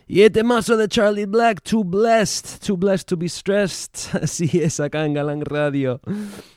Y 0.07 0.23
este 0.23 0.43
mazo 0.43 0.75
de 0.75 0.87
Charlie 0.87 1.25
Black, 1.25 1.61
Too 1.61 1.83
Blessed, 1.83 2.65
Too 2.65 2.75
Blessed 2.75 3.07
to 3.07 3.17
be 3.17 3.29
Stressed. 3.29 4.21
Así 4.21 4.49
es 4.53 4.79
acá 4.79 5.05
en 5.05 5.13
Galán 5.13 5.41
Radio. 5.41 6.01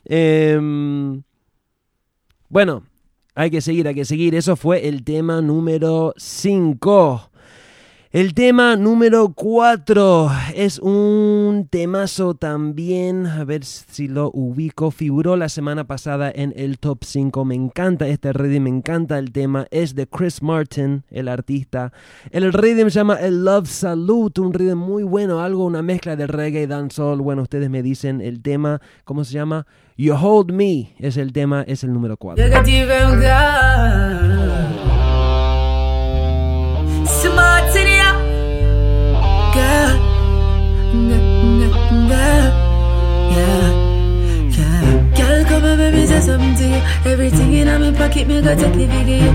Em, 0.05 1.23
bueno, 2.49 2.85
hay 3.35 3.51
que 3.51 3.61
seguir, 3.61 3.87
hay 3.89 3.95
que 3.95 4.05
seguir. 4.05 4.35
Eso 4.35 4.57
fue 4.57 4.89
el 4.89 5.05
tema 5.05 5.41
número 5.41 6.15
5. 6.17 7.32
El 8.13 8.35
tema 8.35 8.77
número 8.77 9.33
4 9.33 10.31
es 10.55 10.79
un 10.81 11.67
temazo 11.71 12.35
también, 12.35 13.27
a 13.27 13.43
ver 13.45 13.65
si 13.65 14.07
lo 14.07 14.31
ubico, 14.35 14.91
figuró 14.91 15.35
la 15.35 15.49
semana 15.49 15.85
pasada 15.85 16.31
en 16.31 16.53
el 16.55 16.79
top 16.79 17.05
5, 17.05 17.43
me 17.47 17.55
encanta 17.55 18.07
este 18.07 18.35
rhythm, 18.35 18.65
me 18.65 18.69
encanta 18.69 19.19
el 19.19 19.33
tema, 19.33 19.67
es 19.71 19.95
de 19.95 20.07
Chris 20.07 20.43
Martin, 20.43 21.05
el 21.11 21.27
artista. 21.27 21.95
El 22.31 22.53
rhythm 22.53 22.91
se 22.91 22.99
llama 22.99 23.15
el 23.15 23.47
Love 23.47 23.71
Salute, 23.71 24.43
un 24.43 24.53
rhythm 24.53 24.77
muy 24.77 25.05
bueno, 25.05 25.41
algo, 25.41 25.65
una 25.65 25.81
mezcla 25.81 26.15
de 26.15 26.27
reggae 26.27 26.65
y 26.65 26.67
dancehall, 26.67 27.23
bueno, 27.23 27.41
ustedes 27.41 27.71
me 27.71 27.83
dicen 27.83 28.21
el 28.21 28.43
tema, 28.43 28.83
¿cómo 29.05 29.25
se 29.25 29.33
llama? 29.33 29.67
You 29.97 30.15
Hold 30.15 30.53
Me 30.53 30.95
es 30.99 31.17
el 31.17 31.33
tema, 31.33 31.65
es 31.67 31.83
el 31.83 31.95
número 31.95 32.19
4. 32.19 32.45
Yeah. 43.33 43.69
Yeah. 44.57 44.83
Girl, 45.17 45.45
come 45.49 45.65
and 45.65 45.79
make 45.81 45.95
me 45.95 46.07
say 46.07 46.21
something. 46.21 46.75
Everything 47.11 47.53
in 47.55 47.69
my 47.81 47.91
pocket, 47.99 48.27
me 48.29 48.41
go 48.43 48.55
take 48.55 48.75
the 48.75 48.87
figure. 48.93 49.33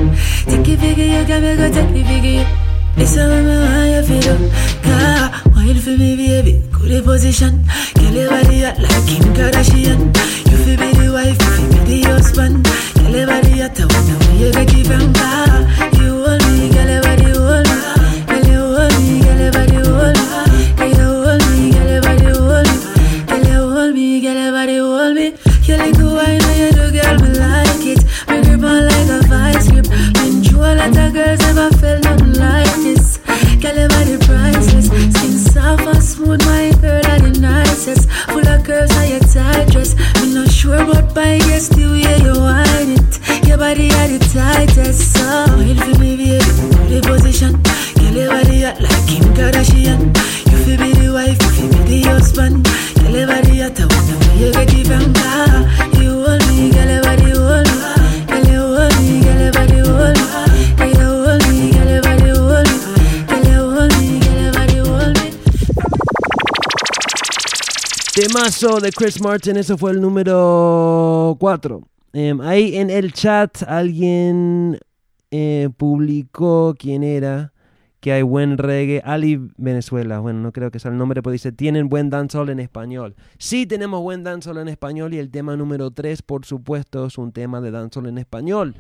Take 0.50 0.64
the 0.66 0.76
figure 0.78 1.06
you, 1.16 1.24
girl, 1.26 1.42
me 1.42 1.56
go 1.58 1.68
take 1.76 1.92
the 1.94 2.04
figure. 2.04 2.46
It's 3.00 3.16
how 3.16 3.28
me 3.28 3.42
want 3.46 3.90
you 3.94 4.02
feel 4.10 4.28
up. 4.34 4.42
Girl, 4.86 5.54
wine 5.56 5.80
for 5.86 5.96
me, 5.98 6.16
baby. 6.16 6.54
Good 6.72 7.04
position. 7.06 7.66
Girl, 7.96 8.14
your 8.14 8.30
body 8.30 8.62
hot 8.64 8.78
like 8.80 9.06
Kim 9.08 9.24
Kardashian. 9.38 10.00
You 10.50 10.58
feel 10.64 10.78
be 10.82 10.90
the 10.98 11.08
wife, 11.14 11.38
you 11.42 11.52
feel 11.58 11.86
be 11.86 12.02
the 12.04 12.10
husband. 12.10 12.66
Girl, 12.96 13.16
your 13.18 13.28
body 13.28 13.60
hot, 13.62 13.80
I 13.80 13.86
wonder 13.86 14.18
where 14.22 14.36
you 14.42 14.52
get 14.54 14.74
it 14.74 14.86
from. 14.88 15.06
You 16.00 16.10
hold 16.26 16.42
me, 16.46 16.70
girl, 16.74 16.90
your 16.90 17.02
body 17.02 17.30
hold 17.38 17.66
me. 17.70 17.78
Girl, 18.30 18.46
you 18.52 18.62
hold 18.78 18.94
me, 19.02 19.14
girl, 19.26 19.40
your 19.42 19.52
body 19.52 19.80
hold 19.90 20.18
me. 20.18 20.37
A 30.68 30.76
lot 30.76 30.98
of 30.98 31.14
girls, 31.14 31.40
never 31.40 31.70
felt 31.78 32.04
nothing 32.04 32.34
like 32.34 32.76
this. 32.84 33.18
Girl, 33.62 33.76
your 33.76 33.90
body 33.90 34.18
priceless. 34.18 34.88
Skin 34.88 35.38
soft 35.40 35.88
and 35.88 36.04
smooth, 36.04 36.44
my 36.46 36.72
girl, 36.82 37.06
are 37.06 37.20
the 37.20 37.40
nicest. 37.40 38.10
Full 38.30 38.48
of 38.48 38.64
curves 38.64 38.96
on 38.98 39.08
your 39.08 39.20
tight 39.20 39.72
dress. 39.72 39.96
Me 40.22 40.34
not 40.34 40.50
sure, 40.52 40.86
what 40.86 41.14
by 41.14 41.38
guess 41.40 41.70
the 41.70 41.86
way 41.88 42.18
you 42.26 42.36
whine 42.36 42.92
it. 42.98 43.48
Your 43.48 43.58
body 43.58 43.90
are 43.92 44.08
the 44.08 44.20
tightest. 44.34 45.14
So, 45.14 45.46
wait 45.58 45.78
for 45.80 46.00
me, 46.00 46.18
baby. 46.18 46.40
The 46.92 47.02
position. 47.06 47.62
Girl, 48.00 48.14
your 48.14 48.30
body 48.32 48.62
hot 48.62 48.82
like 48.82 49.08
Kim 49.08 49.24
Kardashian. 49.38 50.14
Temazo 68.48 68.80
de 68.80 68.94
Chris 68.94 69.22
Martin, 69.22 69.58
eso 69.58 69.78
fue 69.78 69.92
el 69.92 70.00
número 70.00 71.36
4. 71.38 71.82
ahí 72.44 72.78
en 72.78 72.90
el 72.90 73.12
chat 73.12 73.62
alguien 73.64 74.80
eh, 75.32 75.68
publicó 75.76 76.74
quién 76.80 77.04
era, 77.04 77.52
que 78.00 78.14
hay 78.14 78.22
buen 78.22 78.58
reggae. 78.58 79.02
Ali 79.04 79.38
Venezuela, 79.58 80.20
bueno, 80.20 80.40
no 80.40 80.54
creo 80.54 80.72
que 80.72 80.80
sea 80.80 80.92
el 80.92 80.98
nombre, 80.98 81.22
pero 81.22 81.34
dice, 81.34 81.52
tienen 81.52 81.90
buen 81.90 82.10
dancehall 82.10 82.48
en 82.48 82.62
español. 82.62 83.18
Sí, 83.38 83.66
tenemos 83.66 84.02
buen 84.02 84.24
dancehall 84.24 84.60
en 84.60 84.70
español 84.70 85.14
y 85.14 85.18
el 85.18 85.30
tema 85.30 85.58
número 85.58 85.92
3, 85.92 86.22
por 86.22 86.46
supuesto, 86.46 87.08
es 87.08 87.18
un 87.18 87.34
tema 87.34 87.60
de 87.60 87.72
dancehall 87.72 88.08
en 88.08 88.18
español. 88.18 88.76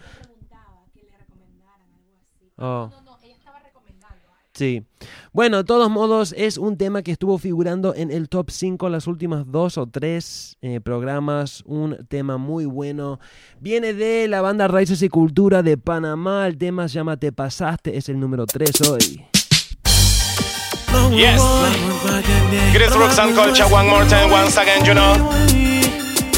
Oh. 2.55 2.89
Sí. 4.57 4.81
Bueno, 5.33 5.57
de 5.57 5.63
todos 5.65 5.87
modos, 5.91 6.33
es 6.35 6.57
un 6.57 6.77
tema 6.77 7.03
que 7.03 7.11
estuvo 7.11 7.37
figurando 7.37 7.93
en 7.93 8.09
el 8.09 8.27
top 8.27 8.49
5 8.49 8.89
las 8.89 9.05
últimas 9.05 9.45
dos 9.45 9.77
o 9.77 9.85
tres 9.85 10.57
eh, 10.61 10.81
programas. 10.81 11.61
Un 11.67 12.07
tema 12.09 12.37
muy 12.37 12.65
bueno. 12.65 13.19
Viene 13.59 13.93
de 13.93 14.27
la 14.27 14.41
banda 14.41 14.67
Raíces 14.67 15.03
y 15.03 15.09
Cultura 15.09 15.61
de 15.61 15.77
Panamá. 15.77 16.47
El 16.47 16.57
tema 16.57 16.87
se 16.87 16.95
llama 16.95 17.17
Te 17.17 17.31
Pasaste. 17.31 17.97
Es 17.97 18.09
el 18.09 18.19
número 18.19 18.47
3 18.47 18.71
hoy. 18.89 19.25
Yes. 21.11 21.39
Chris 22.73 22.95
Roxanne 22.95 23.35
Culture 23.35 23.71
one 23.71 23.87
more 23.87 24.05
time, 24.07 24.31
once 24.31 24.57
again, 24.57 24.83
you 24.83 24.95
know. 24.95 25.13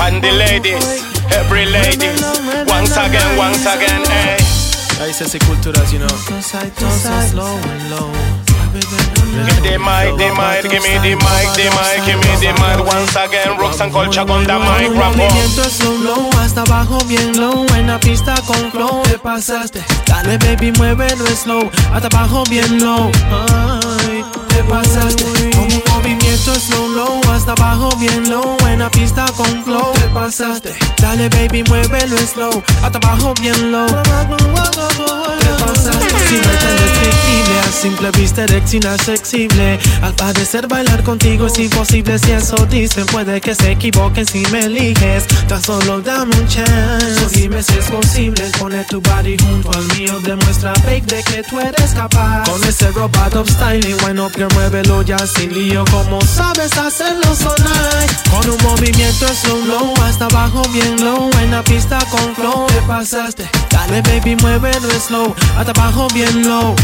And 0.01 0.22
the 0.22 0.32
ladies, 0.34 0.84
every 1.32 1.65
ladies, 1.65 2.22
once 2.67 2.97
again, 2.97 3.38
once 3.38 3.65
again, 3.65 4.03
hey. 4.05 4.59
Raíces 5.00 5.34
y 5.34 5.39
culturas, 5.39 5.91
you 5.93 6.00
know. 6.00 6.08
Give 9.45 9.62
the 9.64 9.80
mic, 9.80 10.18
the 10.18 10.30
mic, 10.36 10.70
give 10.70 10.84
me 10.84 11.00
the 11.00 11.16
mic, 11.16 11.47
the 11.56 11.70
mic, 11.72 12.06
give 12.06 12.20
me 12.20 12.36
the 12.41 12.52
mic. 12.60 12.86
Once 12.86 13.16
again, 13.16 13.58
rocks 13.58 13.80
and 13.80 13.91
culture 13.93 14.26
con 14.26 14.43
the 14.43 14.60
mic, 14.60 14.91
rap 15.00 15.16
movimiento 15.16 15.64
slow 15.70 15.97
low, 16.04 16.30
hasta 16.39 16.62
abajo 16.62 16.97
bien 17.08 17.39
low. 17.39 17.66
En 17.76 17.88
la 17.88 18.00
pista 18.00 18.36
con 18.45 18.72
flow, 18.72 19.02
te 19.04 19.18
pasaste. 19.18 19.82
Dale 20.06 20.38
baby, 20.38 20.74
muévelo 20.74 21.26
slow, 21.28 21.72
hasta 21.93 22.08
abajo 22.08 22.43
bien 22.50 22.80
low. 22.84 23.10
Ay, 23.32 24.24
te 24.50 24.64
pasaste 24.66 25.39
Movimiento 26.40 26.68
slow 26.68 26.90
low, 26.96 27.22
hasta 27.34 27.52
abajo 27.52 27.90
bien 28.00 28.30
low 28.30 28.56
En 28.72 28.80
la 28.80 28.90
pista 28.90 29.26
con 29.36 29.64
flow, 29.66 29.92
te 29.94 30.08
pasaste 30.14 30.74
Dale 31.02 31.28
baby, 31.30 31.64
muévelo 31.64 32.18
slow, 32.18 32.64
hasta 32.82 32.98
abajo 32.98 33.34
bien 33.42 33.72
low. 33.72 33.88
Te 33.88 35.64
pasaste 35.64 36.08
Si 36.30 36.36
no 36.36 36.52
es 36.52 36.60
tan 36.60 36.76
descriptible, 36.78 37.60
a 37.60 37.72
simple 37.72 38.12
vista 38.12 38.44
erección 38.44 38.84
inaccesible. 38.84 39.80
Al 40.02 40.14
parecer 40.14 40.68
bailar 40.68 41.04
contigo 41.04 41.48
es 41.48 41.60
imposible 41.60 42.18
Si 42.20 42.32
eso 42.32 42.56
dicen 42.70 43.06
puede 43.08 43.42
que 43.42 43.54
se 43.54 43.72
equivoquen 43.72 44.26
si 44.26 44.40
me 44.52 44.66
eliges. 44.66 45.28
Tan 45.48 45.62
solo 45.62 46.00
dame 46.02 46.36
un 46.36 46.48
chance. 46.48 47.16
So 47.16 47.30
Dime 47.30 47.62
si 47.64 47.78
es 47.78 47.86
posible 47.86 48.44
poner 48.60 48.86
tu 48.88 49.02
body 49.02 49.38
junto 49.38 49.72
al 49.72 49.84
mío 49.98 50.20
Demuestra 50.24 50.74
babe 50.84 51.02
de 51.02 51.24
que 51.24 51.44
tú 51.44 51.60
eres 51.60 51.92
capaz. 51.94 52.50
Con 52.50 52.64
ese 52.64 52.92
robot 52.92 53.36
of 53.36 53.50
styling 53.50 54.20
up 54.20 54.32
girl 54.36 54.54
muévelo 54.54 55.02
ya 55.02 55.18
sin 55.18 55.54
lío 55.54 55.84
Como 55.92 56.20
sabes 56.30 56.77
hacerlo 56.77 57.36
sonar. 57.36 58.19
Con 58.30 58.49
un 58.49 58.57
movimiento 58.63 59.27
slow 59.34 59.65
low 59.65 59.93
Hasta 60.03 60.25
abajo 60.25 60.61
bien 60.71 61.03
low 61.03 61.30
En 61.41 61.51
la 61.51 61.63
pista 61.63 61.99
con 62.11 62.36
flow. 62.36 62.67
Te 62.67 62.82
pasaste 62.84 63.49
Dale 63.69 64.01
baby 64.01 64.36
muévelo 64.36 64.89
slow 64.99 65.36
Hasta 65.57 65.71
abajo 65.71 66.07
bien 66.13 66.47
low. 66.47 66.75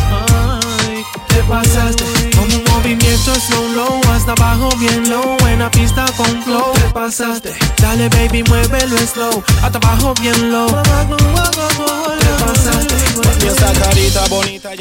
Te 1.27 1.43
pasaste 1.43 2.03
Con 2.35 2.51
un 2.51 2.63
movimiento 2.71 3.35
slow 3.35 3.69
low 3.75 4.01
Hasta 4.11 4.31
abajo 4.31 4.69
bien 4.77 5.09
low 5.09 5.37
En 5.47 5.59
la 5.59 5.69
pista 5.69 6.05
con 6.17 6.43
flow. 6.43 6.73
Te 6.73 6.89
pasaste 6.93 7.53
Dale 7.81 8.09
baby 8.09 8.43
muévelo 8.43 8.97
slow 8.97 9.43
Hasta 9.61 9.77
abajo 9.77 10.13
bien 10.21 10.51
low. 10.51 10.67
Te 10.67 12.43
pasaste 12.43 13.47
Esa 13.47 13.71
carita 13.73 14.27
bonita 14.29 14.71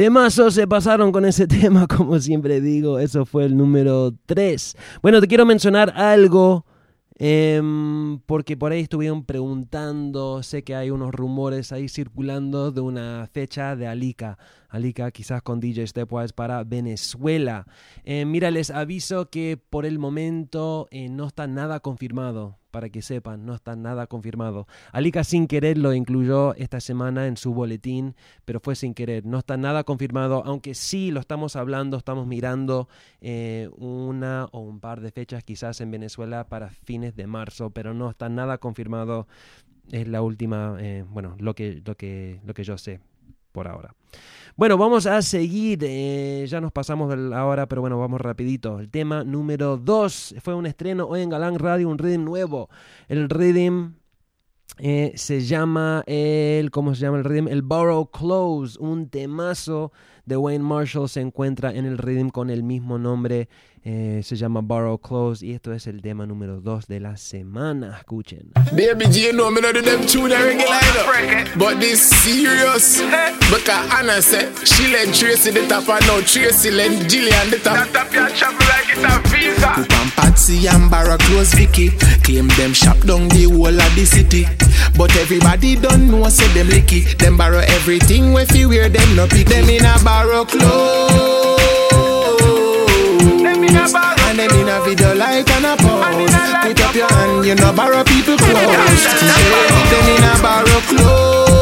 Temazos 0.00 0.54
se 0.54 0.66
pasaron 0.66 1.12
con 1.12 1.26
ese 1.26 1.46
tema, 1.60 1.86
como 1.86 2.18
siempre 2.20 2.62
digo, 2.62 2.98
eso 2.98 3.26
fue 3.26 3.44
el 3.44 3.54
número 3.54 4.14
3. 4.24 4.74
Bueno, 5.02 5.20
te 5.20 5.28
quiero 5.28 5.44
mencionar 5.44 5.92
algo, 5.94 6.64
em, 7.18 8.18
porque 8.20 8.56
por 8.56 8.72
ahí 8.72 8.80
estuvieron 8.80 9.26
preguntando, 9.26 10.42
sé 10.42 10.64
que 10.64 10.74
hay 10.74 10.90
unos 10.90 11.12
rumores 11.12 11.70
ahí 11.70 11.86
circulando 11.90 12.72
de 12.72 12.80
una 12.80 13.28
fecha 13.30 13.76
de 13.76 13.88
Alica. 13.88 14.38
Alica 14.70 15.10
quizás 15.10 15.42
con 15.42 15.60
DJ 15.60 15.88
Stepwise 15.88 16.32
para 16.32 16.64
Venezuela. 16.64 17.66
Eh, 18.02 18.24
mira, 18.24 18.50
les 18.50 18.70
aviso 18.70 19.28
que 19.28 19.58
por 19.58 19.84
el 19.84 19.98
momento 19.98 20.88
eh, 20.90 21.10
no 21.10 21.26
está 21.26 21.46
nada 21.46 21.80
confirmado, 21.80 22.59
para 22.70 22.88
que 22.88 23.02
sepan, 23.02 23.44
no 23.44 23.54
está 23.54 23.76
nada 23.76 24.06
confirmado. 24.06 24.66
Alica 24.92 25.24
sin 25.24 25.46
querer 25.46 25.78
lo 25.78 25.92
incluyó 25.92 26.54
esta 26.54 26.80
semana 26.80 27.26
en 27.26 27.36
su 27.36 27.52
boletín, 27.52 28.14
pero 28.44 28.60
fue 28.60 28.74
sin 28.74 28.94
querer, 28.94 29.26
no 29.26 29.38
está 29.38 29.56
nada 29.56 29.84
confirmado, 29.84 30.42
aunque 30.44 30.74
sí 30.74 31.10
lo 31.10 31.20
estamos 31.20 31.56
hablando, 31.56 31.96
estamos 31.96 32.26
mirando 32.26 32.88
eh, 33.20 33.68
una 33.76 34.46
o 34.52 34.60
un 34.60 34.80
par 34.80 35.00
de 35.00 35.10
fechas 35.10 35.44
quizás 35.44 35.80
en 35.80 35.90
Venezuela 35.90 36.48
para 36.48 36.70
fines 36.70 37.14
de 37.16 37.26
marzo, 37.26 37.70
pero 37.70 37.94
no 37.94 38.10
está 38.10 38.28
nada 38.28 38.58
confirmado. 38.58 39.26
Es 39.90 40.06
la 40.06 40.22
última, 40.22 40.78
bueno, 41.08 41.34
lo 41.40 41.54
que, 41.54 41.82
lo, 41.84 41.96
que, 41.96 42.40
lo 42.44 42.54
que 42.54 42.62
yo 42.62 42.78
sé 42.78 43.00
por 43.52 43.68
ahora. 43.68 43.94
Bueno, 44.56 44.76
vamos 44.76 45.06
a 45.06 45.22
seguir. 45.22 45.78
eh, 45.82 46.44
ya 46.46 46.60
nos 46.60 46.72
pasamos 46.72 47.08
de 47.08 47.16
la 47.16 47.46
hora, 47.46 47.66
pero 47.66 47.80
bueno, 47.80 47.98
vamos 47.98 48.20
rapidito. 48.20 48.78
El 48.78 48.90
tema 48.90 49.24
número 49.24 49.76
2 49.76 50.34
fue 50.42 50.54
un 50.54 50.66
estreno 50.66 51.06
hoy 51.06 51.22
en 51.22 51.30
Galán 51.30 51.58
Radio, 51.58 51.88
un 51.88 51.98
rhythm 51.98 52.24
nuevo. 52.24 52.68
El 53.08 53.30
rhythm 53.30 53.92
eh, 54.78 55.12
se 55.16 55.42
llama 55.42 56.02
el, 56.06 56.70
¿cómo 56.70 56.94
se 56.94 57.02
llama 57.02 57.18
el 57.18 57.24
rhythm? 57.24 57.48
El 57.48 57.62
Borrow 57.62 58.10
Close, 58.10 58.78
un 58.78 59.08
temazo 59.08 59.92
de 60.26 60.36
Wayne 60.36 60.64
Marshall 60.64 61.08
se 61.08 61.20
encuentra 61.20 61.72
en 61.72 61.86
el 61.86 61.98
rhythm 61.98 62.28
con 62.28 62.50
el 62.50 62.62
mismo 62.62 62.98
nombre. 62.98 63.48
eh, 63.82 64.20
se 64.22 64.36
llama 64.36 64.60
Borrow 64.60 64.98
Close 64.98 65.44
y 65.44 65.52
esto 65.52 65.72
es 65.72 65.86
el 65.86 66.02
tema 66.02 66.26
número 66.26 66.60
2 66.60 66.86
de 66.86 67.00
la 67.00 67.16
semana. 67.16 67.96
Escuchen. 67.98 68.52
Baby 68.72 69.06
G, 69.06 69.32
no, 69.34 69.50
me 69.50 69.60
know 69.60 69.72
do 69.72 69.80
them 69.80 70.04
tune 70.06 70.32
a 70.32 70.42
regular, 70.44 70.80
you 71.22 71.44
know. 71.44 71.56
But 71.56 71.80
this 71.80 72.00
serious. 72.02 73.00
Because 73.50 73.90
Anna 73.90 74.20
said, 74.20 74.52
she 74.66 74.88
let 74.92 75.14
Tracy 75.14 75.50
the 75.50 75.66
top 75.66 75.88
and 75.88 76.06
now 76.06 76.20
Tracy 76.20 76.70
let 76.70 77.08
Gillian 77.08 77.50
the 77.50 77.58
top. 77.58 77.74
That 77.76 77.92
top, 77.92 78.12
you 78.12 78.28
travel 78.36 78.58
like 78.68 78.90
it's 78.92 79.02
a 79.02 79.18
visa. 79.32 80.19
Coop 80.50 80.74
and 80.74 80.90
Barra 80.90 81.16
close 81.18 81.54
Vicky. 81.54 81.90
Claim 82.24 82.48
them 82.58 82.72
shop 82.72 82.98
down 83.06 83.28
the 83.28 83.44
whole 83.44 83.68
of 83.68 83.94
the 83.94 84.04
city. 84.04 84.46
But 84.98 85.14
everybody 85.16 85.76
don't 85.76 86.10
know, 86.10 86.28
say 86.28 86.48
them 86.54 86.66
licky. 86.66 87.16
Them 87.18 87.36
borrow 87.36 87.60
everything, 87.78 88.34
if 88.34 88.54
you 88.56 88.68
wear 88.68 88.88
them 88.88 89.14
no 89.14 89.28
pick. 89.28 89.46
Them 89.46 89.68
in 89.68 89.84
a 89.84 89.96
borrow 90.02 90.44
clothes. 90.44 91.60
Them 93.42 93.62
in 93.62 93.76
a 93.76 93.86
borrow 93.92 94.26
and 94.26 94.38
them 94.38 94.50
in 94.50 94.68
a 94.68 94.80
video 94.82 95.14
like 95.14 95.48
and 95.50 95.66
a 95.66 95.76
pose. 95.78 96.34
Put 96.66 96.80
up 96.82 96.94
your 96.94 97.08
hand, 97.08 97.46
you 97.46 97.54
know 97.54 97.72
borrow 97.72 98.02
people 98.02 98.36
clothes. 98.36 99.06
Yeah, 99.22 99.38
them 99.86 100.08
in 100.10 100.24
a 100.26 100.34
borrow 100.42 100.80
clothes. 100.90 101.60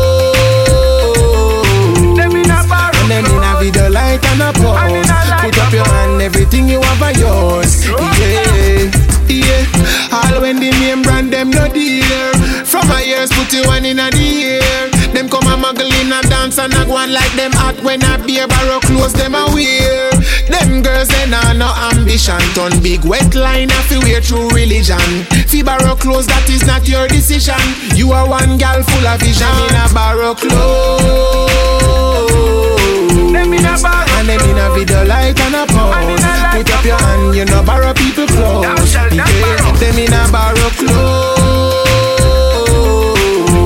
Them 2.17 2.37
in 2.37 2.51
a 2.51 2.65
borrow 2.65 2.97
and 2.97 3.11
them 3.11 3.27
in 3.27 3.45
a 3.45 3.53
video 3.61 3.91
like 3.91 4.25
and 4.25 4.43
a 4.43 4.53
pose. 4.57 5.08
Up 5.69 5.75
your 5.75 5.85
hand, 5.85 6.23
everything 6.23 6.67
you 6.67 6.81
have 6.81 7.03
are 7.03 7.13
yours. 7.13 7.85
Yeah, 7.85 8.89
yeah. 9.29 9.67
All 10.09 10.41
when 10.41 10.57
the 10.57 10.71
name 10.81 11.03
brand 11.03 11.31
them 11.31 11.51
no 11.51 11.69
dear. 11.69 12.33
From 12.65 12.89
my 12.89 13.03
ears 13.05 13.29
put 13.29 13.53
you 13.53 13.61
one 13.69 13.85
in 13.85 13.99
a 13.99 14.09
the 14.09 14.17
ear. 14.57 14.89
Them 15.13 15.29
come 15.29 15.45
a 15.45 15.61
muggle 15.61 15.93
in 16.01 16.11
a 16.11 16.23
dance 16.23 16.57
and 16.57 16.73
a 16.73 16.87
go 16.87 16.97
on 16.97 17.13
like 17.13 17.31
them 17.37 17.53
hot 17.53 17.77
when 17.85 18.03
I 18.03 18.17
be 18.17 18.39
a 18.41 18.49
beer 18.49 18.49
barrow 18.49 18.81
close 18.81 19.13
them 19.13 19.35
a 19.35 19.45
wear. 19.53 20.09
Them 20.49 20.81
girls 20.81 21.09
they 21.09 21.29
nah 21.29 21.53
no 21.53 21.69
ambition. 21.93 22.41
Turn 22.57 22.73
big 22.81 23.05
wet 23.05 23.35
line 23.35 23.69
if 23.69 23.91
you 23.93 24.01
wear 24.01 24.23
true 24.23 24.49
religion. 24.49 25.29
Fi 25.53 25.61
barrow 25.61 25.97
close 25.97 26.27
that 26.29 26.49
is 26.49 26.65
not 26.65 26.89
your 26.89 27.07
decision. 27.09 27.61
You 27.93 28.13
are 28.13 28.27
one 28.27 28.57
gal 28.57 28.83
full 28.83 29.07
of 29.07 29.21
vision. 29.21 29.53
in 29.69 29.77
a 29.77 29.85
barrow 29.93 30.33
close. 30.33 31.59
Them 33.33 33.53
in 33.53 33.65
a 33.65 33.77
barrow 33.81 34.19
and 34.19 34.29
them 34.29 34.41
in 34.49 34.59
a 34.59 34.71
video 34.75 35.05
like 35.05 35.39
and 35.41 35.55
a 35.55 35.67
pose. 35.67 36.21
Put 36.53 36.71
up 36.75 36.85
your 36.85 36.99
hand, 36.99 37.35
you 37.37 37.45
know 37.45 37.63
borrow 37.63 37.93
people 37.95 38.27
clothes. 38.27 38.95
Yeah, 38.95 39.09
them 39.09 39.99
in 39.99 40.13
a 40.13 40.29
barrow 40.33 40.71
clothes. 40.79 41.79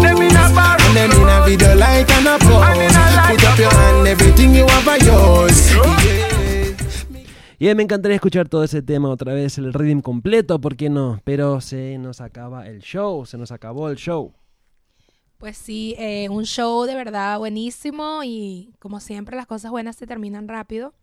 Them 0.02 0.22
in 0.22 0.36
a 0.36 0.44
barrow 0.54 0.84
and 0.86 0.96
them 0.96 1.12
in 1.12 1.28
a 1.28 1.42
video 1.44 1.74
like 1.76 2.10
and 2.10 2.28
a 2.28 2.38
pose. 2.38 2.94
Put 3.28 3.44
up 3.44 3.58
your 3.58 3.70
hand, 3.70 4.06
everything 4.08 4.54
you 4.54 4.66
have 4.66 4.88
are 4.88 4.98
yours. 4.98 5.72
Yeah. 6.04 6.32
Y 7.62 7.72
me 7.76 7.84
encantaría 7.84 8.16
escuchar 8.16 8.48
todo 8.48 8.64
ese 8.64 8.82
tema 8.82 9.08
otra 9.08 9.34
vez, 9.34 9.56
el 9.56 9.72
rhythm 9.72 10.00
completo, 10.00 10.60
¿por 10.60 10.74
qué 10.74 10.90
no? 10.90 11.20
Pero 11.22 11.60
se 11.60 11.96
nos 11.96 12.20
acaba 12.20 12.66
el 12.66 12.80
show, 12.80 13.24
se 13.24 13.38
nos 13.38 13.52
acabó 13.52 13.88
el 13.88 13.94
show. 13.94 14.32
Pues 15.42 15.58
sí, 15.58 15.96
eh, 15.98 16.28
un 16.28 16.44
show 16.44 16.84
de 16.84 16.94
verdad 16.94 17.36
buenísimo 17.36 18.20
y 18.22 18.72
como 18.78 19.00
siempre 19.00 19.34
las 19.34 19.48
cosas 19.48 19.72
buenas 19.72 19.96
se 19.96 20.06
terminan 20.06 20.46
rápido. 20.46 20.94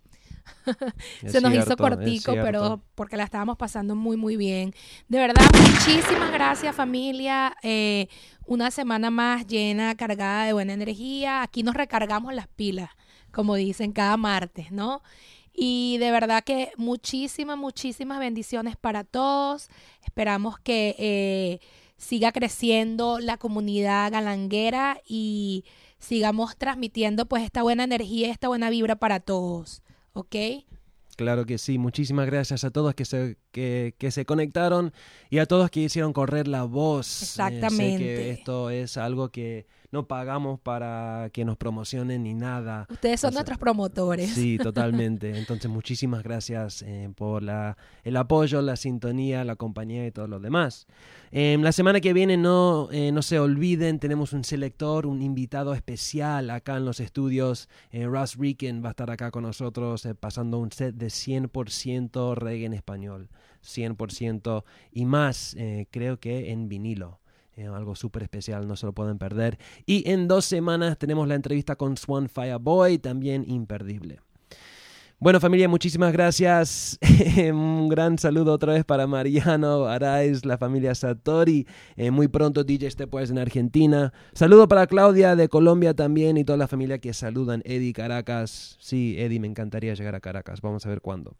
Se 1.28 1.42
nos 1.42 1.52
hizo 1.52 1.66
cierto, 1.66 1.84
cortico, 1.84 2.32
pero 2.32 2.82
porque 2.96 3.18
la 3.18 3.26
estábamos 3.26 3.58
pasando 3.58 3.98
muy, 3.98 4.16
muy 4.16 4.38
bien. 4.38 4.74
De 5.10 5.18
verdad, 5.18 5.44
muchísimas 5.52 6.32
gracias 6.32 6.74
familia. 6.74 7.54
Eh, 7.64 8.08
una 8.46 8.72
semana 8.72 9.10
más 9.12 9.46
llena, 9.46 9.94
cargada 9.96 10.46
de 10.46 10.54
buena 10.54 10.72
energía. 10.72 11.42
Aquí 11.42 11.62
nos 11.62 11.76
recargamos 11.76 12.34
las 12.34 12.48
pilas, 12.48 12.92
como 13.34 13.56
dicen 13.56 13.92
cada 13.92 14.16
martes, 14.16 14.72
¿no? 14.72 15.02
Y 15.52 15.98
de 15.98 16.12
verdad 16.12 16.46
que 16.46 16.72
muchísimas, 16.78 17.58
muchísimas 17.58 18.20
bendiciones 18.20 18.78
para 18.78 19.04
todos. 19.04 19.68
Esperamos 20.02 20.58
que 20.60 20.96
eh, 20.98 21.60
siga 22.00 22.32
creciendo 22.32 23.20
la 23.20 23.38
comunidad 23.38 24.12
galanguera 24.12 25.00
y 25.06 25.66
sigamos 26.00 26.58
transmitiendo 26.58 27.28
pues 27.28 27.44
esta 27.44 27.62
buena 27.62 27.84
energía, 27.84 28.32
esta 28.32 28.48
buena 28.48 28.72
vibra 28.72 28.96
para 28.96 29.20
todos. 29.20 29.84
¿Ok? 30.14 30.36
Claro 31.18 31.46
que 31.46 31.58
sí, 31.58 31.78
muchísimas 31.78 32.26
gracias 32.28 32.64
a 32.64 32.72
todos 32.72 32.96
que 32.96 33.04
se, 33.04 33.38
que, 33.52 33.94
que 33.98 34.10
se 34.10 34.26
conectaron 34.26 34.94
y 35.30 35.40
a 35.40 35.46
todos 35.46 35.70
que 35.70 35.82
hicieron 35.82 36.14
correr 36.14 36.48
la 36.48 36.64
voz. 36.64 37.08
Eh, 37.08 37.26
sé 37.26 37.26
Exactamente. 37.26 37.98
que 37.98 38.30
esto 38.32 38.70
es 38.70 38.96
algo 38.96 39.30
que 39.30 39.68
no 39.92 40.08
pagamos 40.08 40.60
para 40.60 41.30
que 41.34 41.46
nos 41.46 41.58
promocionen 41.58 42.24
ni 42.24 42.34
nada. 42.34 42.88
Ustedes 42.90 43.20
son 43.20 43.30
O 43.30 43.32
sea, 43.32 43.40
nuestros 43.40 43.58
promotores. 43.58 44.32
Sí, 44.32 44.58
totalmente. 44.62 45.38
Entonces, 45.38 45.70
muchísimas 45.70 46.24
gracias 46.24 46.82
eh, 46.82 47.12
por 47.16 47.44
la, 47.44 47.78
el 48.04 48.18
apoyo, 48.18 48.62
la 48.62 48.76
sintonía, 48.76 49.44
la 49.44 49.56
compañía 49.56 50.06
y 50.06 50.12
todo 50.12 50.28
lo 50.28 50.40
demás. 50.40 50.88
Em, 51.32 51.62
la 51.62 51.72
semana 51.72 52.02
que 52.02 52.14
viene, 52.14 52.38
no, 52.38 52.90
eh, 52.92 53.12
no 53.12 53.22
se 53.22 53.40
olviden, 53.40 54.00
tenemos 54.00 54.34
un 54.34 54.44
selector, 54.44 55.06
un 55.06 55.22
invitado 55.22 55.74
especial 55.74 56.50
acá 56.50 56.78
en 56.78 56.86
los 56.86 57.00
estudios. 57.00 57.70
Eh, 57.92 58.06
Russ 58.06 58.36
Ricken 58.36 58.84
va 58.84 58.90
a 58.90 58.92
estar 58.92 59.12
acá 59.12 59.32
con 59.32 59.44
nosotros 59.44 60.06
eh, 60.06 60.16
pasando 60.16 60.58
un 60.58 60.72
set 60.72 60.96
de 60.96 61.08
100% 61.08 62.36
reggae 62.36 62.66
en 62.66 62.74
español. 62.74 63.30
100% 63.64 64.64
y 64.92 65.06
más, 65.06 65.56
eh, 65.56 65.88
creo 65.92 66.20
que 66.20 66.52
en 66.52 66.70
vinilo. 66.70 67.20
Algo 67.68 67.96
súper 67.96 68.24
especial, 68.24 68.68
no 68.68 68.76
se 68.76 68.86
lo 68.86 68.94
pueden 68.94 69.18
perder. 69.18 69.58
Y 69.86 70.10
en 70.10 70.28
dos 70.28 70.46
semanas 70.46 70.98
tenemos 70.98 71.28
la 71.28 71.36
entrevista 71.36 71.76
con 71.76 71.98
Swan 71.98 72.30
Fireboy, 72.30 73.00
también 73.00 73.44
imperdible. 73.48 74.20
Bueno 75.22 75.42
familia, 75.42 75.68
muchísimas 75.68 76.14
gracias. 76.14 76.98
Un 77.52 77.90
gran 77.90 78.18
saludo 78.18 78.54
otra 78.54 78.72
vez 78.72 78.86
para 78.86 79.06
Mariano, 79.06 79.86
Araiz, 79.86 80.46
la 80.46 80.58
familia 80.58 80.96
Satori. 80.96 81.68
Eh, 81.98 82.10
muy 82.10 82.30
pronto 82.30 82.64
DJ 82.64 82.90
Stepwise 82.90 83.32
en 83.32 83.38
Argentina. 83.38 84.14
Saludo 84.32 84.70
para 84.70 84.88
Claudia 84.88 85.36
de 85.36 85.50
Colombia 85.50 85.94
también 85.94 86.38
y 86.38 86.46
toda 86.46 86.58
la 86.58 86.70
familia 86.70 87.00
que 87.00 87.14
saludan. 87.14 87.62
Eddie 87.66 87.92
Caracas. 87.92 88.78
Sí, 88.80 89.18
Eddie, 89.20 89.42
me 89.42 89.48
encantaría 89.48 89.94
llegar 89.94 90.16
a 90.16 90.22
Caracas. 90.22 90.62
Vamos 90.62 90.86
a 90.86 90.90
ver 90.90 91.02
cuándo. 91.02 91.36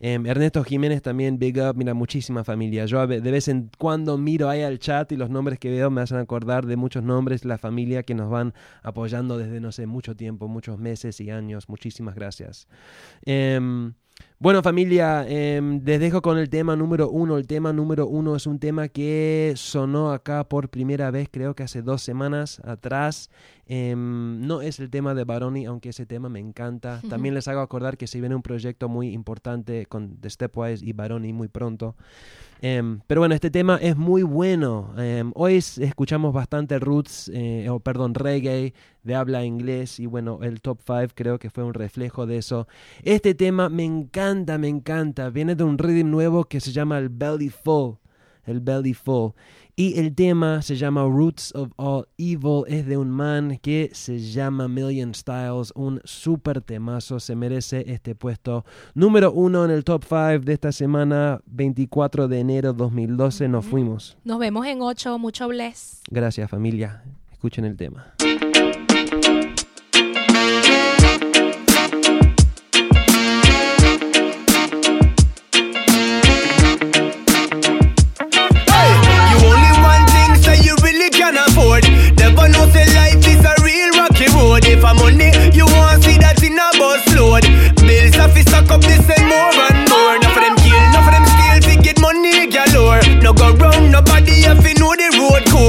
Em, 0.00 0.26
Ernesto 0.26 0.62
Jiménez 0.62 1.00
también, 1.00 1.38
big 1.38 1.56
up. 1.62 1.78
Mira, 1.78 1.94
muchísima 1.94 2.44
familia. 2.44 2.84
Yo 2.84 3.06
de 3.06 3.20
vez 3.20 3.48
en 3.48 3.70
cuando 3.78 4.18
miro 4.18 4.50
ahí 4.50 4.60
al 4.60 4.78
chat 4.78 5.10
y 5.12 5.16
los 5.16 5.30
nombres 5.30 5.58
que 5.58 5.70
veo 5.70 5.88
me 5.88 6.02
hacen 6.02 6.18
acordar 6.18 6.66
de 6.66 6.76
muchos 6.76 7.02
nombres, 7.02 7.46
la 7.46 7.56
familia 7.56 8.02
que 8.02 8.14
nos 8.14 8.28
van 8.28 8.52
apoyando 8.82 9.38
desde, 9.38 9.60
no 9.60 9.72
sé, 9.72 9.86
mucho 9.86 10.14
tiempo, 10.14 10.46
muchos 10.46 10.78
meses 10.78 11.22
y 11.22 11.30
años. 11.30 11.70
Muchísimas 11.70 12.14
gracias. 12.16 12.68
Em, 13.22 13.92
bueno 14.38 14.62
familia, 14.62 15.24
em, 15.28 15.80
les 15.84 16.00
dejo 16.00 16.20
con 16.20 16.36
el 16.38 16.50
tema 16.50 16.76
número 16.76 17.08
uno. 17.08 17.38
El 17.38 17.46
tema 17.46 17.72
número 17.72 18.06
uno 18.06 18.36
es 18.36 18.46
un 18.46 18.58
tema 18.58 18.88
que 18.88 19.54
sonó 19.56 20.12
acá 20.12 20.44
por 20.44 20.68
primera 20.68 21.10
vez, 21.10 21.28
creo 21.30 21.54
que 21.54 21.62
hace 21.62 21.82
dos 21.82 22.02
semanas 22.02 22.60
atrás. 22.64 23.30
Em, 23.66 24.46
no 24.46 24.60
es 24.60 24.80
el 24.80 24.90
tema 24.90 25.14
de 25.14 25.24
Baroni, 25.24 25.64
aunque 25.64 25.88
ese 25.90 26.04
tema 26.04 26.28
me 26.28 26.40
encanta. 26.40 27.00
También 27.08 27.34
les 27.34 27.48
hago 27.48 27.60
acordar 27.60 27.96
que 27.96 28.06
se 28.06 28.20
viene 28.20 28.34
un 28.34 28.42
proyecto 28.42 28.88
muy 28.88 29.12
importante 29.12 29.86
con 29.86 30.16
The 30.20 30.28
Stepwise 30.28 30.84
y 30.84 30.92
Baroni 30.92 31.32
muy 31.32 31.48
pronto. 31.48 31.96
Em, 32.66 33.00
pero 33.06 33.20
bueno, 33.20 33.34
este 33.34 33.50
tema 33.50 33.76
es 33.82 33.94
muy 33.94 34.22
bueno. 34.22 34.94
Em, 34.96 35.32
hoy 35.34 35.56
es- 35.56 35.76
escuchamos 35.76 36.32
bastante 36.32 36.78
roots, 36.78 37.30
eh, 37.34 37.68
o 37.68 37.78
perdón, 37.78 38.14
reggae 38.14 38.72
de 39.02 39.14
habla 39.14 39.44
inglés 39.44 40.00
y 40.00 40.06
bueno, 40.06 40.38
el 40.42 40.62
top 40.62 40.80
5 40.82 41.12
creo 41.14 41.38
que 41.38 41.50
fue 41.50 41.62
un 41.62 41.74
reflejo 41.74 42.24
de 42.24 42.38
eso. 42.38 42.66
Este 43.02 43.34
tema 43.34 43.68
me 43.68 43.84
encanta, 43.84 44.56
me 44.56 44.68
encanta. 44.68 45.28
Viene 45.28 45.56
de 45.56 45.64
un 45.64 45.76
rhythm 45.76 46.10
nuevo 46.10 46.44
que 46.44 46.58
se 46.58 46.72
llama 46.72 46.96
el 46.96 47.10
Belly 47.10 47.50
Full. 47.50 47.96
El 48.46 48.60
Belly 48.60 48.94
Full. 48.94 49.32
Y 49.76 49.98
el 49.98 50.14
tema 50.14 50.62
se 50.62 50.76
llama 50.76 51.02
Roots 51.02 51.52
of 51.54 51.70
All 51.76 52.06
Evil. 52.16 52.62
Es 52.68 52.86
de 52.86 52.96
un 52.96 53.10
man 53.10 53.58
que 53.60 53.90
se 53.92 54.18
llama 54.18 54.68
Million 54.68 55.14
Styles. 55.14 55.72
Un 55.74 56.00
super 56.04 56.60
temazo. 56.60 57.18
Se 57.18 57.34
merece 57.34 57.84
este 57.88 58.14
puesto 58.14 58.64
número 58.94 59.32
uno 59.32 59.64
en 59.64 59.70
el 59.70 59.82
top 59.82 60.04
5 60.04 60.44
de 60.44 60.52
esta 60.52 60.70
semana, 60.70 61.40
24 61.46 62.28
de 62.28 62.38
enero 62.38 62.72
2012. 62.72 63.48
Nos 63.48 63.66
fuimos. 63.66 64.16
Nos 64.24 64.38
vemos 64.38 64.66
en 64.66 64.80
8. 64.80 65.18
Mucho 65.18 65.48
bless. 65.48 66.02
Gracias, 66.10 66.50
familia. 66.50 67.02
Escuchen 67.32 67.64
el 67.64 67.76
tema. 67.76 68.14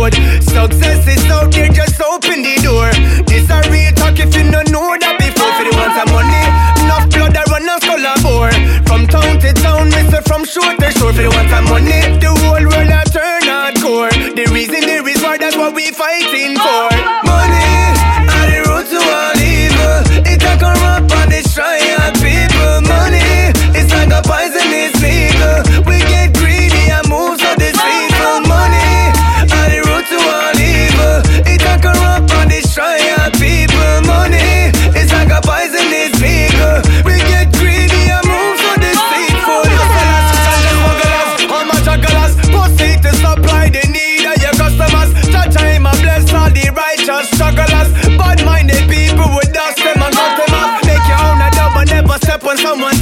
Road. 0.05 0.43
Success 0.43 1.07
is 1.07 1.25
out 1.31 1.51
there, 1.51 1.69
just 1.69 1.99
open 2.01 2.43
the 2.43 2.55
door. 2.63 2.89
This 3.25 3.49
a 3.49 3.59
real 3.69 3.91
talk 3.93 4.19
if 4.19 4.33
you 4.35 4.51
don't 4.51 4.69
know 4.71 4.97
that 4.99 5.17
before. 5.17 5.51
For 5.57 5.65
the 5.65 5.73
ones 5.75 5.95
that 5.97 6.09
money, 6.09 6.43
enough 6.85 7.09
blood 7.09 7.33
that 7.33 7.47
run 7.49 7.67
a 7.69 7.75
skull 7.81 8.05
a 8.05 8.13
bore. 8.21 8.55
From 8.85 9.07
town 9.07 9.39
to 9.39 9.53
town, 9.53 9.91
say 9.91 10.21
from 10.21 10.45
shore 10.45 10.75
to 10.75 10.89
shore. 10.97 11.13
For 11.13 11.23
the 11.23 11.29
ones 11.29 11.51
that 11.51 11.63
money, 11.65 12.01
the 12.19 12.29
whole 12.29 12.65
world 12.65 12.91
a 12.91 13.01
turn 13.09 13.45
hardcore. 13.49 14.13
The 14.35 14.45
reason 14.53 14.81
there 14.81 15.07
is 15.07 15.21
war, 15.23 15.37
that's 15.37 15.55
what 15.55 15.73
we 15.73 15.91
fighting 15.91 16.55
for. 16.57 16.94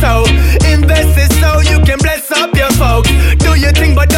so. 0.04 0.26
Invest 0.68 1.16
it 1.24 1.32
so 1.40 1.50
you 1.72 1.80
can 1.88 1.98
bless 2.00 2.30
up 2.32 2.54
your 2.56 2.72
folks. 2.72 3.10
Do 3.46 3.52
your 3.56 3.72
thing, 3.72 3.96
but 3.96 4.13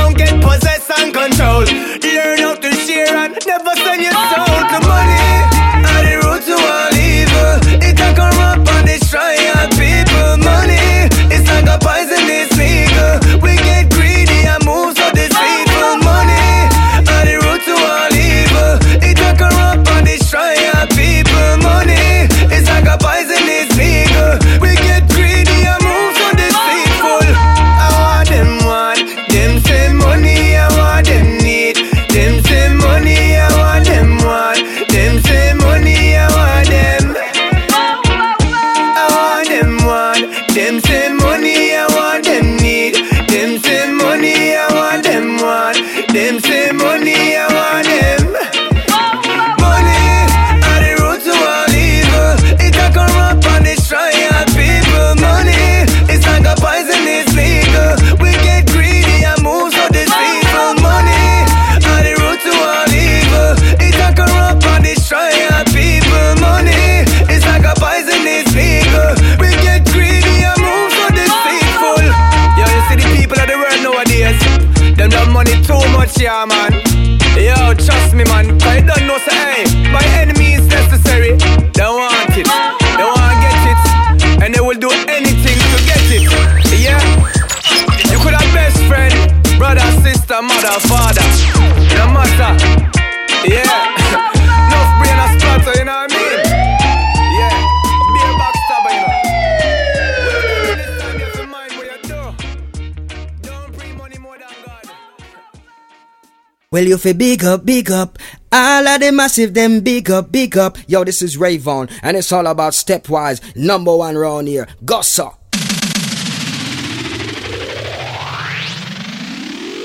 Well, 106.76 106.84
you 106.84 106.98
fi 106.98 107.14
big 107.14 107.46
up, 107.46 107.66
big 107.66 107.90
up. 107.90 108.20
All 108.52 108.86
of 108.86 109.00
the 109.00 109.10
massive, 109.10 109.54
them 109.54 109.80
big 109.80 110.12
up, 110.12 110.30
big 110.30 110.58
up. 110.58 110.78
Yo, 110.90 111.06
this 111.06 111.22
is 111.22 111.38
Rayvon, 111.38 111.90
and 112.04 112.18
it's 112.18 112.34
all 112.34 112.46
about 112.48 112.74
stepwise. 112.74 113.40
Number 113.56 113.96
one 113.96 114.18
round 114.18 114.50
here. 114.50 114.68
Gossa. 114.84 115.38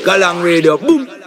Galang 0.05 0.43
Radio, 0.43 0.79
boom. 0.79 1.20